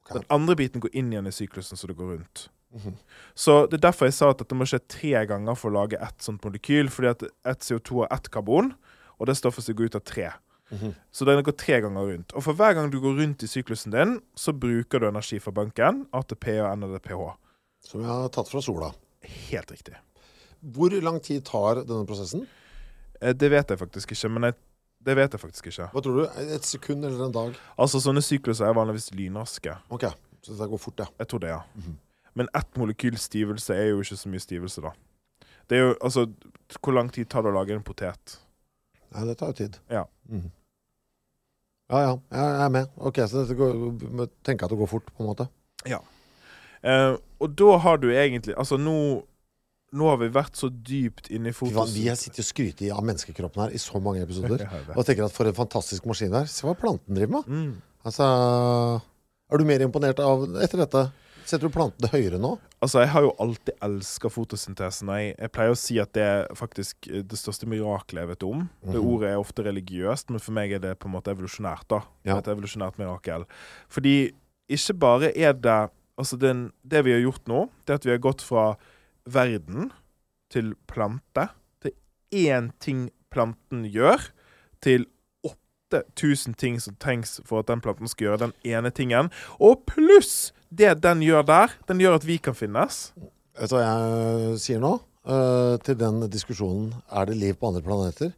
Okay. 0.08 0.20
Den 0.20 0.28
andre 0.32 0.56
biten 0.56 0.80
går 0.80 0.94
inn 0.96 1.12
igjen 1.12 1.28
i 1.28 1.34
syklusen, 1.34 1.76
så 1.76 1.90
det 1.90 1.98
går 1.98 2.14
rundt. 2.16 2.48
Mhm. 2.74 2.96
Så 3.34 3.66
det 3.66 3.78
er 3.78 3.88
derfor 3.88 4.08
jeg 4.08 4.14
sa 4.14 4.30
at 4.30 4.40
dette 4.42 4.56
må 4.56 4.66
skje 4.68 4.80
tre 4.88 5.24
ganger 5.26 5.56
for 5.56 5.70
å 5.70 5.80
lage 5.80 6.00
ett 6.00 6.20
sånt 6.20 6.42
molekyl. 6.44 6.88
Fordi 6.92 7.08
at 7.08 7.22
ett 7.44 7.64
CO2 7.64 8.04
har 8.04 8.12
ett 8.16 8.30
karbon, 8.30 8.74
og 9.18 9.26
det 9.26 9.36
stoffet 9.36 9.64
skal 9.64 9.74
gå 9.74 9.88
ut 9.88 9.96
av 9.96 10.04
tre. 10.04 10.30
Mhm. 10.70 10.94
Så 11.12 11.24
den 11.24 11.42
går 11.42 11.56
tre 11.56 11.80
ganger 11.80 12.12
rundt. 12.12 12.32
Og 12.34 12.42
for 12.44 12.52
hver 12.52 12.74
gang 12.74 12.90
du 12.90 13.00
går 13.00 13.16
rundt 13.16 13.42
i 13.42 13.46
syklusen 13.48 13.92
din, 13.92 14.20
så 14.36 14.52
bruker 14.52 15.00
du 15.00 15.08
energi 15.08 15.38
fra 15.40 15.52
banken, 15.52 16.06
ATP 16.12 16.60
og 16.60 16.78
NADPH. 16.78 17.36
Som 17.84 18.02
jeg 18.02 18.10
har 18.10 18.28
tatt 18.34 18.48
fra 18.50 18.60
sola. 18.64 18.92
Helt 19.50 19.70
riktig. 19.72 19.94
Hvor 20.74 20.90
lang 21.02 21.20
tid 21.22 21.44
tar 21.46 21.82
denne 21.84 22.06
prosessen? 22.08 22.46
Eh, 23.20 23.32
Det 23.32 23.50
vet 23.50 23.68
jeg 23.70 23.78
faktisk 23.78 24.12
ikke, 24.12 24.30
men 24.30 24.42
jeg, 24.50 24.54
det 25.06 25.16
vet 25.16 25.32
jeg 25.36 25.40
faktisk 25.40 25.66
ikke. 25.70 25.88
Hva 25.92 26.02
tror 26.02 26.18
du? 26.18 26.24
Et 26.56 26.64
sekund 26.66 27.04
eller 27.04 27.24
en 27.28 27.32
dag? 27.34 27.56
Altså, 27.78 28.00
sånne 28.02 28.22
sykluser 28.22 28.66
er 28.68 28.74
vanligvis 28.74 29.10
lynraske. 29.14 29.76
Ok, 29.94 30.08
så 30.42 30.52
dette 30.54 30.68
går 30.70 30.78
fort, 30.82 30.98
ja. 30.98 31.06
Jeg 31.18 31.28
tror 31.30 31.40
det, 31.44 31.48
ja. 31.54 31.62
Mhm. 31.78 31.96
Men 32.38 32.48
ett 32.54 32.76
molekyl 32.78 33.16
stivelse 33.18 33.74
er 33.74 33.88
jo 33.88 34.00
ikke 34.02 34.16
så 34.20 34.28
mye 34.30 34.42
stivelse, 34.42 34.82
da. 34.84 34.92
Det 35.68 35.78
er 35.78 35.82
jo, 35.88 35.94
altså, 36.02 36.26
Hvor 36.82 36.92
lang 36.94 37.08
tid 37.12 37.26
tar 37.30 37.42
det 37.42 37.50
å 37.50 37.54
lage 37.56 37.72
en 37.74 37.82
potet? 37.82 38.36
Nei, 39.14 39.24
det 39.24 39.38
tar 39.40 39.48
jo 39.48 39.52
tid. 39.64 39.78
Ja. 39.90 40.04
Mhm. 40.28 40.50
Ja, 41.90 41.98
ja. 42.04 42.12
Jeg 42.30 42.60
er 42.66 42.68
med. 42.68 42.90
Ok, 43.00 43.16
så 43.26 43.40
dette 43.46 43.56
går, 43.56 43.72
tenker 44.44 44.66
jeg 44.66 44.68
at 44.68 44.70
det 44.74 44.78
går 44.78 44.88
fort, 44.90 45.06
på 45.16 45.24
en 45.24 45.30
måte. 45.30 45.46
Eh, 46.82 47.16
og 47.40 47.54
da 47.58 47.78
har 47.78 47.96
du 47.98 48.08
egentlig 48.12 48.54
Altså, 48.58 48.76
nå 48.78 49.24
Nå 49.90 50.04
har 50.10 50.18
vi 50.20 50.26
vært 50.28 50.52
så 50.58 50.68
dypt 50.68 51.30
inne 51.32 51.48
i 51.48 51.52
fotos... 51.56 51.94
vi 51.96 52.08
har 52.10 52.16
sittet 52.20 52.42
og 52.42 52.44
skrytt 52.44 52.82
av 52.92 53.00
menneskekroppen 53.08 53.62
her 53.62 53.70
i 53.72 53.78
så 53.80 53.96
mange 54.04 54.20
episoder. 54.20 54.66
Og 54.98 55.00
tenker 55.08 55.24
at 55.24 55.32
for 55.32 55.48
en 55.48 55.56
fantastisk 55.56 56.04
maskin 56.04 56.28
det 56.34 56.42
er. 56.42 56.50
Se 56.52 56.66
hva 56.68 56.74
planten 56.76 57.16
driver 57.16 57.38
med. 57.38 57.48
Mm. 57.48 57.70
Altså 58.04 58.26
Er 59.48 59.56
du 59.56 59.64
mer 59.64 59.80
imponert 59.86 60.20
av 60.20 60.44
etter 60.60 60.82
dette? 60.84 61.06
Setter 61.48 61.70
du 61.70 61.72
plantene 61.72 62.10
høyere 62.12 62.36
nå? 62.36 62.50
Altså, 62.84 63.00
Jeg 63.00 63.08
har 63.14 63.24
jo 63.24 63.30
alltid 63.40 63.78
elska 63.86 64.28
fotosyntesen. 64.28 65.08
Jeg, 65.16 65.32
jeg 65.40 65.52
pleier 65.56 65.72
å 65.72 65.78
si 65.80 65.96
at 66.02 66.12
det 66.12 66.26
er 66.34 66.44
faktisk 66.58 67.08
eh, 67.08 67.22
det 67.24 67.38
største 67.40 67.64
mirakelet 67.72 68.26
jeg 68.26 68.30
vet 68.34 68.44
om. 68.44 68.66
Det 68.84 68.92
Mhm. 69.00 69.08
ordet 69.14 69.30
er 69.32 69.40
ofte 69.40 69.64
religiøst, 69.64 70.28
men 70.28 70.38
for 70.44 70.52
meg 70.52 70.72
er 70.76 70.78
det 70.84 70.98
på 71.00 71.08
en 71.08 71.14
måte 71.16 71.32
evolusjonært. 71.32 71.88
da. 71.88 72.02
Ja. 72.28 72.36
Et 72.42 72.52
evolusjonært 72.52 73.00
mirakel. 73.00 73.48
Fordi 73.88 74.34
ikke 74.68 74.98
bare 75.00 75.32
er 75.32 75.54
det 75.56 75.78
Altså, 76.18 76.38
den, 76.40 76.72
det 76.82 77.04
vi 77.06 77.14
har 77.14 77.22
gjort 77.22 77.46
nå, 77.50 77.68
det 77.86 77.94
er 77.94 78.00
at 78.00 78.08
vi 78.08 78.14
har 78.14 78.24
gått 78.24 78.42
fra 78.42 78.72
verden 79.28 79.92
til 80.52 80.72
plante, 80.90 81.46
til 81.84 81.94
én 82.34 82.72
ting 82.82 83.08
planten 83.30 83.84
gjør, 83.86 84.30
til 84.82 85.06
8000 85.94 86.56
ting 86.60 86.78
som 86.82 86.96
trengs 87.00 87.38
for 87.48 87.62
at 87.62 87.70
den 87.70 87.82
planten 87.84 88.10
skal 88.10 88.28
gjøre 88.28 88.48
den 88.48 88.54
ene 88.66 88.90
tingen. 88.94 89.30
Og 89.56 89.84
pluss 89.88 90.50
det 90.68 90.98
den 91.04 91.22
gjør 91.24 91.46
der, 91.48 91.76
den 91.88 92.02
gjør 92.02 92.18
at 92.18 92.26
vi 92.28 92.38
kan 92.42 92.56
finnes. 92.56 93.08
Vet 93.58 93.70
du 93.70 93.78
hva 93.78 93.84
jeg 93.86 94.58
sier 94.64 94.82
nå? 94.82 94.98
Uh, 95.28 95.76
til 95.84 95.96
den 96.00 96.22
diskusjonen 96.32 96.92
er 97.12 97.28
det 97.28 97.36
liv 97.36 97.56
på 97.58 97.70
andre 97.70 97.84
planeter. 97.84 98.32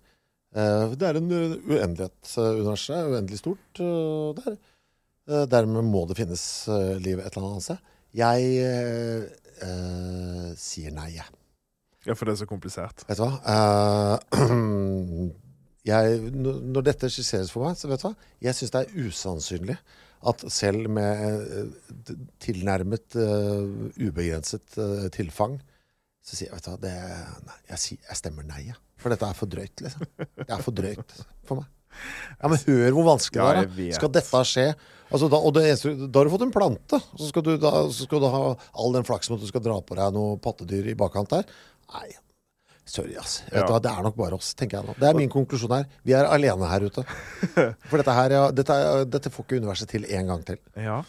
Uh, 0.57 0.95
det 0.99 1.07
er 1.07 1.19
en 1.19 1.31
uendelighet. 1.31 2.19
uh, 2.37 2.59
Universet 2.59 2.97
er 2.97 3.11
uendelig 3.13 3.43
stort 3.43 3.83
uh, 3.83 4.35
der. 4.39 4.57
Eh, 4.57 4.70
dermed 5.51 5.87
må 5.87 6.05
det 6.11 6.19
finnes 6.19 6.43
uh, 6.71 6.97
liv 7.01 7.23
et 7.23 7.31
eller 7.35 7.53
annet 7.55 7.67
sted. 7.69 7.91
Jeg 8.17 8.47
eh, 8.67 9.27
eh, 9.63 10.51
sier 10.59 10.95
nei, 10.95 11.13
jeg. 11.15 11.39
Ja, 12.09 12.17
for 12.17 12.27
det 12.27 12.35
er 12.35 12.41
så 12.43 12.49
komplisert. 12.51 13.05
Vet 13.07 13.21
du 13.21 13.27
hva? 13.27 13.39
Eh, 13.53 14.47
jeg, 15.91 16.21
når 16.35 16.87
dette 16.89 17.11
skisseres 17.13 17.53
for 17.55 17.69
meg, 17.69 17.79
så 17.79 17.91
vet 17.91 18.03
du 18.03 18.09
hva? 18.09 18.15
Jeg 18.43 18.59
syns 18.59 18.75
det 18.75 18.83
er 18.83 19.07
usannsynlig 19.07 19.79
at 20.31 20.43
selv 20.53 20.91
med 20.93 21.45
eh, 21.49 22.17
tilnærmet 22.45 23.17
uh, 23.17 23.63
ubegrenset 23.97 24.75
uh, 24.77 25.07
tilfang, 25.15 25.55
så 26.21 26.37
sier 26.37 26.51
jeg, 26.51 26.59
vet 26.59 26.67
du 26.67 26.73
hva, 26.75 26.81
det, 26.83 26.93
nei, 27.47 27.57
jeg, 27.71 28.01
jeg 28.05 28.19
stemmer 28.21 28.45
nei, 28.45 28.67
jeg. 28.67 28.77
For 29.01 29.15
dette 29.15 29.31
er 29.31 29.39
for 29.39 29.49
drøyt, 29.49 29.81
liksom. 29.87 30.05
Det 30.19 30.51
er 30.51 30.67
for 30.67 30.77
drøyt 30.77 31.15
for 31.49 31.63
meg. 31.63 31.71
Ja, 32.41 32.49
men 32.49 32.59
hør 32.67 32.97
hvor 32.97 33.07
vanskelig 33.11 33.43
Ja, 33.43 33.65
det 33.67 33.89
er. 33.91 33.99
Skal 33.99 34.13
dette 34.15 34.43
skje? 34.49 34.67
Altså, 35.11 35.27
da, 35.33 35.41
og 35.43 35.57
eneste, 35.59 35.91
da 36.07 36.21
har 36.21 36.29
du 36.29 36.33
fått 36.33 36.45
en 36.47 36.53
plante. 36.55 37.01
Så 37.19 37.29
skal 37.33 37.43
du, 37.43 37.57
da, 37.59 37.71
så 37.91 38.07
skal 38.07 38.21
du 38.23 38.29
ha 38.31 38.43
all 38.79 38.93
den 38.95 39.07
flaksen 39.09 39.35
at 39.35 39.43
du 39.43 39.49
skal 39.51 39.63
dra 39.65 39.81
på 39.83 39.97
deg 39.99 40.13
noe 40.15 40.37
pattedyr 40.43 40.87
i 40.93 40.95
bakkant 40.99 41.33
der. 41.35 41.49
Nei, 41.91 42.13
sorry, 42.87 43.17
ass. 43.19 43.41
Vet 43.51 43.59
Ja. 43.59 43.67
du 43.67 43.81
det 43.83 43.91
er 43.91 44.05
nok 44.07 44.15
bare 44.21 44.39
oss, 44.39 44.53
tenker 44.55 44.79
jeg 44.79 44.87
nå. 44.87 44.95
Det 45.01 45.09
er 45.11 45.19
min 45.19 45.33
konklusjon 45.33 45.75
her. 45.75 45.89
Vi 46.07 46.15
er 46.15 46.31
alene 46.31 46.69
her 46.71 46.87
ute. 46.87 47.03
For 47.91 47.99
dette 47.99 48.15
her, 48.15 48.37
ja, 48.39 48.45
dette, 48.55 48.77
dette 49.11 49.33
får 49.35 49.49
ikke 49.49 49.59
universet 49.65 49.91
til 49.91 50.07
en 50.07 50.31
gang 50.31 50.45
til. 50.47 50.61
Ja. 50.79 51.01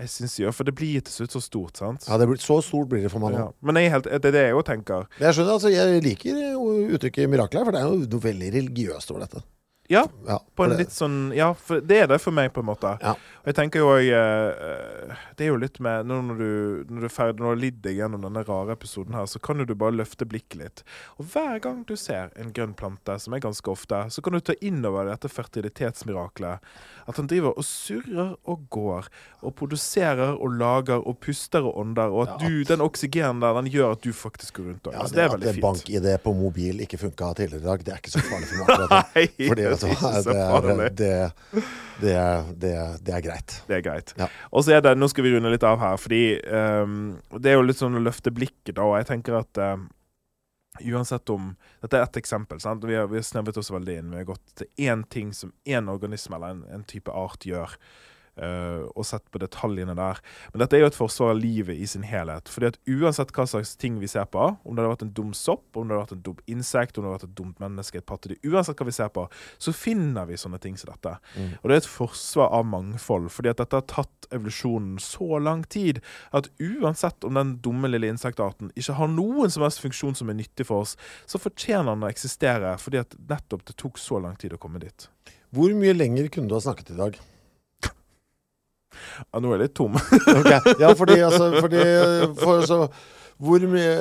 Jeg 0.00 0.08
syns 0.08 0.34
jo, 0.40 0.48
for 0.56 0.64
det 0.64 0.72
blir 0.78 1.02
til 1.04 1.12
slutt 1.12 1.34
så 1.34 1.40
stort, 1.44 1.76
sant? 1.76 2.06
Ja, 2.08 2.16
det 2.16 2.24
blir, 2.30 2.38
Så 2.40 2.54
stort 2.64 2.88
blir 2.88 3.02
det 3.04 3.10
for 3.12 3.20
meg 3.20 3.34
nå. 3.34 3.40
Ja. 3.42 3.48
Men 3.60 3.76
helt, 3.84 4.06
det 4.08 4.30
er 4.30 4.32
det 4.32 4.44
jeg 4.46 4.54
òg 4.56 4.62
tenker. 4.64 5.04
Jeg 5.20 5.36
skjønner, 5.36 5.58
altså, 5.58 5.68
jeg 5.74 6.00
liker 6.06 6.38
uttrykket 6.96 7.28
mirakler, 7.28 7.66
for 7.68 7.76
det 7.76 7.82
er 7.82 7.88
jo 7.90 7.98
noe 8.06 8.24
veldig 8.24 8.48
religiøst 8.54 9.12
over 9.12 9.26
dette. 9.26 9.42
Ja, 9.90 10.04
Ja, 10.26 10.38
på 10.56 10.64
en 10.64 10.76
litt 10.78 10.92
sånn 10.94 11.32
Ja, 11.34 11.50
for 11.54 11.80
det 11.82 11.96
er 12.04 12.06
det 12.12 12.20
for 12.22 12.30
meg, 12.36 12.52
på 12.54 12.62
en 12.62 12.68
måte. 12.70 12.92
Og 13.40 13.46
jeg 13.48 13.56
tenker 13.56 13.80
jo 13.80 13.88
òg 13.88 14.04
Det 15.38 15.46
er 15.46 15.48
jo 15.48 15.56
litt 15.60 15.78
med 15.80 16.04
Når, 16.10 16.32
du 16.36 16.84
Når 16.92 17.00
du 17.00 17.06
er 17.08 17.12
ferdig 17.14 17.40
Når 17.40 17.46
du 17.46 17.50
har 17.50 17.60
lidd 17.62 17.78
deg 17.86 17.96
gjennom 17.96 18.24
denne 18.26 18.42
rare 18.44 18.74
episoden 18.76 19.16
her, 19.16 19.24
så 19.30 19.40
kan 19.40 19.62
jo 19.62 19.64
du 19.68 19.72
bare 19.78 19.94
løfte 19.96 20.26
blikket 20.28 20.58
litt. 20.60 20.82
Og 21.16 21.24
hver 21.32 21.58
gang 21.64 21.80
du 21.88 21.94
ser 21.96 22.28
en 22.40 22.50
grønn 22.54 22.74
plante, 22.76 23.14
som 23.22 23.32
er 23.36 23.40
ganske 23.42 23.70
ofte, 23.72 24.02
så 24.12 24.22
kan 24.24 24.36
du 24.36 24.40
ta 24.44 24.52
inn 24.64 24.82
over 24.84 25.08
dette 25.08 25.30
fertilitetsmiraklet. 25.32 26.60
At 27.08 27.16
han 27.20 27.28
driver 27.30 27.56
og 27.58 27.64
surrer 27.66 28.34
og 28.50 28.66
går, 28.72 29.08
og 29.46 29.54
produserer 29.58 30.34
og 30.36 30.56
lager 30.60 31.00
og 31.00 31.18
puster 31.24 31.64
og 31.66 31.78
ånder, 31.82 32.12
og 32.12 32.26
at 32.28 32.34
Ja. 32.44 32.48
du, 32.48 32.60
den 32.68 32.84
oksygenen 32.84 33.40
der, 33.42 33.56
den 33.62 33.70
gjør 33.72 33.96
at 33.96 34.04
du 34.04 34.12
faktisk 34.12 34.60
går 34.60 34.68
rundt 34.70 34.90
òg. 34.90 34.92
Ja, 34.92 35.00
altså, 35.06 35.14
det, 35.14 35.22
det 35.22 35.24
er 35.24 35.34
veldig 35.36 35.54
fint. 35.54 35.64
At 35.64 35.68
bank-ID 35.70 36.08
på 36.26 36.34
mobil 36.40 36.84
ikke 36.86 37.00
funka 37.06 37.32
tidligere 37.40 37.62
i 37.64 37.68
dag, 37.70 37.84
det 37.86 37.94
er 37.96 38.02
ikke 38.04 38.14
så 38.16 38.24
farlig 38.28 38.50
for 38.50 38.56
meg. 38.60 38.68
akkurat 38.68 38.90
nå. 38.90 39.24
Fordi, 39.50 39.62
det 39.62 40.36
er 40.36 40.60
det, 40.70 40.90
det, 41.00 41.14
det, 42.00 42.14
det, 42.60 42.74
er, 42.76 42.98
det 43.06 43.14
er 43.16 43.20
greit. 43.30 43.56
Det 43.70 43.78
er 43.78 43.86
greit. 43.86 44.12
Ja. 44.18 44.28
Og 44.50 44.66
så 44.66 44.76
er 44.76 44.84
det, 44.84 44.96
Nå 44.98 45.08
skal 45.10 45.26
vi 45.26 45.32
runde 45.36 45.54
litt 45.54 45.64
av 45.66 45.80
her, 45.80 45.96
fordi 46.00 46.22
um, 46.50 47.00
det 47.38 47.54
er 47.54 47.58
jo 47.58 47.64
litt 47.64 47.80
sånn 47.80 47.96
å 47.96 48.04
løfte 48.04 48.34
blikket, 48.34 48.74
da. 48.76 48.84
Og 48.84 48.98
jeg 48.98 49.08
tenker 49.14 49.38
at 49.40 49.62
um, 49.62 49.88
uansett 50.80 51.30
om 51.30 51.54
Dette 51.82 51.98
er 51.98 52.06
ett 52.06 52.20
eksempel. 52.20 52.60
sant? 52.60 52.84
Vi 52.84 52.94
har, 52.94 53.08
vi 53.10 53.20
har 53.20 53.26
snevret 53.26 53.56
oss 53.60 53.72
veldig 53.72 53.98
inn. 53.98 54.12
Vi 54.14 54.22
har 54.22 54.28
gått 54.28 54.54
til 54.60 54.88
én 54.90 55.04
ting 55.08 55.32
som 55.36 55.52
én 55.64 55.90
organisme 55.90 56.36
eller 56.36 56.56
en, 56.56 56.64
en 56.70 56.84
type 56.84 57.10
art 57.10 57.46
gjør. 57.46 57.76
Eh, 58.36 58.82
og 58.94 59.06
sett 59.06 59.26
på 59.32 59.40
detaljene 59.42 59.94
der. 59.98 60.20
Men 60.52 60.64
dette 60.64 60.78
er 60.78 60.84
jo 60.84 60.90
et 60.90 60.98
forsvar 60.98 61.34
av 61.34 61.40
livet 61.40 61.78
i 61.78 61.88
sin 61.90 62.04
helhet. 62.06 62.50
Fordi 62.52 62.70
at 62.70 62.78
uansett 62.90 63.32
hva 63.36 63.46
slags 63.50 63.74
ting 63.80 63.98
vi 64.02 64.10
ser 64.10 64.28
på, 64.30 64.50
om 64.62 64.76
det 64.76 64.84
hadde 64.84 64.94
vært 64.94 65.06
en 65.06 65.14
dum 65.16 65.32
sopp, 65.36 65.66
om 65.74 65.88
det 65.88 65.96
hadde 65.96 66.06
vært 66.06 66.16
en 66.18 66.24
dum 66.30 66.42
insekt, 66.50 66.98
om 66.98 67.04
det 67.04 67.10
hadde 67.10 67.18
vært 67.18 67.30
et 67.30 67.38
dumt 67.42 67.62
menneske, 67.62 68.00
et 68.00 68.08
pattedyr 68.08 68.38
Uansett 68.50 68.78
hva 68.80 68.86
vi 68.88 68.94
ser 68.94 69.10
på, 69.14 69.26
så 69.60 69.74
finner 69.76 70.28
vi 70.28 70.38
sånne 70.40 70.60
ting 70.62 70.76
som 70.80 70.92
dette. 70.92 71.16
Mm. 71.36 71.52
Og 71.60 71.68
det 71.68 71.76
er 71.76 71.82
et 71.82 71.90
forsvar 71.90 72.52
av 72.56 72.66
mangfold, 72.68 73.28
fordi 73.32 73.52
at 73.52 73.60
dette 73.62 73.78
har 73.78 73.88
tatt 73.90 74.30
evolusjonen 74.34 74.98
så 75.02 75.40
lang 75.42 75.64
tid 75.70 76.00
at 76.36 76.48
uansett 76.62 77.26
om 77.26 77.36
den 77.38 77.56
dumme 77.64 77.90
lille 77.90 78.10
insektarten 78.10 78.72
ikke 78.78 78.96
har 78.98 79.10
noen 79.12 79.52
som 79.52 79.64
helst 79.66 79.82
funksjon 79.82 80.16
som 80.18 80.30
er 80.32 80.38
nyttig 80.40 80.66
for 80.68 80.86
oss, 80.86 80.96
så 81.26 81.40
fortjener 81.42 81.92
den 81.92 82.06
å 82.06 82.12
eksistere 82.12 82.76
fordi 82.80 83.02
at 83.02 83.16
nettopp 83.30 83.66
det 83.68 83.76
tok 83.80 84.00
så 84.00 84.20
lang 84.22 84.38
tid 84.40 84.54
å 84.56 84.60
komme 84.60 84.82
dit. 84.82 85.08
Hvor 85.54 85.72
mye 85.74 85.96
lenger 85.96 86.30
kunne 86.30 86.50
du 86.50 86.56
ha 86.56 86.62
snakket 86.62 86.94
i 86.94 86.98
dag? 87.00 87.18
Ja, 89.22 89.40
nå 89.40 89.50
er 89.52 89.58
jeg 89.58 89.68
litt 89.68 89.76
tom. 89.78 89.96
Ok, 90.40 90.52
Ja, 90.82 90.92
fordi, 90.98 91.16
altså, 91.26 91.50
fordi 91.60 91.82
for, 92.40 92.64
så, 92.68 92.78
hvor 93.40 93.62
mye 93.72 93.92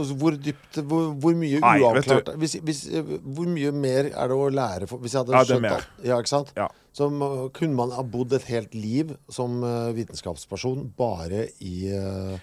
altså, 0.00 0.16
Hvor 0.18 0.38
dypt 0.46 0.80
Hvor, 0.82 1.10
hvor 1.22 1.36
mye 1.38 1.60
Nei, 1.62 1.74
uavklart 1.84 2.32
hvis, 2.42 2.56
hvis, 2.66 2.80
Hvor 3.22 3.46
mye 3.50 3.70
mer 3.70 4.08
er 4.10 4.32
det 4.32 4.38
å 4.38 4.48
lære 4.50 4.88
for, 4.90 4.98
Hvis 5.04 5.14
jeg 5.14 5.22
hadde 5.22 5.36
Ja, 5.36 5.42
det 5.44 5.52
skjønt 5.52 5.66
mer. 5.66 5.76
alt 5.76 6.08
Ja, 6.08 6.18
ikke 6.24 6.32
sant? 6.32 6.50
Ja. 6.58 6.66
Så 6.94 7.08
kunne 7.54 7.74
man 7.78 7.90
ha 7.94 8.02
bodd 8.06 8.32
et 8.36 8.44
helt 8.50 8.74
liv 8.78 9.14
som 9.34 9.62
eh, 9.66 9.88
vitenskapsperson 9.96 10.84
bare 10.98 11.48
i, 11.58 11.88
kunne, 11.90 12.36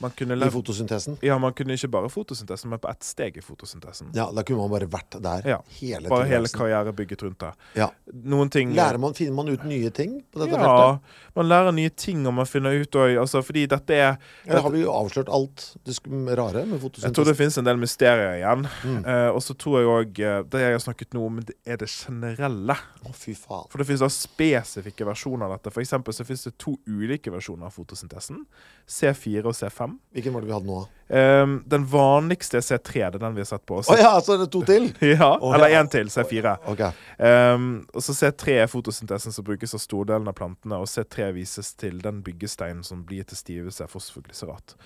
i 0.00 0.50
fotosyntesen? 0.50 1.18
ja, 1.22 1.38
man 1.38 1.52
kunne 1.52 1.74
ikke 1.74 1.88
bare 1.88 2.08
fotosyntesen, 2.08 2.70
men 2.70 2.78
på 2.78 2.88
ett 2.90 3.02
steg 3.02 3.36
i 3.36 3.42
fotosyntesen. 3.42 4.12
Ja, 4.14 4.28
da 4.32 4.42
kunne 4.42 4.58
man 4.62 4.70
bare 4.70 4.86
vært 4.86 5.18
der 5.22 5.48
Ja. 5.48 5.58
hele 5.80 6.08
Bare 6.08 6.26
hele 6.28 6.48
karriere 6.48 6.92
bygget 6.92 7.22
rundt 7.22 7.38
det. 7.38 7.52
Ja. 7.74 7.90
Noen 8.12 8.50
ting 8.50 8.74
man, 8.74 9.14
finner 9.14 9.34
man 9.34 9.48
ut 9.48 9.64
nye 9.64 9.90
ting 9.90 10.22
på 10.32 10.38
dette 10.38 10.54
feltet? 10.54 11.00
Ja, 11.00 11.00
man 11.34 11.48
lærer 11.48 11.72
nye 11.72 11.90
ting, 11.90 12.26
og 12.26 12.34
man 12.34 12.46
finner 12.46 12.70
ut 12.70 12.90
òg 12.90 13.18
altså, 13.18 13.42
Fordi 13.42 13.66
dette 13.66 13.94
er 13.94 14.16
Eller 14.46 14.60
har 14.62 14.70
vi 14.70 14.82
jo 14.82 14.92
avslørt 14.92 15.28
alt 15.28 15.76
det 15.84 15.98
rare 16.38 16.64
med 16.66 16.80
fotosyntesen? 16.80 17.08
Jeg 17.08 17.14
tror 17.14 17.24
det 17.24 17.36
finnes 17.36 17.58
en 17.58 17.64
del 17.64 17.76
mysterier 17.76 18.38
igjen. 18.38 18.66
Mm. 18.84 19.04
Uh, 19.04 19.30
og 19.34 19.42
så 19.42 19.54
tror 19.54 19.78
jeg 19.78 19.88
òg 19.88 20.48
Det 20.50 20.60
jeg 20.60 20.72
har 20.72 20.82
snakket 20.82 21.14
nå 21.14 21.26
om, 21.26 21.40
er 21.66 21.76
det 21.76 21.88
generelle. 21.88 22.76
Å, 23.04 23.12
fy 23.14 23.34
faen. 23.34 23.68
For 23.70 23.78
det 23.78 23.88
finnes 23.88 24.02
da 24.04 24.10
spesifikke 24.12 25.06
versjoner 25.08 25.46
av 25.46 25.56
dette. 25.56 25.72
For 25.74 25.84
eksempel 25.84 26.14
så 26.14 26.26
finnes 26.26 26.44
det 26.46 26.56
to 26.60 26.76
ulike 26.86 27.32
versjoner 27.32 27.68
av 27.68 27.76
fotosyntesen. 27.76 28.44
C4 28.88 29.44
og 29.46 29.56
C5. 29.56 29.87
Hvilken 30.14 30.34
var 30.34 30.44
det 30.44 30.50
vi 30.50 30.54
hadde 30.56 30.70
nå? 30.70 30.78
Um, 31.08 31.54
den 31.66 31.86
vanligste 31.88 32.58
er 32.58 32.64
C3, 32.66 32.92
det 32.98 33.16
er 33.16 33.22
den 33.22 33.36
vi 33.36 33.40
har 33.40 33.48
sett 33.48 33.64
på. 33.68 33.78
Å 33.80 33.96
ja, 33.96 34.10
så 34.20 34.34
er 34.34 34.42
det 34.42 34.50
to 34.52 34.60
til? 34.68 34.90
Ja, 35.14 35.30
oh, 35.40 35.54
eller 35.56 35.72
ja. 35.72 35.84
til, 35.88 36.10
C4. 36.12 36.56
Okay. 36.74 37.04
Um, 37.16 37.68
og 37.96 38.04
så 38.04 38.16
C3 38.18 38.58
er 38.64 38.68
fotosyntesen 38.68 39.32
som 39.32 39.46
brukes 39.46 39.72
av 39.76 39.80
stordelen 39.80 40.28
av 40.28 40.36
plantene, 40.36 40.80
og 40.82 40.90
C3 40.90 41.30
vises 41.38 41.72
til 41.80 42.02
den 42.04 42.20
byggesteinen 42.26 42.84
som 42.84 43.06
blir 43.08 43.24
til 43.28 43.40
stivelse, 43.40 43.88
fosfoglyserat. 43.88 44.76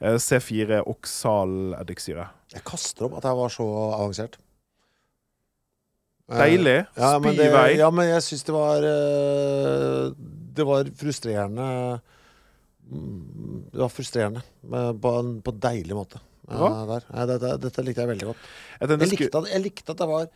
Eh, 0.00 0.16
C4 0.16 0.80
er 0.80 0.86
oksaleddikksyre. 0.88 2.26
Jeg 2.54 2.64
kaster 2.66 3.06
opp 3.06 3.18
at 3.20 3.26
jeg 3.28 3.36
var 3.36 3.52
så 3.52 3.66
avansert. 3.98 4.38
Eh, 6.30 6.38
Deilig. 6.40 6.78
Ja, 6.96 7.16
Spy 7.18 7.34
i 7.34 7.50
vei. 7.52 7.66
ja, 7.78 7.90
men 7.92 8.08
jeg 8.08 8.24
syns 8.24 8.46
det 8.46 8.54
var 8.54 8.86
eh, 8.86 10.12
Det 10.56 10.66
var 10.66 10.88
frustrerende 10.98 12.00
Det 12.90 13.80
var 13.80 13.92
frustrerende 13.92 14.42
på 14.66 15.14
en 15.20 15.36
på 15.46 15.54
deilig 15.62 15.96
måte. 15.96 16.20
der. 16.90 17.04
Dette, 17.30 17.56
dette 17.62 17.84
likte 17.86 18.02
jeg 18.02 18.10
veldig 18.10 18.30
godt. 18.32 18.46
Jeg 18.80 18.90
Jeg 18.90 19.02
jeg 19.04 19.10
likte, 19.12 19.38
at, 19.38 19.50
jeg 19.52 19.64
likte 19.64 19.94
at 19.94 20.00
det 20.00 20.08
var 20.10 20.30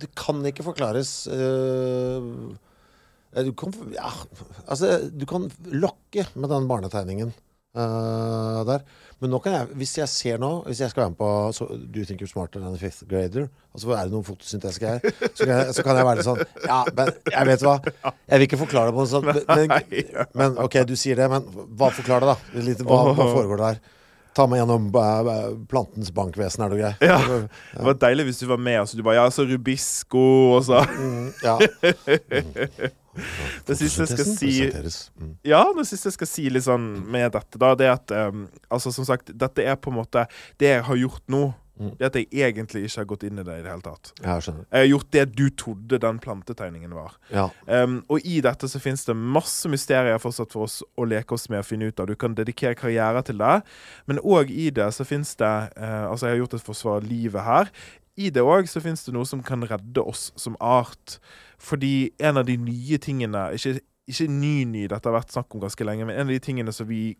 Det 0.00 0.08
kan 0.16 0.40
ikke 0.48 0.64
forklares 0.66 1.10
uh, 1.28 2.54
du 3.34 3.50
kan, 3.58 3.72
ja, 3.90 4.12
altså, 4.70 5.10
du 5.10 5.24
kan 5.26 5.48
lokke 5.74 6.22
med 6.38 6.52
den 6.52 6.68
barnetegningen 6.70 7.32
eh, 7.74 8.60
der. 8.68 8.84
Men 9.22 9.30
nå 9.30 9.38
kan 9.40 9.52
jeg, 9.54 9.66
hvis 9.78 9.92
jeg 9.96 10.08
ser 10.10 10.40
nå 10.42 10.48
Hvis 10.66 10.80
jeg 10.82 10.90
skal 10.90 11.04
være 11.04 11.10
med 11.12 11.18
på 11.20 11.28
så, 11.54 11.64
Do 11.70 12.00
you 12.00 12.04
think 12.04 12.20
you're 12.20 12.28
smarter 12.28 12.60
than 12.60 12.74
a 12.74 12.76
fifth 12.80 13.06
grader? 13.08 13.46
Altså, 13.72 13.92
Er 13.94 14.02
det 14.08 14.12
noen 14.12 14.26
fotosyntese 14.26 14.82
her? 14.84 14.98
Så, 15.34 15.46
kan 15.46 15.52
jeg- 15.54 15.74
så 15.78 15.84
kan 15.86 15.96
jeg 15.96 16.04
være 16.04 16.16
litt 16.18 16.26
sånn 16.26 16.42
Ja, 16.66 16.80
men 16.98 17.08
jeg 17.30 17.46
vet 17.46 17.64
hva. 17.64 17.76
Jeg 18.04 18.38
vil 18.42 18.46
ikke 18.48 18.58
forklare 18.66 18.90
det 18.90 18.96
på 18.98 19.04
en 19.06 19.12
sånn 19.14 19.28
men, 19.30 20.28
men, 20.34 20.58
OK, 20.66 20.76
du 20.84 20.96
sier 20.98 21.16
det, 21.22 21.30
men 21.30 21.46
hva 21.78 21.88
forklarer 21.94 22.26
det, 22.26 22.34
da? 22.34 22.60
Litt, 22.68 22.82
hva, 22.84 23.00
hva 23.14 23.28
foregår 23.32 23.62
der? 23.62 23.80
Ta 24.34 24.48
meg 24.50 24.58
gjennom 24.64 24.90
eh, 24.98 25.42
plantens 25.70 26.10
bankvesen, 26.10 26.64
er 26.66 26.74
du 26.74 26.76
grei? 26.82 26.92
Ja. 27.06 27.20
Det 27.78 27.86
var 27.86 27.94
deilig 28.02 28.26
hvis 28.32 28.40
du 28.42 28.48
var 28.50 28.58
med. 28.58 28.80
Altså, 28.82 28.98
du 28.98 29.04
bare 29.06 29.20
Ja, 29.22 29.28
så 29.30 29.46
rubisco, 29.46 30.26
og 30.58 30.64
så 30.66 30.82
Mm, 30.90 31.32
ja. 31.46 31.58
Det 33.66 33.76
siste 33.78 34.04
jeg 34.04 34.12
skal 34.12 34.30
si. 34.30 34.54
Mm. 35.20 35.34
Ja, 35.46 35.64
det 35.76 35.86
siste 35.88 36.10
jeg 36.10 36.18
skal 36.18 36.30
si 36.30 36.48
litt 36.50 36.66
sånn 36.66 36.86
med 37.10 37.32
dette, 37.36 37.60
da, 37.60 37.74
det 37.78 37.86
er 37.88 37.96
at 37.98 38.14
um, 38.34 38.46
Altså, 38.72 38.92
som 38.94 39.06
sagt, 39.08 39.30
dette 39.32 39.64
er 39.64 39.76
på 39.76 39.92
en 39.92 40.00
måte 40.00 40.26
Det 40.60 40.72
jeg 40.72 40.86
har 40.88 40.98
gjort 41.04 41.22
nå, 41.32 41.44
Mm. 41.74 41.90
det 41.98 42.04
er 42.04 42.10
at 42.12 42.16
jeg 42.20 42.52
egentlig 42.54 42.84
ikke 42.86 43.00
har 43.00 43.06
gått 43.10 43.24
inn 43.26 43.38
i 43.42 43.44
det 43.46 43.54
i 43.58 43.62
det 43.64 43.70
hele 43.72 43.82
tatt. 43.82 44.12
Jeg. 44.22 44.54
Jeg 44.70 44.78
har 44.78 44.86
gjort 44.86 45.08
det 45.16 45.24
du 45.34 45.48
trodde 45.58 45.98
den 46.04 46.20
plantetegningen 46.22 46.94
var. 46.94 47.16
Ja. 47.34 47.48
Um, 47.66 47.96
og 48.06 48.22
i 48.22 48.36
dette 48.46 48.68
så 48.70 48.78
finnes 48.82 49.02
det 49.08 49.16
masse 49.18 49.66
mysterier 49.72 50.20
fortsatt 50.22 50.54
for 50.54 50.68
oss 50.68 50.84
å 50.94 51.06
leke 51.08 51.34
oss 51.34 51.48
med 51.50 51.64
og 51.64 51.66
finne 51.66 51.90
ut 51.90 51.98
av. 51.98 52.06
Du 52.06 52.14
kan 52.14 52.36
dedikere 52.38 52.78
karriere 52.78 53.24
til 53.26 53.42
det, 53.42 53.56
men 54.06 54.22
òg 54.22 54.54
i 54.54 54.68
det 54.74 54.86
så 54.94 55.06
finnes 55.08 55.34
det 55.40 55.50
uh, 55.74 56.06
Altså, 56.12 56.28
jeg 56.28 56.36
har 56.36 56.42
gjort 56.44 56.54
et 56.60 56.68
forsvar 56.68 57.00
av 57.00 57.10
livet 57.10 57.42
her. 57.42 57.74
I 58.16 58.30
det 58.30 58.44
òg 58.46 58.68
så 58.70 58.82
finnes 58.82 59.02
det 59.06 59.14
noe 59.14 59.26
som 59.26 59.42
kan 59.42 59.64
redde 59.66 60.02
oss 60.02 60.28
som 60.38 60.56
art. 60.62 61.18
Fordi 61.58 62.12
en 62.22 62.38
av 62.38 62.46
de 62.46 62.56
nye 62.60 62.98
tingene 63.02 63.48
Ikke, 63.56 63.80
ikke 64.10 64.28
ny-ny, 64.30 64.86
dette 64.90 65.08
har 65.08 65.16
vært 65.16 65.34
snakk 65.34 65.54
om 65.54 65.64
ganske 65.64 65.86
lenge, 65.86 66.06
men 66.06 66.16
en 66.16 66.28
av 66.28 66.34
de 66.34 66.42
tingene 66.42 66.74
som 66.74 66.86
vi 66.88 67.16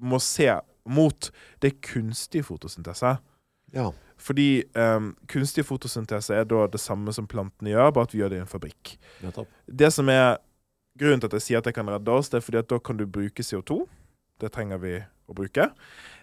må 0.00 0.20
se 0.22 0.48
mot, 0.88 1.30
det 1.60 1.72
er 1.72 1.82
kunstig 1.84 2.44
fotosyntese. 2.46 3.18
Ja. 3.74 3.90
Fordi 4.20 4.64
um, 4.74 5.12
kunstig 5.30 5.64
fotosyntese 5.68 6.36
er 6.36 6.46
da 6.48 6.66
det 6.70 6.80
samme 6.80 7.12
som 7.16 7.28
plantene 7.30 7.74
gjør, 7.74 7.92
bare 7.96 8.08
at 8.08 8.14
vi 8.14 8.22
gjør 8.22 8.32
det 8.32 8.40
i 8.40 8.44
en 8.44 8.50
fabrikk. 8.50 8.94
Ja, 9.24 9.44
Det 9.66 9.92
som 9.92 10.08
er 10.12 10.38
Grunnen 10.98 11.20
til 11.22 11.30
at 11.30 11.36
jeg 11.38 11.44
sier 11.44 11.60
at 11.60 11.64
det 11.68 11.72
kan 11.76 11.88
redde 11.88 12.12
oss, 12.12 12.28
det 12.28 12.40
er 12.40 12.42
fordi 12.44 12.58
at 12.58 12.68
da 12.68 12.76
kan 12.82 12.98
du 12.98 13.04
bruke 13.08 13.44
CO2, 13.46 13.76
det 14.42 14.50
trenger 14.52 14.80
vi 14.82 14.96
å 15.30 15.36
bruke, 15.38 15.68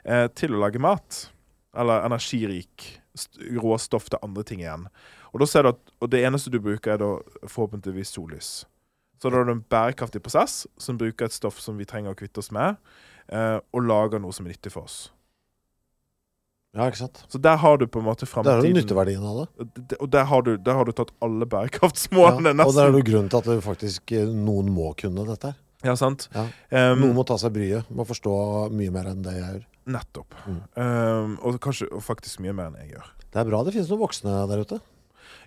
eh, 0.03 0.27
til 0.35 0.53
å 0.53 0.59
lage 0.59 0.81
mat. 0.83 1.31
Eller 1.73 2.03
energirik 2.05 2.99
råstoff 3.57 4.09
til 4.11 4.21
andre 4.23 4.45
ting 4.47 4.63
igjen. 4.63 4.87
Og, 5.33 5.41
da 5.41 5.49
ser 5.49 5.65
du 5.65 5.73
at, 5.73 5.81
og 6.01 6.11
det 6.13 6.23
eneste 6.27 6.53
du 6.53 6.59
bruker, 6.63 6.95
er 6.95 7.01
da 7.01 7.11
forhåpentligvis 7.49 8.15
sollys. 8.15 8.51
Så 9.21 9.31
da 9.31 9.39
har 9.39 9.49
du 9.49 9.55
en 9.55 9.65
bærekraftig 9.65 10.21
prosess 10.23 10.65
som 10.77 10.97
bruker 10.99 11.27
et 11.27 11.35
stoff 11.35 11.59
som 11.61 11.77
vi 11.79 11.87
trenger 11.89 12.13
å 12.13 12.17
kvitte 12.17 12.43
oss 12.43 12.51
med, 12.53 12.77
eh, 13.33 13.57
og 13.73 13.85
lager 13.85 14.21
noe 14.21 14.35
som 14.35 14.45
er 14.45 14.53
nyttig 14.53 14.73
for 14.75 14.85
oss. 14.85 15.07
Ja, 16.77 16.85
ikke 16.91 16.99
sant. 16.99 17.23
Så 17.31 17.39
der 17.41 17.57
har 17.57 17.79
du 17.81 17.87
på 17.89 18.01
en 18.03 18.05
måte 18.05 18.27
Det 18.27 18.51
er 18.51 18.59
jo 18.61 18.69
du 18.69 18.75
nytteverdien 18.77 19.23
av 19.25 19.39
det. 19.39 19.97
Og 19.97 20.09
der 20.13 20.27
har, 20.29 20.41
du, 20.45 20.57
der 20.61 20.77
har 20.77 20.85
du 20.85 20.91
tatt 20.93 21.13
alle 21.25 21.47
bærekraftsmålene, 21.49 22.53
Ja, 22.53 22.67
og 22.67 22.75
der 22.75 22.89
er 22.89 22.93
det 22.93 23.01
jo 23.01 23.07
grunnen 23.11 23.31
til 23.33 23.39
at 23.39 23.63
faktisk 23.65 24.11
eh, 24.13 24.27
noen 24.27 24.69
må 24.69 24.91
kunne 24.99 25.25
dette 25.25 25.53
her. 25.53 25.63
Ja, 25.85 25.95
sant? 25.97 26.27
Ja. 26.33 26.47
Um, 26.73 27.03
Noen 27.03 27.17
må 27.17 27.23
ta 27.27 27.37
seg 27.37 27.53
bryet. 27.53 27.89
Må 27.93 28.05
forstå 28.07 28.33
mye 28.73 28.93
mer 28.93 29.11
enn 29.11 29.21
det 29.25 29.35
jeg 29.35 29.43
gjør. 29.43 29.65
Nettopp. 29.87 30.35
Mm. 30.45 30.59
Um, 30.75 31.33
og 31.41 31.57
kanskje 31.63 31.87
og 31.91 32.03
faktisk 32.03 32.41
mye 32.43 32.55
mer 32.55 32.69
enn 32.71 32.79
jeg 32.83 32.95
gjør. 32.95 33.09
Det 33.27 33.41
er 33.41 33.49
bra 33.49 33.63
det 33.63 33.73
finnes 33.75 33.89
noen 33.91 34.03
voksne 34.03 34.35
der 34.49 34.63
ute. 34.63 34.79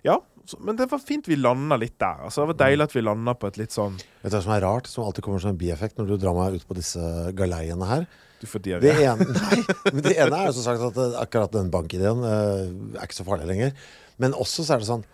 Ja, 0.05 0.17
så, 0.49 0.57
men 0.65 0.77
det 0.77 0.87
var 0.89 1.01
fint 1.03 1.27
vi 1.29 1.37
landa 1.37 1.77
litt 1.77 1.99
der. 2.01 2.23
Altså, 2.25 2.41
det 2.41 2.53
var 2.53 2.59
deilig 2.63 2.87
at 2.87 2.95
vi 2.95 3.03
landa 3.05 3.35
på 3.37 3.49
et 3.51 3.59
litt 3.61 3.75
sånn 3.75 3.99
Vet 3.99 4.31
du 4.31 4.35
hva 4.35 4.41
som 4.43 4.53
er 4.55 4.63
rart? 4.65 4.89
Som 4.89 5.05
alltid 5.05 5.25
kommer 5.25 5.43
som 5.43 5.53
en 5.53 5.61
bieffekt 5.61 6.01
når 6.01 6.09
du 6.09 6.15
drar 6.21 6.37
meg 6.37 6.57
ut 6.57 6.67
på 6.67 6.77
disse 6.77 7.01
galeiene 7.37 7.89
her. 7.89 8.07
Du 8.41 8.47
får 8.49 8.63
diaré. 8.65 8.89
Det 8.89 9.05
ene, 9.05 9.27
nei, 9.37 9.61
men 9.91 10.01
det 10.05 10.15
ene 10.17 10.39
er 10.39 10.49
jo 10.49 10.55
som 10.57 10.65
sagt 10.65 10.85
at 10.87 10.97
eh, 10.97 11.17
akkurat 11.21 11.53
den 11.53 11.69
bankideen 11.73 12.23
uh, 12.25 12.97
er 12.97 13.03
ikke 13.05 13.19
så 13.19 13.27
farlig 13.27 13.49
lenger. 13.51 13.75
Men 14.21 14.33
også 14.33 14.65
så 14.65 14.75
er 14.75 14.81
det 14.81 14.89
sånn 14.89 15.05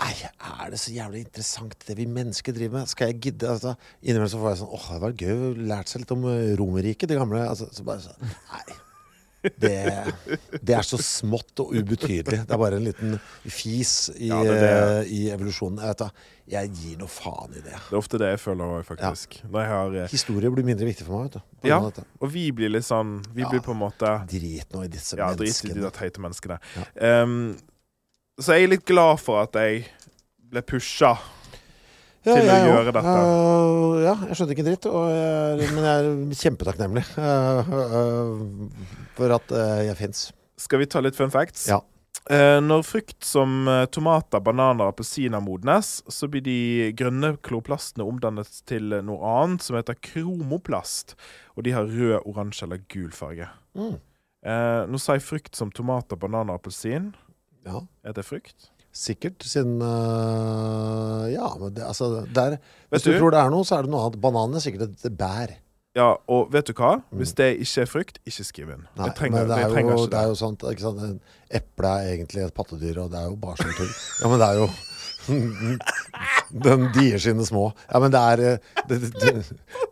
Nei, 0.00 0.12
er 0.64 0.70
det 0.72 0.78
så 0.80 0.90
jævlig 0.94 1.20
interessant 1.26 1.74
det 1.86 1.94
vi 1.98 2.06
mennesker 2.08 2.54
driver 2.56 2.80
med? 2.80 2.88
Skal 2.90 3.10
jeg 3.12 3.20
gidde? 3.26 3.50
Altså, 3.52 3.74
innimellom 4.02 4.30
så 4.32 4.40
får 4.40 4.54
jeg 4.54 4.60
sånn 4.62 4.72
Åh, 4.78 4.86
det 4.94 5.02
var 5.04 5.18
gøy 5.20 5.34
å 5.34 5.50
lært 5.72 5.92
seg 5.92 6.00
litt 6.02 6.14
om 6.16 6.24
eh, 6.32 6.54
Romerriket, 6.58 7.08
det 7.12 7.18
gamle. 7.20 7.42
Altså, 7.46 7.68
så 7.76 7.84
bare 7.86 8.00
sånn 8.06 8.32
Nei. 8.52 8.78
Det, 9.42 9.72
det 10.62 10.74
er 10.78 10.84
så 10.86 10.94
smått 11.02 11.58
og 11.64 11.72
ubetydelig. 11.74 12.44
Det 12.46 12.54
er 12.54 12.60
bare 12.62 12.76
en 12.78 12.84
liten 12.86 13.16
fis 13.50 14.06
i, 14.14 14.28
Ja, 14.30 14.36
det 14.46 14.52
det. 14.60 15.08
i 15.10 15.22
evolusjonen. 15.34 15.80
Jeg, 15.82 15.96
vet 15.98 16.52
jeg 16.52 16.70
gir 16.78 17.00
noe 17.00 17.10
faen 17.10 17.50
i 17.58 17.62
det. 17.64 17.74
Det 17.74 17.90
er 17.90 17.98
ofte 17.98 18.20
det 18.22 18.28
jeg 18.36 18.38
føler 18.44 18.76
òg, 18.76 18.84
faktisk. 18.86 19.40
Når 19.48 19.64
jeg 19.64 19.72
har 19.72 19.96
eh, 20.04 20.12
Historie 20.14 20.52
blir 20.54 20.68
mindre 20.70 20.86
viktig 20.86 21.08
for 21.08 21.24
meg. 21.24 21.34
vet 21.34 21.42
du 21.66 21.68
Ja. 21.72 21.80
Og 22.22 22.30
vi 22.30 22.46
blir 22.54 22.70
litt 22.70 22.86
sånn 22.86 23.18
Vi 23.34 23.42
Ja. 23.42 23.50
blir 23.50 23.64
på 23.66 23.74
en 23.74 23.82
måte 23.82 24.14
Drit 24.30 24.70
nå 24.72 24.84
i 24.86 24.92
disse 24.94 25.18
Ja, 25.18 25.32
drit 25.34 25.50
i 25.50 25.74
de 25.74 25.74
menneskene. 25.74 25.92
teite 25.98 26.22
menneskene. 26.22 26.60
Um, 27.02 27.36
så 28.42 28.56
jeg 28.56 28.66
er 28.66 28.72
litt 28.74 28.88
glad 28.88 29.20
for 29.22 29.44
at 29.44 29.56
jeg 29.58 29.84
ble 30.52 30.62
pusha. 30.66 31.14
til 32.22 32.34
å 32.34 32.42
jeg 32.46 32.66
gjøre 32.68 32.92
dette. 32.94 33.14
Uh, 33.14 33.96
ja, 34.04 34.16
jeg 34.28 34.38
skjønte 34.38 34.56
ikke 34.56 34.66
dritt, 34.66 34.86
jeg 34.86 35.70
men 35.74 35.86
jeg 35.88 36.02
er 36.02 36.42
kjempetakknemlig 36.42 37.02
uh, 37.18 37.72
uh, 37.72 38.92
for 39.16 39.34
at 39.38 39.56
jeg 39.86 39.96
fins. 39.98 40.28
Skal 40.60 40.82
vi 40.82 40.90
ta 40.90 41.02
litt 41.02 41.18
fun 41.18 41.32
facts? 41.34 41.66
Ja. 41.70 41.80
Når 42.22 42.84
frukt 42.86 43.26
som 43.26 43.66
tomater, 43.90 44.38
bananer 44.46 44.86
og 44.86 44.92
appelsiner 44.92 45.42
modnes, 45.42 45.96
så 46.06 46.28
blir 46.30 46.44
de 46.46 46.92
grønne 46.94 47.32
kloplastene 47.42 48.06
omdannet 48.06 48.60
til 48.70 48.94
noe 49.02 49.32
annet 49.40 49.64
som 49.66 49.74
heter 49.74 49.98
kromoplast. 49.98 51.16
Og 51.58 51.66
de 51.66 51.74
har 51.74 51.90
rød, 51.90 52.20
oransje 52.30 52.68
eller 52.68 52.84
gul 52.94 53.10
farge. 53.16 53.48
Mm. 53.74 53.96
Nå 54.94 55.02
sa 55.02 55.18
jeg 55.18 55.26
frukt 55.26 55.58
som 55.58 55.74
tomater, 55.74 56.20
bananer 56.20 56.54
og 56.54 56.62
appelsin. 56.62 57.10
Ja. 57.66 57.80
Er 58.04 58.12
det 58.16 58.24
frukt? 58.26 58.68
Sikkert, 58.92 59.40
siden 59.48 59.78
eh, 59.80 61.32
Ja, 61.32 61.48
men 61.60 61.72
det, 61.74 61.84
altså 61.86 62.26
der, 62.34 62.58
Hvis 62.92 63.02
du, 63.06 63.12
du- 63.12 63.18
tror 63.22 63.30
det 63.32 63.40
er 63.40 63.50
noe, 63.54 63.64
så 63.64 63.78
er 63.78 63.86
det 63.86 63.92
noe 63.94 64.04
annet. 64.08 64.20
Bananen 64.20 64.58
er 64.58 64.64
sikkert 64.64 64.90
et 65.06 65.16
bær. 65.16 65.54
Ja, 65.96 66.10
og 66.32 66.52
vet 66.52 66.68
du 66.68 66.72
hva? 66.76 66.94
Hvis 67.12 67.34
det 67.36 67.50
ikke 67.60 67.82
er 67.82 67.88
frukt, 67.88 68.18
ikke 68.24 68.44
skriv 68.48 68.70
inn. 68.72 68.84
Mm. 68.84 68.92
Nei, 68.96 69.06
jeg 69.10 69.16
trenger, 69.18 69.42
men 69.42 69.50
det 69.50 69.58
er, 69.60 69.72
trenger 69.74 69.92
jo, 69.92 69.98
ikke 69.98 70.10
det 70.10 70.14
det. 70.16 70.22
er 70.22 70.28
jo 70.30 70.38
sånt 70.40 70.64
ikke 70.70 70.84
sant? 70.86 71.34
Eple 71.60 71.90
er 71.98 72.12
egentlig 72.14 72.44
et 72.46 72.54
pattedyr, 72.56 73.00
og 73.02 73.10
det 73.12 73.20
er 73.20 73.26
jo 73.28 73.36
bare 73.42 73.56
sånn 73.60 73.74
tull. 73.76 73.92
Ja, 74.22 74.30
men 74.32 74.40
det 74.40 74.48
er 74.48 74.60
jo 74.62 74.70
Den 76.66 76.88
dier 76.96 77.20
sine 77.22 77.44
små. 77.46 77.68
Ja, 77.92 78.00
men 78.02 78.12
det 78.14 78.22
er 78.32 78.42
eh, 78.46 78.70
det, 78.88 78.98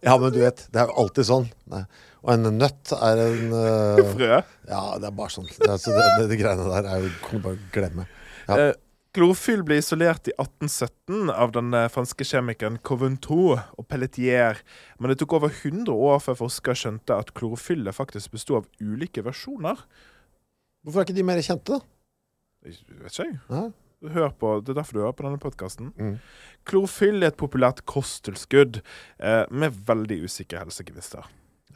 Ja, 0.04 0.16
men 0.18 0.32
du 0.34 0.40
vet, 0.42 0.64
det 0.72 0.80
er 0.82 0.88
jo 0.90 0.96
alltid 1.04 1.28
sånn. 1.28 1.46
Nei. 1.70 1.84
Og 2.20 2.34
en 2.34 2.52
nøtt 2.58 2.92
er 2.96 3.24
en 3.24 3.54
uh, 3.54 4.04
Frø. 4.14 4.38
Ja, 4.68 4.84
det 5.00 5.08
er 5.08 5.16
bare 5.16 5.32
sånn. 5.32 5.48
Altså, 5.66 5.94
det, 5.96 6.28
de 6.30 6.38
greiene 6.40 6.68
der 6.68 6.88
er 6.90 7.04
jo 7.06 7.10
kan 7.24 7.40
du 7.40 7.46
bare 7.48 7.60
glemme. 7.74 8.06
Ja. 8.46 8.56
Eh, 8.56 8.72
Klorofyll 9.10 9.64
ble 9.66 9.80
isolert 9.80 10.28
i 10.30 10.32
1817 10.36 11.32
av 11.34 11.50
den 11.56 11.74
eh, 11.74 11.88
franske 11.90 12.22
kjemikeren 12.28 12.76
Coventou 12.86 13.56
og 13.56 13.86
Pelletier. 13.90 14.60
Men 15.02 15.10
det 15.10 15.18
tok 15.18 15.34
over 15.40 15.50
100 15.50 15.90
år 15.90 16.20
før 16.22 16.38
forskere 16.44 16.78
skjønte 16.78 17.16
at 17.18 17.32
klorofyllet 17.34 17.96
faktisk 17.96 18.36
bestod 18.36 18.60
av 18.60 18.68
ulike 18.78 19.24
versjoner. 19.26 19.82
Hvorfor 20.84 21.02
er 21.02 21.08
ikke 21.08 21.18
de 21.18 21.26
mer 21.26 21.42
kjente, 21.42 21.80
da? 21.80 21.82
Jeg 22.68 22.78
vet 23.00 23.16
ikke, 23.16 23.40
jeg. 23.50 23.72
Hør 24.14 24.30
på, 24.38 24.54
det 24.64 24.72
er 24.72 24.78
derfor 24.78 24.96
du 24.96 25.02
hører 25.02 25.16
på 25.18 25.26
denne 25.26 25.42
podkasten. 25.42 25.90
Mm. 25.98 26.14
Klorofyll 26.70 27.20
er 27.20 27.32
et 27.32 27.40
populært 27.40 27.82
kosttilskudd 27.90 28.78
eh, 28.78 29.42
med 29.50 29.74
veldig 29.90 30.22
usikre 30.22 30.62
helsegevinster. 30.62 31.26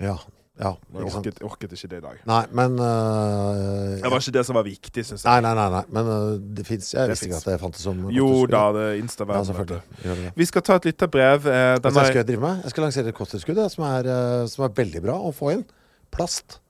Ja. 0.01 0.15
ja 0.61 0.73
Jeg 0.95 1.09
orket, 1.11 1.41
orket 1.47 1.75
ikke 1.77 1.91
det 1.91 2.01
i 2.01 2.05
dag. 2.05 2.21
Nei, 2.31 2.41
men 2.57 2.77
uh, 2.81 3.95
Det 4.01 4.11
var 4.11 4.23
ikke 4.23 4.35
det 4.39 4.45
som 4.49 4.59
var 4.59 4.67
viktig, 4.67 5.05
syns 5.07 5.25
jeg. 5.25 5.29
nei, 5.29 5.39
nei, 5.45 5.55
nei. 5.55 5.69
nei, 5.75 5.85
Men 5.97 6.11
uh, 6.11 6.35
det 6.59 6.67
fins 6.67 6.93
Jeg 6.95 7.09
Det 7.09 7.15
visste 7.15 7.31
ikke 7.31 7.41
at 7.43 7.49
det 7.53 7.57
fantes 7.63 7.87
som 7.87 8.05
Jo 8.15 8.29
da, 8.51 8.65
det 8.77 8.85
er 8.91 8.99
Ja, 8.99 9.25
vet 9.31 9.49
selvfølgelig. 9.51 10.35
Vi 10.41 10.49
skal 10.51 10.67
ta 10.67 10.79
et 10.81 10.91
lite 10.91 11.11
Eh, 11.15 11.39
Vet 11.45 11.83
du 11.83 11.89
den 11.89 12.01
jeg 12.03 12.15
skal 12.15 12.29
drive 12.29 12.47
med? 12.47 12.63
Jeg 12.65 12.75
skal 12.75 12.87
lansere 12.89 13.15
et 13.15 13.19
kosttilskudd 13.19 13.63
som, 13.73 13.87
er, 13.89 14.11
eh, 14.11 14.47
som 14.51 14.67
er 14.67 14.77
veldig 14.83 15.03
bra 15.05 15.19
å 15.19 15.33
få 15.35 15.55
inn. 15.55 15.67
Plast. 16.15 16.61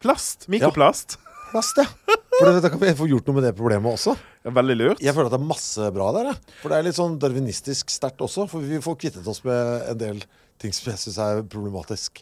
plast. 0.00 0.48
Mikroplast. 0.48 1.18
Plast, 1.52 1.78
ja. 1.78 1.86
For 2.34 2.50
da 2.50 2.70
kan 2.72 2.80
vi 2.80 2.94
få 2.98 3.06
gjort 3.06 3.28
noe 3.28 3.38
med 3.38 3.44
det 3.46 3.52
problemet 3.54 3.94
også. 3.94 4.16
Veldig 4.44 4.76
lurt. 4.76 5.02
Jeg 5.02 5.14
føler 5.14 5.30
at 5.30 5.36
det 5.36 5.40
er 5.40 5.50
masse 5.52 5.90
bra 5.94 6.08
der. 6.16 6.32
Jeg. 6.32 6.56
For 6.62 6.72
det 6.72 6.78
er 6.78 6.86
litt 6.88 6.96
sånn 6.98 7.14
darwinistisk 7.22 7.92
sterkt 7.94 8.24
også. 8.24 8.48
For 8.50 8.64
vi 8.64 8.80
får 8.82 8.96
kvittet 9.00 9.28
oss 9.30 9.44
med 9.46 9.86
en 9.92 10.00
del 10.00 10.24
ting 10.62 10.74
som 10.74 10.90
jeg 10.90 11.02
syns 11.04 11.20
er 11.22 11.44
problematisk 11.50 12.20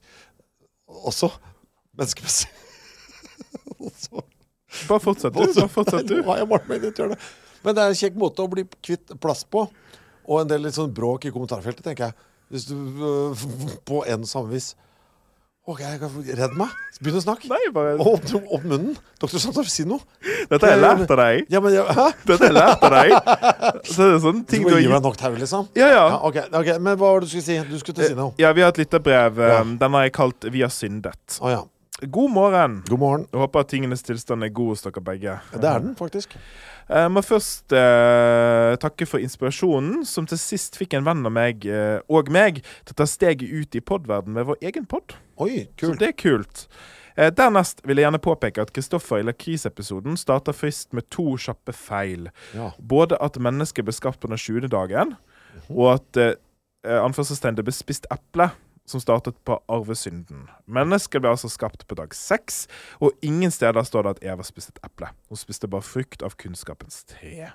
også. 1.08 1.30
Menneskemessig. 1.98 2.50
Også- 3.82 4.22
Bare 4.88 5.00
fortsett, 5.04 5.34
du. 5.36 5.40
Bare 5.42 5.68
fortsett, 5.68 6.06
du. 6.08 6.22
Men 7.62 7.74
det 7.76 7.82
er 7.82 7.92
en 7.92 7.98
kjekk 7.98 8.14
måte 8.18 8.40
å 8.44 8.48
bli 8.50 8.64
kvitt 8.80 9.12
plass 9.20 9.42
på. 9.44 9.66
Og 10.24 10.40
en 10.40 10.48
del 10.48 10.62
litt 10.64 10.76
sånn 10.78 10.94
bråk 10.94 11.26
i 11.28 11.32
kommentarfeltet, 11.34 11.84
tenker 11.84 12.08
jeg. 12.08 12.28
Hvis 12.52 12.68
du 12.70 12.76
øh, 12.76 13.44
på 13.88 14.00
en 14.08 14.24
samme 14.28 14.52
vis 14.54 14.72
OK, 15.62 15.78
redd 15.78 16.54
meg. 16.58 16.70
Begynn 16.98 17.20
å 17.20 17.22
snakke. 17.22 17.46
Nei, 17.46 17.68
bare 17.74 17.92
Opp, 18.02 18.24
opp 18.40 18.64
munnen. 18.66 18.96
Doktor 19.22 19.38
Sandorf, 19.38 19.68
si 19.70 19.84
noe. 19.86 20.02
Dette 20.50 20.58
har 20.58 20.72
jeg 20.72 20.80
lært 20.82 21.12
av 21.14 21.20
deg. 21.20 21.44
Ja, 21.54 21.60
men 21.62 21.76
ja, 21.76 21.84
Hæ? 21.86 22.06
Dette 22.26 22.38
har 22.40 22.50
jeg 22.50 22.56
lært 22.56 22.82
av 22.82 22.94
deg. 22.96 23.14
Så 23.86 23.98
det 24.00 24.08
er 24.08 24.18
sånne 24.24 24.42
ting 24.50 24.66
du 24.66 24.72
må 24.72 24.80
gi 24.82 24.90
meg 24.90 25.04
nok 25.06 25.20
tau, 25.20 25.30
liksom? 25.38 25.68
Ja, 25.78 25.86
ja. 25.92 26.00
Ja, 26.16 26.16
ok, 26.26 26.40
ok, 26.50 26.70
Men 26.82 26.96
hva 26.98 27.12
var 27.12 27.22
det 27.22 27.28
du 27.30 27.34
skulle 27.36 27.46
si? 27.46 27.60
Du 27.70 27.76
skulle 27.78 27.94
til 28.00 28.08
å 28.08 28.10
si 28.10 28.18
noe. 28.18 28.34
Ja, 28.42 28.50
vi 28.58 28.64
har 28.66 28.74
et 28.74 28.82
lytterbrev. 28.82 29.38
Ja. 29.38 29.60
Um, 29.62 29.76
Den 29.78 29.94
har 29.94 30.08
jeg 30.08 30.16
kalt 30.18 30.50
'Vi 30.50 30.64
har 30.66 30.74
syndet'. 30.74 31.38
Oh, 31.38 31.50
ja. 31.52 31.62
God 32.10 32.30
morgen. 32.34 32.82
God 32.90 32.98
morgen. 32.98 33.26
Jeg 33.30 33.38
håper 33.44 33.62
at 33.62 33.68
tingenes 33.70 34.02
tilstand 34.02 34.42
er 34.42 34.50
god 34.50 34.74
hos 34.74 34.82
dere 34.82 35.04
begge. 35.12 35.38
Ja, 35.38 35.58
det 35.62 35.68
er 35.70 35.78
den, 35.86 35.94
faktisk. 35.94 36.34
Jeg 36.92 37.12
må 37.12 37.22
først 37.24 37.72
eh, 37.76 38.74
takke 38.82 39.06
for 39.08 39.22
inspirasjonen, 39.22 40.02
som 40.08 40.26
til 40.28 40.40
sist 40.40 40.76
fikk 40.76 40.98
en 40.98 41.06
venn 41.06 41.22
av 41.28 41.32
meg 41.32 41.64
eh, 41.64 42.00
og 42.12 42.28
meg 42.32 42.60
til 42.60 42.94
å 42.94 42.98
ta 43.00 43.06
steget 43.08 43.48
ut 43.48 43.78
i 43.78 43.80
podverden 43.80 44.36
med 44.36 44.50
vår 44.50 44.60
egen 44.68 44.88
pod. 44.88 45.16
Oi, 45.40 45.68
kult. 45.72 45.94
Så 45.94 46.00
det 46.02 46.10
er 46.10 46.18
kult. 46.20 46.66
Eh, 47.16 47.30
dernest 47.32 47.82
vil 47.86 48.00
jeg 48.00 48.06
gjerne 48.06 48.22
påpeke 48.22 48.64
at 48.64 48.72
Kristoffer 48.76 49.20
i 49.20 49.26
lakrisepisoden 49.26 50.16
starter 50.20 50.56
frist 50.56 50.92
med 50.96 51.08
to 51.12 51.34
kjappe 51.40 51.74
feil. 51.76 52.28
Ja. 52.56 52.72
Både 52.78 53.18
at 53.24 53.40
mennesket 53.40 53.88
ble 53.88 53.96
skapt 53.96 54.20
på 54.22 54.30
den 54.32 54.40
20. 54.40 54.68
dagen, 54.72 55.16
og 55.68 55.94
at 55.96 56.20
eh, 56.20 56.34
eh, 56.86 57.00
anførselstegn, 57.00 57.58
det 57.58 57.66
ble 57.68 57.76
spist 57.76 58.08
eple, 58.12 58.50
som 58.88 59.00
startet 59.00 59.36
på 59.46 59.56
arvesynden. 59.70 60.48
Mennesket 60.66 61.22
ble 61.22 61.30
altså 61.30 61.48
skapt 61.52 61.86
på 61.86 61.94
dag 61.98 62.14
seks, 62.14 62.66
og 63.00 63.12
ingen 63.22 63.50
steder 63.54 63.82
står 63.86 64.02
det 64.08 64.14
at 64.16 64.24
Eva 64.34 64.42
spiste 64.46 64.72
et 64.76 64.84
eple. 64.90 65.12
Hun 65.30 65.38
spiste 65.38 65.68
bare 65.70 65.86
frukt 65.86 66.22
av 66.26 66.34
kunnskapens 66.36 67.04
tre. 67.06 67.52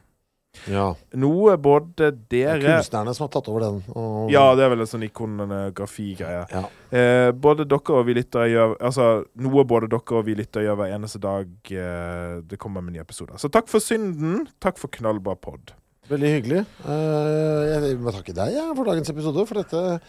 ja. 0.71 0.85
Noe 1.13 1.53
både 1.61 2.07
dere 2.09 2.15
Det 2.31 2.43
er 2.47 2.61
kunstnerne 2.63 3.13
som 3.13 3.27
har 3.27 3.31
tatt 3.35 3.47
over 3.51 3.61
den. 3.61 3.83
Og, 3.93 4.31
Ja, 4.31 4.55
det 4.55 4.63
er 4.65 4.69
vel 4.71 4.81
en 4.81 4.87
sånn 4.89 5.03
ikonografi-greie. 5.05 6.45
ja. 6.51 6.63
Eh, 6.91 7.31
både 7.31 7.65
dere 7.67 7.93
og 7.99 8.05
vi 8.07 8.13
lyttere 8.15 8.47
gjør 8.49 8.77
Altså 8.81 9.25
noe 9.35 9.63
både 9.67 9.89
dere 9.91 10.17
og 10.17 10.25
vi 10.25 10.33
lyttere 10.39 10.63
gjør 10.63 10.77
hver 10.79 10.93
eneste 10.95 11.19
dag 11.19 11.47
eh, 11.71 12.41
det 12.41 12.57
kommer 12.57 12.81
med 12.81 12.93
nye 12.95 13.01
episoder. 13.03 13.35
Så 13.37 13.51
takk 13.51 13.67
for 13.67 13.79
synden. 13.83 14.47
Takk 14.63 14.79
for 14.79 14.87
knallbra 14.87 15.35
pod. 15.35 15.73
Veldig 16.09 16.29
hyggelig. 16.37 16.61
Eh, 16.87 17.61
jeg 17.91 17.97
må 17.99 18.11
takke 18.15 18.33
deg 18.33 18.53
ja, 18.55 18.69
for 18.73 18.87
dagens 18.87 19.09
episode, 19.11 19.43
for 19.45 19.59
dette, 19.61 19.99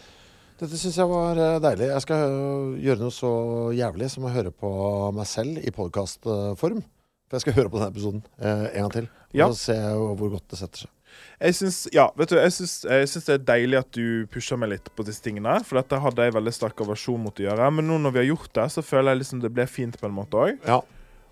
dette 0.59 0.77
syns 0.79 0.97
jeg 0.99 1.07
var 1.07 1.39
eh, 1.39 1.57
deilig. 1.63 1.87
Jeg 1.93 2.03
skal 2.03 2.23
øh, 2.35 2.77
gjøre 2.83 3.03
noe 3.05 3.15
så 3.15 3.31
jævlig 3.75 4.09
som 4.11 4.27
å 4.27 4.31
høre 4.33 4.51
på 4.51 4.69
meg 5.15 5.27
selv 5.29 5.59
i 5.63 5.73
podkastform. 5.75 6.81
For 7.29 7.37
jeg 7.37 7.45
skal 7.45 7.55
høre 7.59 7.71
på 7.71 7.79
denne 7.79 7.93
episoden 7.93 8.23
eh, 8.41 8.65
en 8.73 8.87
gang 8.87 8.95
til. 8.95 9.09
Ja. 9.37 9.47
Og 9.47 9.57
se 9.59 9.77
hvor 9.77 10.33
godt 10.33 10.49
det 10.51 10.59
setter 10.59 10.85
seg. 10.85 10.95
Jeg 11.39 11.55
syns, 11.57 11.77
ja, 11.95 12.05
vet 12.19 12.31
du, 12.31 12.37
jeg 12.37 12.53
syns, 12.53 12.73
jeg 12.85 13.09
syns 13.09 13.27
det 13.29 13.35
er 13.37 13.45
deilig 13.47 13.79
at 13.79 13.89
du 13.95 14.27
pusher 14.33 14.59
meg 14.59 14.73
litt 14.73 14.91
på 14.95 15.05
disse 15.07 15.23
tingene. 15.25 15.55
For 15.65 15.79
dette 15.79 15.99
hadde 16.03 16.27
jeg 16.27 16.35
veldig 16.35 16.53
sterk 16.53 16.83
aversjon 16.83 17.21
mot 17.23 17.39
å 17.39 17.45
gjøre. 17.47 17.71
Men 17.77 17.87
nå 17.89 17.99
når 18.03 18.15
vi 18.15 18.21
har 18.23 18.29
gjort 18.33 18.53
det, 18.59 18.67
så 18.75 18.83
føler 18.85 19.13
jeg 19.13 19.21
liksom 19.23 19.43
det 19.45 19.53
ble 19.55 19.65
fint 19.69 19.97
på 19.99 20.09
en 20.09 20.15
måte 20.15 20.41
òg. 20.43 20.59
Ja. 20.67 20.81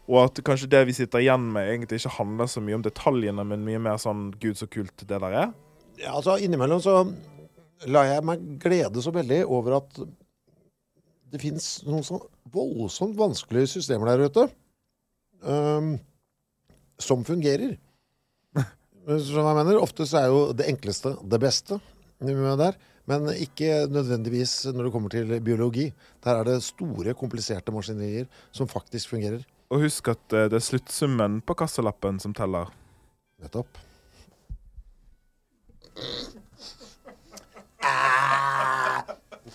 Og 0.07 0.21
at 0.23 0.39
kanskje 0.47 0.69
det 0.71 0.85
vi 0.87 0.95
sitter 0.95 1.19
igjen 1.19 1.49
med, 1.51 1.67
egentlig 1.73 1.99
ikke 1.99 2.15
handler 2.21 2.47
så 2.47 2.63
mye 2.63 2.77
om 2.79 2.85
detaljene, 2.85 3.43
men 3.49 3.65
mye 3.67 3.81
mer 3.89 3.99
sånn 3.99 4.29
Gud, 4.39 4.55
så 4.59 4.69
kult 4.71 5.03
det 5.03 5.11
der 5.11 5.27
er. 5.27 5.49
ja, 5.99 6.13
altså 6.13 6.37
innimellom 6.39 6.79
så 6.81 7.01
lar 7.85 8.07
jeg 8.09 8.25
meg 8.25 8.45
glede 8.61 9.03
så 9.03 9.13
veldig 9.13 9.43
over 9.45 9.77
at 9.81 9.99
det 11.31 11.41
fins 11.41 11.67
noen 11.85 12.05
sånn 12.07 12.23
voldsomt 12.53 13.17
vanskelige 13.19 13.73
systemer 13.75 14.13
der 14.13 14.29
ute 14.29 14.45
um, 15.43 15.97
som 16.97 17.25
fungerer. 17.27 17.75
Som 19.07 19.45
jeg 19.45 19.55
mener, 19.55 19.77
Ofte 19.79 20.07
så 20.07 20.19
er 20.19 20.31
jo 20.31 20.39
det 20.57 20.65
enkleste 20.71 21.13
det 21.23 21.39
beste 21.39 21.77
der. 22.19 22.79
Men 23.07 23.29
ikke 23.31 23.85
nødvendigvis 23.87 24.65
når 24.73 24.87
det 24.87 24.91
kommer 24.91 25.09
til 25.13 25.29
biologi. 25.39 25.93
Der 26.23 26.41
er 26.41 26.43
det 26.43 26.63
store, 26.63 27.13
kompliserte 27.13 27.71
maskinerier 27.71 28.27
som 28.51 28.67
faktisk 28.67 29.13
fungerer. 29.13 29.45
Og 29.71 29.85
husk 29.85 30.09
at 30.11 30.33
eh, 30.33 30.49
det 30.51 30.59
er 30.59 30.63
sluttsummen 30.63 31.39
på 31.43 31.55
kassalappen 31.55 32.19
som 32.19 32.33
teller. 32.35 32.71
Nettopp. 33.43 33.79